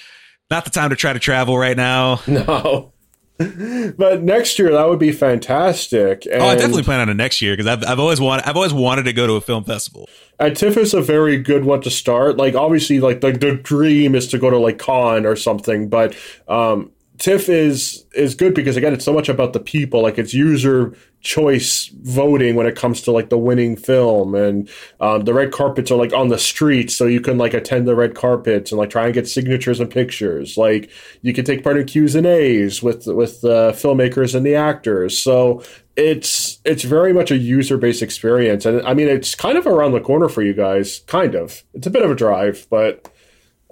[0.51, 2.21] not the time to try to travel right now.
[2.29, 2.94] No.
[3.37, 6.25] But next year that would be fantastic.
[6.27, 8.57] And oh, I definitely plan on it next year because I've, I've always wanted I've
[8.57, 10.09] always wanted to go to a film festival.
[10.39, 12.37] And TIFF is a very good one to start.
[12.37, 16.17] Like obviously, like the, the dream is to go to like Cannes or something, but
[16.49, 20.03] um, TIFF is is good because again, it's so much about the people.
[20.03, 24.69] Like it's user choice voting when it comes to like the winning film, and
[25.01, 27.95] um, the red carpets are like on the streets, so you can like attend the
[27.95, 30.57] red carpets and like try and get signatures and pictures.
[30.57, 30.91] Like
[31.23, 35.17] you can take part in Q's and A's with with the filmmakers and the actors.
[35.17, 35.63] So
[35.95, 39.93] it's it's very much a user based experience, and I mean it's kind of around
[39.93, 41.01] the corner for you guys.
[41.07, 43.09] Kind of, it's a bit of a drive, but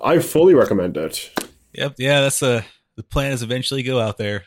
[0.03, 1.31] I fully recommend it.
[1.73, 2.65] Yep, yeah, that's a
[2.97, 4.45] the plan is eventually go out there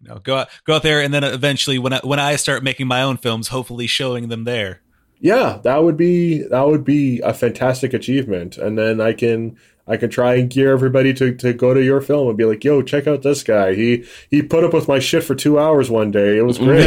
[0.00, 2.62] you know go out go out there and then eventually when I, when I start
[2.62, 4.80] making my own films hopefully showing them there
[5.18, 9.56] yeah that would be that would be a fantastic achievement and then I can
[9.90, 12.62] I can try and gear everybody to, to go to your film and be like,
[12.62, 13.74] yo, check out this guy.
[13.74, 16.38] He he put up with my shit for two hours one day.
[16.38, 16.86] It was great.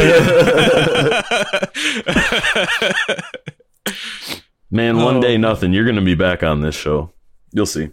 [4.70, 5.20] Man, one oh.
[5.20, 5.74] day nothing.
[5.74, 7.12] You're gonna be back on this show.
[7.52, 7.90] You'll see.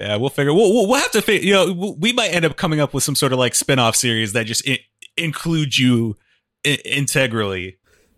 [0.00, 0.52] Yeah, we'll figure.
[0.52, 1.46] We'll, we'll have to figure.
[1.46, 4.32] You know, we might end up coming up with some sort of like spin-off series
[4.32, 4.68] that just
[5.16, 6.16] includes you
[6.66, 7.76] I- integrally.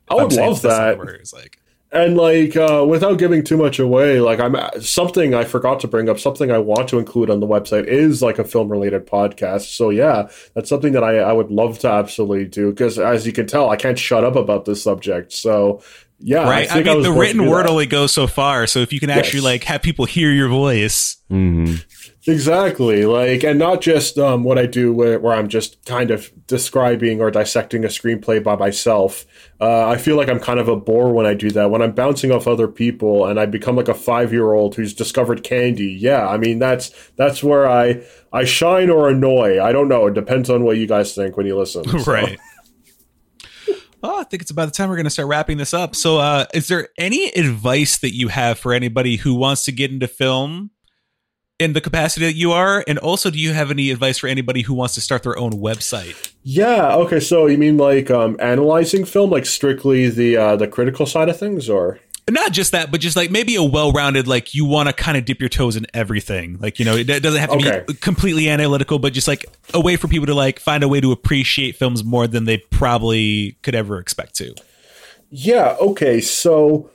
[0.08, 0.98] I would love that.
[1.32, 1.58] Like,
[1.94, 6.08] and like uh, without giving too much away like i'm something i forgot to bring
[6.08, 9.76] up something i want to include on the website is like a film related podcast.
[9.76, 13.32] So yeah that's something that i, I would love to absolutely do because as you
[13.32, 15.32] can tell i can't shut up about this subject.
[15.32, 15.82] So
[16.18, 16.70] yeah right?
[16.70, 19.38] I, I mean the written word only goes so far so if you can actually
[19.38, 19.44] yes.
[19.44, 21.16] like have people hear your voice.
[21.30, 21.76] Mm-hmm.
[22.26, 23.04] Exactly.
[23.04, 27.20] Like, and not just um, what I do where, where, I'm just kind of describing
[27.20, 29.26] or dissecting a screenplay by myself.
[29.60, 31.70] Uh, I feel like I'm kind of a bore when I do that.
[31.70, 34.94] When I'm bouncing off other people and I become like a five year old who's
[34.94, 35.92] discovered candy.
[35.92, 36.26] Yeah.
[36.26, 38.02] I mean, that's, that's where I,
[38.32, 39.62] I shine or annoy.
[39.62, 40.06] I don't know.
[40.06, 41.84] It depends on what you guys think when you listen.
[41.84, 41.98] So.
[42.10, 42.38] Right.
[44.02, 45.96] Oh, I think it's about the time we're going to start wrapping this up.
[45.96, 49.90] So, uh, is there any advice that you have for anybody who wants to get
[49.90, 50.70] into film
[51.64, 52.84] in the capacity that you are?
[52.86, 55.52] And also, do you have any advice for anybody who wants to start their own
[55.52, 56.32] website?
[56.42, 56.94] Yeah.
[56.96, 57.20] Okay.
[57.20, 61.38] So you mean like um, analyzing film, like strictly the uh, the critical side of
[61.38, 61.98] things, or
[62.30, 65.24] not just that, but just like maybe a well-rounded, like you want to kind of
[65.24, 66.58] dip your toes in everything.
[66.58, 67.84] Like you know, it doesn't have to okay.
[67.86, 71.00] be completely analytical, but just like a way for people to like find a way
[71.00, 74.54] to appreciate films more than they probably could ever expect to.
[75.30, 75.76] Yeah.
[75.80, 76.20] Okay.
[76.20, 76.90] So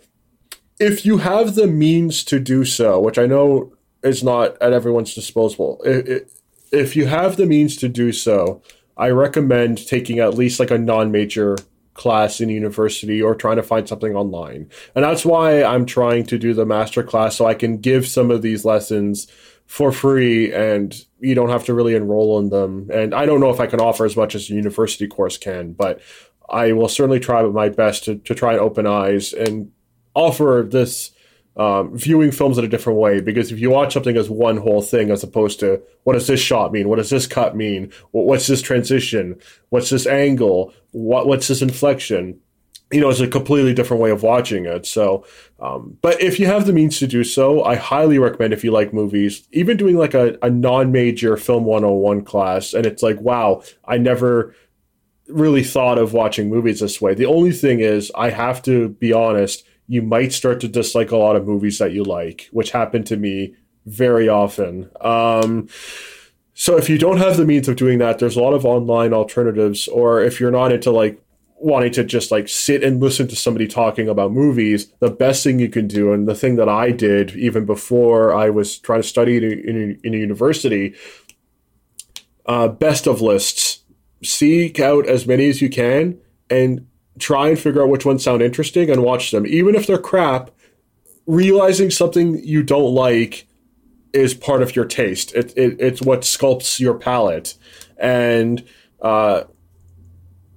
[0.80, 3.74] if you have the means to do so, which I know
[4.04, 5.82] is not at everyone's disposal.
[5.86, 6.30] If
[6.72, 8.62] if you have the means to do so,
[8.96, 11.58] I recommend taking at least like a non-major
[11.94, 14.70] class in university or trying to find something online.
[14.96, 18.32] And that's why I'm trying to do the master class so I can give some
[18.32, 19.28] of these lessons
[19.66, 22.90] for free and you don't have to really enroll in them.
[22.92, 25.74] And I don't know if I can offer as much as a university course can,
[25.74, 26.02] but
[26.50, 29.72] I will certainly try my best to, to try and open eyes and
[30.16, 31.12] offer this
[31.60, 33.20] um, viewing films in a different way.
[33.20, 36.40] Because if you watch something as one whole thing as opposed to what does this
[36.40, 36.88] shot mean?
[36.88, 37.92] What does this cut mean?
[38.12, 39.40] What's this transition?
[39.68, 40.74] What's this angle?
[40.92, 42.40] What what's this inflection?
[42.92, 44.86] You know it's a completely different way of watching it.
[44.86, 45.26] So
[45.60, 48.72] um, but if you have the means to do so i highly recommend if you
[48.72, 53.62] like movies even doing like a, a non-major film 101 class and it's like wow
[53.84, 54.56] i never
[55.28, 57.14] really thought of watching movies this way.
[57.14, 61.18] The only thing is i have to be honest you might start to dislike a
[61.18, 63.56] lot of movies that you like, which happened to me
[63.88, 64.88] very often.
[65.02, 65.68] Um,
[66.54, 69.14] so if you don't have the means of doing that, there's a lot of online
[69.14, 69.88] alternatives.
[69.88, 71.20] Or if you're not into like
[71.56, 75.58] wanting to just like sit and listen to somebody talking about movies, the best thing
[75.58, 79.08] you can do, and the thing that I did even before I was trying to
[79.08, 80.94] study in in in a university,
[82.46, 83.80] uh, best of lists.
[84.22, 86.89] Seek out as many as you can and
[87.20, 89.46] try and figure out which ones sound interesting and watch them.
[89.46, 90.52] Even if they're crap,
[91.26, 93.48] realizing something you don't like
[94.14, 95.34] is part of your taste.
[95.36, 97.56] It, it it's what sculpts your palate.
[97.98, 98.66] And
[99.02, 99.44] uh,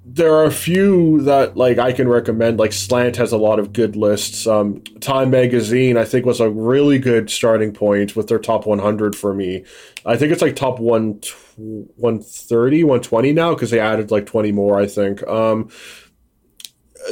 [0.05, 2.59] there are a few that like I can recommend.
[2.59, 4.47] Like Slant has a lot of good lists.
[4.47, 9.14] Um, Time Magazine, I think, was a really good starting point with their top 100
[9.14, 9.64] for me.
[10.05, 11.20] I think it's like top 1,
[11.56, 15.22] 130, 120 now because they added like 20 more, I think.
[15.28, 15.70] Um,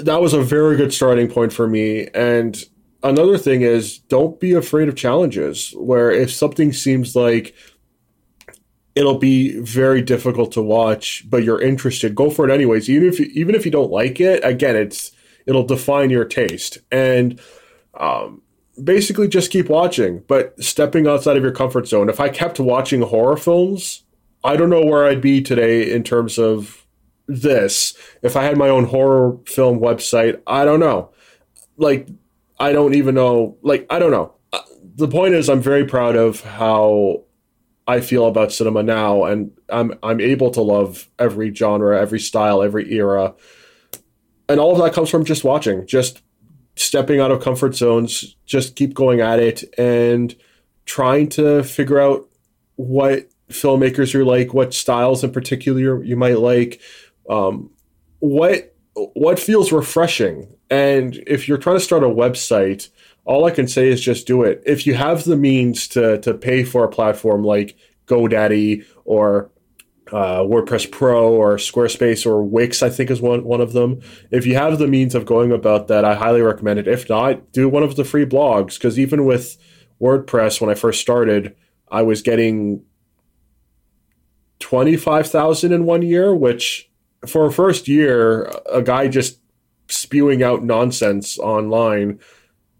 [0.02, 2.08] that was a very good starting point for me.
[2.14, 2.62] And
[3.02, 7.54] another thing is don't be afraid of challenges where if something seems like
[8.94, 12.90] it'll be very difficult to watch, but you're interested, go for it anyways.
[12.90, 15.12] Even if you, even if you don't like it, again, it's
[15.46, 16.78] it'll define your taste.
[16.90, 17.40] And
[17.94, 18.42] um,
[18.82, 22.08] basically just keep watching, but stepping outside of your comfort zone.
[22.08, 24.04] If I kept watching horror films,
[24.42, 26.86] I don't know where I'd be today in terms of
[27.30, 30.40] this if I had my own horror film website.
[30.46, 31.10] I don't know.
[31.76, 32.08] Like,
[32.58, 33.56] I don't even know.
[33.62, 34.34] Like, I don't know.
[34.52, 34.60] Uh,
[34.96, 37.22] the point is, I'm very proud of how
[37.86, 42.62] I feel about cinema now, and I'm I'm able to love every genre, every style,
[42.62, 43.34] every era,
[44.48, 46.22] and all of that comes from just watching, just
[46.76, 50.34] stepping out of comfort zones, just keep going at it, and
[50.84, 52.28] trying to figure out
[52.76, 56.80] what filmmakers you like, what styles in particular you might like,
[57.30, 57.70] um,
[58.18, 58.74] what
[59.14, 62.90] what feels refreshing and if you're trying to start a website
[63.24, 66.34] all i can say is just do it if you have the means to to
[66.34, 67.76] pay for a platform like
[68.06, 69.50] godaddy or
[70.12, 74.00] uh, WordPress Pro or Squarespace or Wix, I think is one one of them.
[74.32, 76.88] If you have the means of going about that, I highly recommend it.
[76.88, 79.56] If not, do one of the free blogs because even with
[80.00, 81.54] WordPress, when I first started,
[81.92, 82.82] I was getting
[84.58, 86.89] twenty five thousand in one year, which
[87.26, 89.38] for a first year, a guy just
[89.88, 92.18] spewing out nonsense online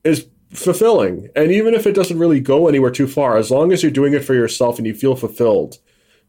[0.04, 1.28] is fulfilling.
[1.36, 4.14] And even if it doesn't really go anywhere too far, as long as you're doing
[4.14, 5.78] it for yourself and you feel fulfilled,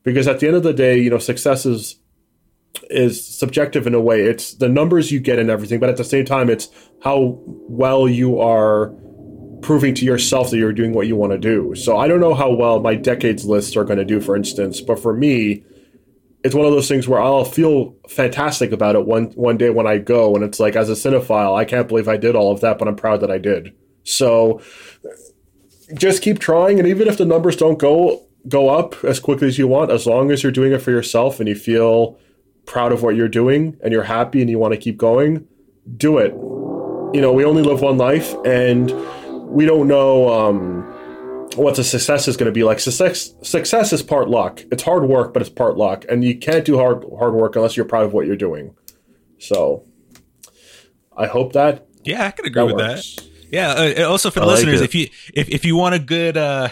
[0.03, 1.97] because at the end of the day, you know, success is
[2.89, 4.21] is subjective in a way.
[4.21, 6.69] It's the numbers you get and everything, but at the same time, it's
[7.03, 8.93] how well you are
[9.61, 11.75] proving to yourself that you're doing what you want to do.
[11.75, 14.81] So I don't know how well my decades lists are going to do, for instance,
[14.81, 15.63] but for me,
[16.43, 19.87] it's one of those things where I'll feel fantastic about it one one day when
[19.87, 22.61] I go, and it's like as a cinephile, I can't believe I did all of
[22.61, 23.73] that, but I'm proud that I did.
[24.03, 24.61] So
[25.93, 29.59] just keep trying, and even if the numbers don't go go up as quickly as
[29.59, 32.17] you want, as long as you're doing it for yourself and you feel
[32.65, 35.47] proud of what you're doing and you're happy and you want to keep going,
[35.97, 36.31] do it.
[37.13, 38.91] You know, we only live one life, and
[39.47, 40.91] we don't know um,
[41.55, 42.79] what a success is going to be like.
[42.79, 44.61] Success success is part luck.
[44.71, 47.75] It's hard work, but it's part luck, and you can't do hard hard work unless
[47.77, 48.75] you're proud of what you're doing.
[49.39, 49.85] So,
[51.17, 53.15] I hope that Yeah, I can agree that with works.
[53.15, 53.25] that.
[53.51, 54.03] Yeah.
[54.03, 54.85] Uh, also for the I like listeners, it.
[54.85, 56.69] if you if if you want a good uh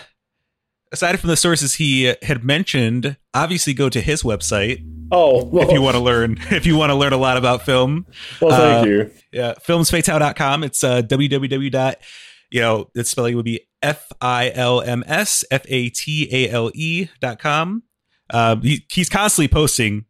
[0.92, 5.68] aside from the sources he uh, had mentioned, obviously go to his website Oh, well,
[5.68, 8.06] if you want to learn if you want to learn a lot about film.
[8.40, 9.12] well thank uh, you.
[9.32, 10.64] Yeah, filmsfatale.com.
[10.64, 11.72] It's uh www.
[11.72, 11.98] dot
[12.52, 16.50] You know, the spelling would be F I L M S F A T A
[16.50, 17.84] L E dot com.
[18.32, 20.06] Um, he, he's constantly posting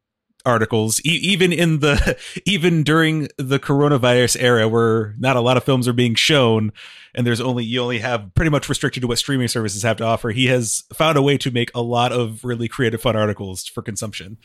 [0.46, 5.64] articles, e- even in the even during the coronavirus era, where not a lot of
[5.64, 6.72] films are being shown,
[7.16, 10.04] and there's only you only have pretty much restricted to what streaming services have to
[10.04, 10.30] offer.
[10.30, 13.82] He has found a way to make a lot of really creative, fun articles for
[13.82, 14.38] consumption.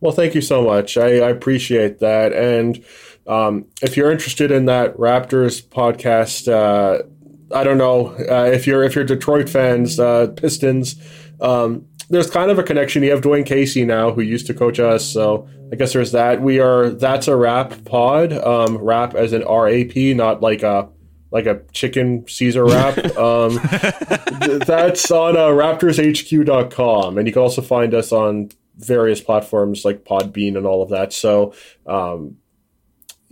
[0.00, 0.98] Well, thank you so much.
[0.98, 2.32] I, I appreciate that.
[2.34, 2.84] And
[3.26, 7.04] um, if you're interested in that Raptors podcast, uh,
[7.54, 10.96] I don't know uh, if you're if you're Detroit fans, uh, Pistons.
[11.40, 13.02] Um, there's kind of a connection.
[13.02, 15.06] You have Dwane Casey now, who used to coach us.
[15.06, 16.42] So I guess there's that.
[16.42, 18.32] We are that's a rap pod.
[18.32, 20.88] Um, rap as an R A P, not like a
[21.30, 22.98] like a chicken Caesar wrap.
[23.16, 23.58] Um,
[24.40, 27.18] th- that's on uh, raptorshq.com.
[27.18, 31.12] And you can also find us on various platforms like Podbean and all of that.
[31.12, 31.54] So,
[31.86, 32.36] um,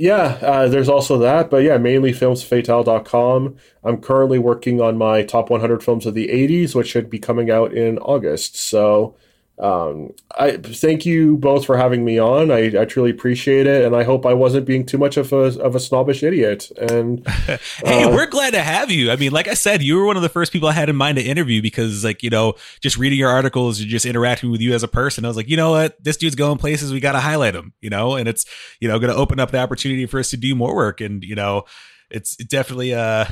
[0.03, 1.49] yeah, uh, there's also that.
[1.49, 3.57] But yeah, mainly filmsfatale.com.
[3.85, 7.53] I'm currently working on my top 100 films of the 80s, which should be coming
[7.53, 8.57] out in August.
[8.57, 9.15] So,
[9.63, 12.51] um, I thank you both for having me on.
[12.51, 15.59] I, I truly appreciate it, and I hope I wasn't being too much of a
[15.61, 16.73] of a snobbish idiot.
[16.77, 17.25] And
[17.85, 19.13] Hey, Uh, we're glad to have you.
[19.13, 20.97] I mean, like I said, you were one of the first people I had in
[20.97, 24.61] mind to interview because, like, you know, just reading your articles and just interacting with
[24.61, 26.93] you as a person, I was like, you know what, this dude's going places.
[26.93, 28.45] We got to highlight him, you know, and it's,
[28.81, 31.01] you know, going to open up the opportunity for us to do more work.
[31.01, 31.67] And, you know,
[32.11, 33.27] it's definitely, uh,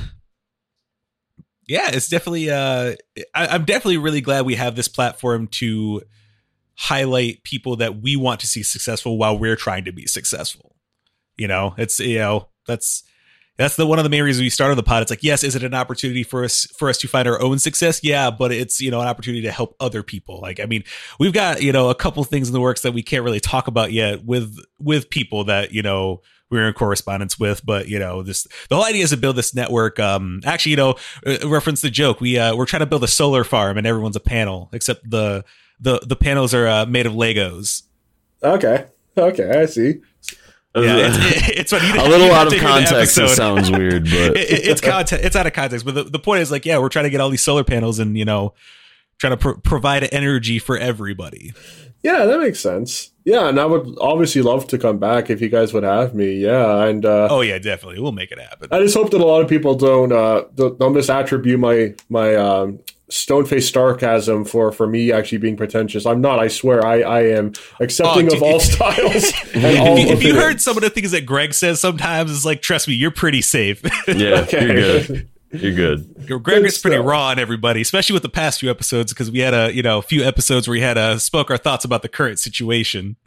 [1.67, 2.95] yeah, it's definitely, uh,
[3.35, 6.01] I, I'm definitely really glad we have this platform to
[6.75, 10.75] highlight people that we want to see successful while we're trying to be successful.
[11.37, 13.03] You know, it's, you know, that's,
[13.57, 15.03] that's the one of the main reasons we started the pod.
[15.03, 17.59] It's like, yes, is it an opportunity for us for us to find our own
[17.59, 18.03] success?
[18.03, 20.39] Yeah, but it's you know an opportunity to help other people.
[20.41, 20.83] Like, I mean,
[21.19, 23.67] we've got you know a couple things in the works that we can't really talk
[23.67, 27.65] about yet with with people that you know we're in correspondence with.
[27.65, 29.99] But you know, this the whole idea is to build this network.
[29.99, 30.95] Um, actually, you know,
[31.25, 32.19] uh, reference the joke.
[32.19, 35.45] We uh, we're trying to build a solar farm, and everyone's a panel except the
[35.81, 37.83] the the panels are uh, made of Legos.
[38.43, 38.85] okay,
[39.17, 39.95] okay, I see.
[40.73, 41.87] Yeah, it's, it's funny.
[41.87, 43.17] You a little out of to hear the context.
[43.17, 46.19] It sounds weird, but it, it- it's content it's out of context but the, the
[46.19, 48.53] point is like yeah we're trying to get all these solar panels and you know
[49.17, 51.53] trying to pro- provide energy for everybody
[52.03, 53.11] Yeah, that makes sense.
[53.25, 56.35] Yeah, and I would obviously love to come back if you guys would have me.
[56.37, 59.25] Yeah, and uh, oh yeah definitely we'll make it happen I just hope that a
[59.25, 62.79] lot of people don't uh, don't, don't misattribute my my um,
[63.11, 66.05] stone faced sarcasm for for me actually being pretentious.
[66.05, 66.39] I'm not.
[66.39, 66.85] I swear.
[66.85, 69.31] I I am accepting Oh, of dude, all styles.
[69.53, 72.31] and all if you, if you heard some of the things that greg says sometimes
[72.31, 74.65] it's like trust me you're pretty safe yeah, Okay.
[74.65, 75.27] you're good.
[75.51, 76.43] You're good.
[76.43, 79.53] greg is pretty raw on everybody especially with the past few episodes because we had
[79.53, 82.09] a you know a few episodes where we had uh spoke our thoughts about the
[82.09, 83.17] current situation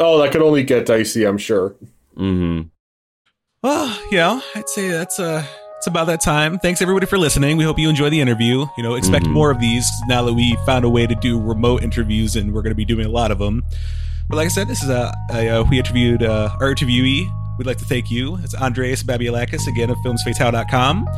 [0.00, 1.24] oh, that could only get dicey.
[1.24, 1.74] I'm sure.
[2.16, 2.62] hmm
[3.62, 5.44] Well, you know, I'd say that's uh
[5.84, 6.58] it's about that time.
[6.60, 7.58] Thanks everybody for listening.
[7.58, 8.64] We hope you enjoy the interview.
[8.78, 9.32] You know, expect Mhm.
[9.32, 12.62] more of these now that we found a way to do remote interviews, and we're
[12.62, 13.62] going to be doing a lot of them.
[14.30, 17.26] But like I said, this is a, a uh, we interviewed uh, our interviewee.
[17.58, 18.38] We'd like to thank you.
[18.42, 21.04] It's Andreas Babialakis again of filmsfatale.com.
[21.04, 21.12] My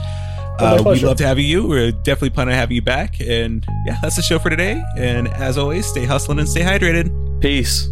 [0.58, 1.64] Uh, we'd love to have you.
[1.68, 3.20] We're definitely planning on having you back.
[3.20, 4.82] And yeah, that's the show for today.
[4.98, 7.12] And as always, stay hustling and stay hydrated.
[7.40, 7.88] Peace.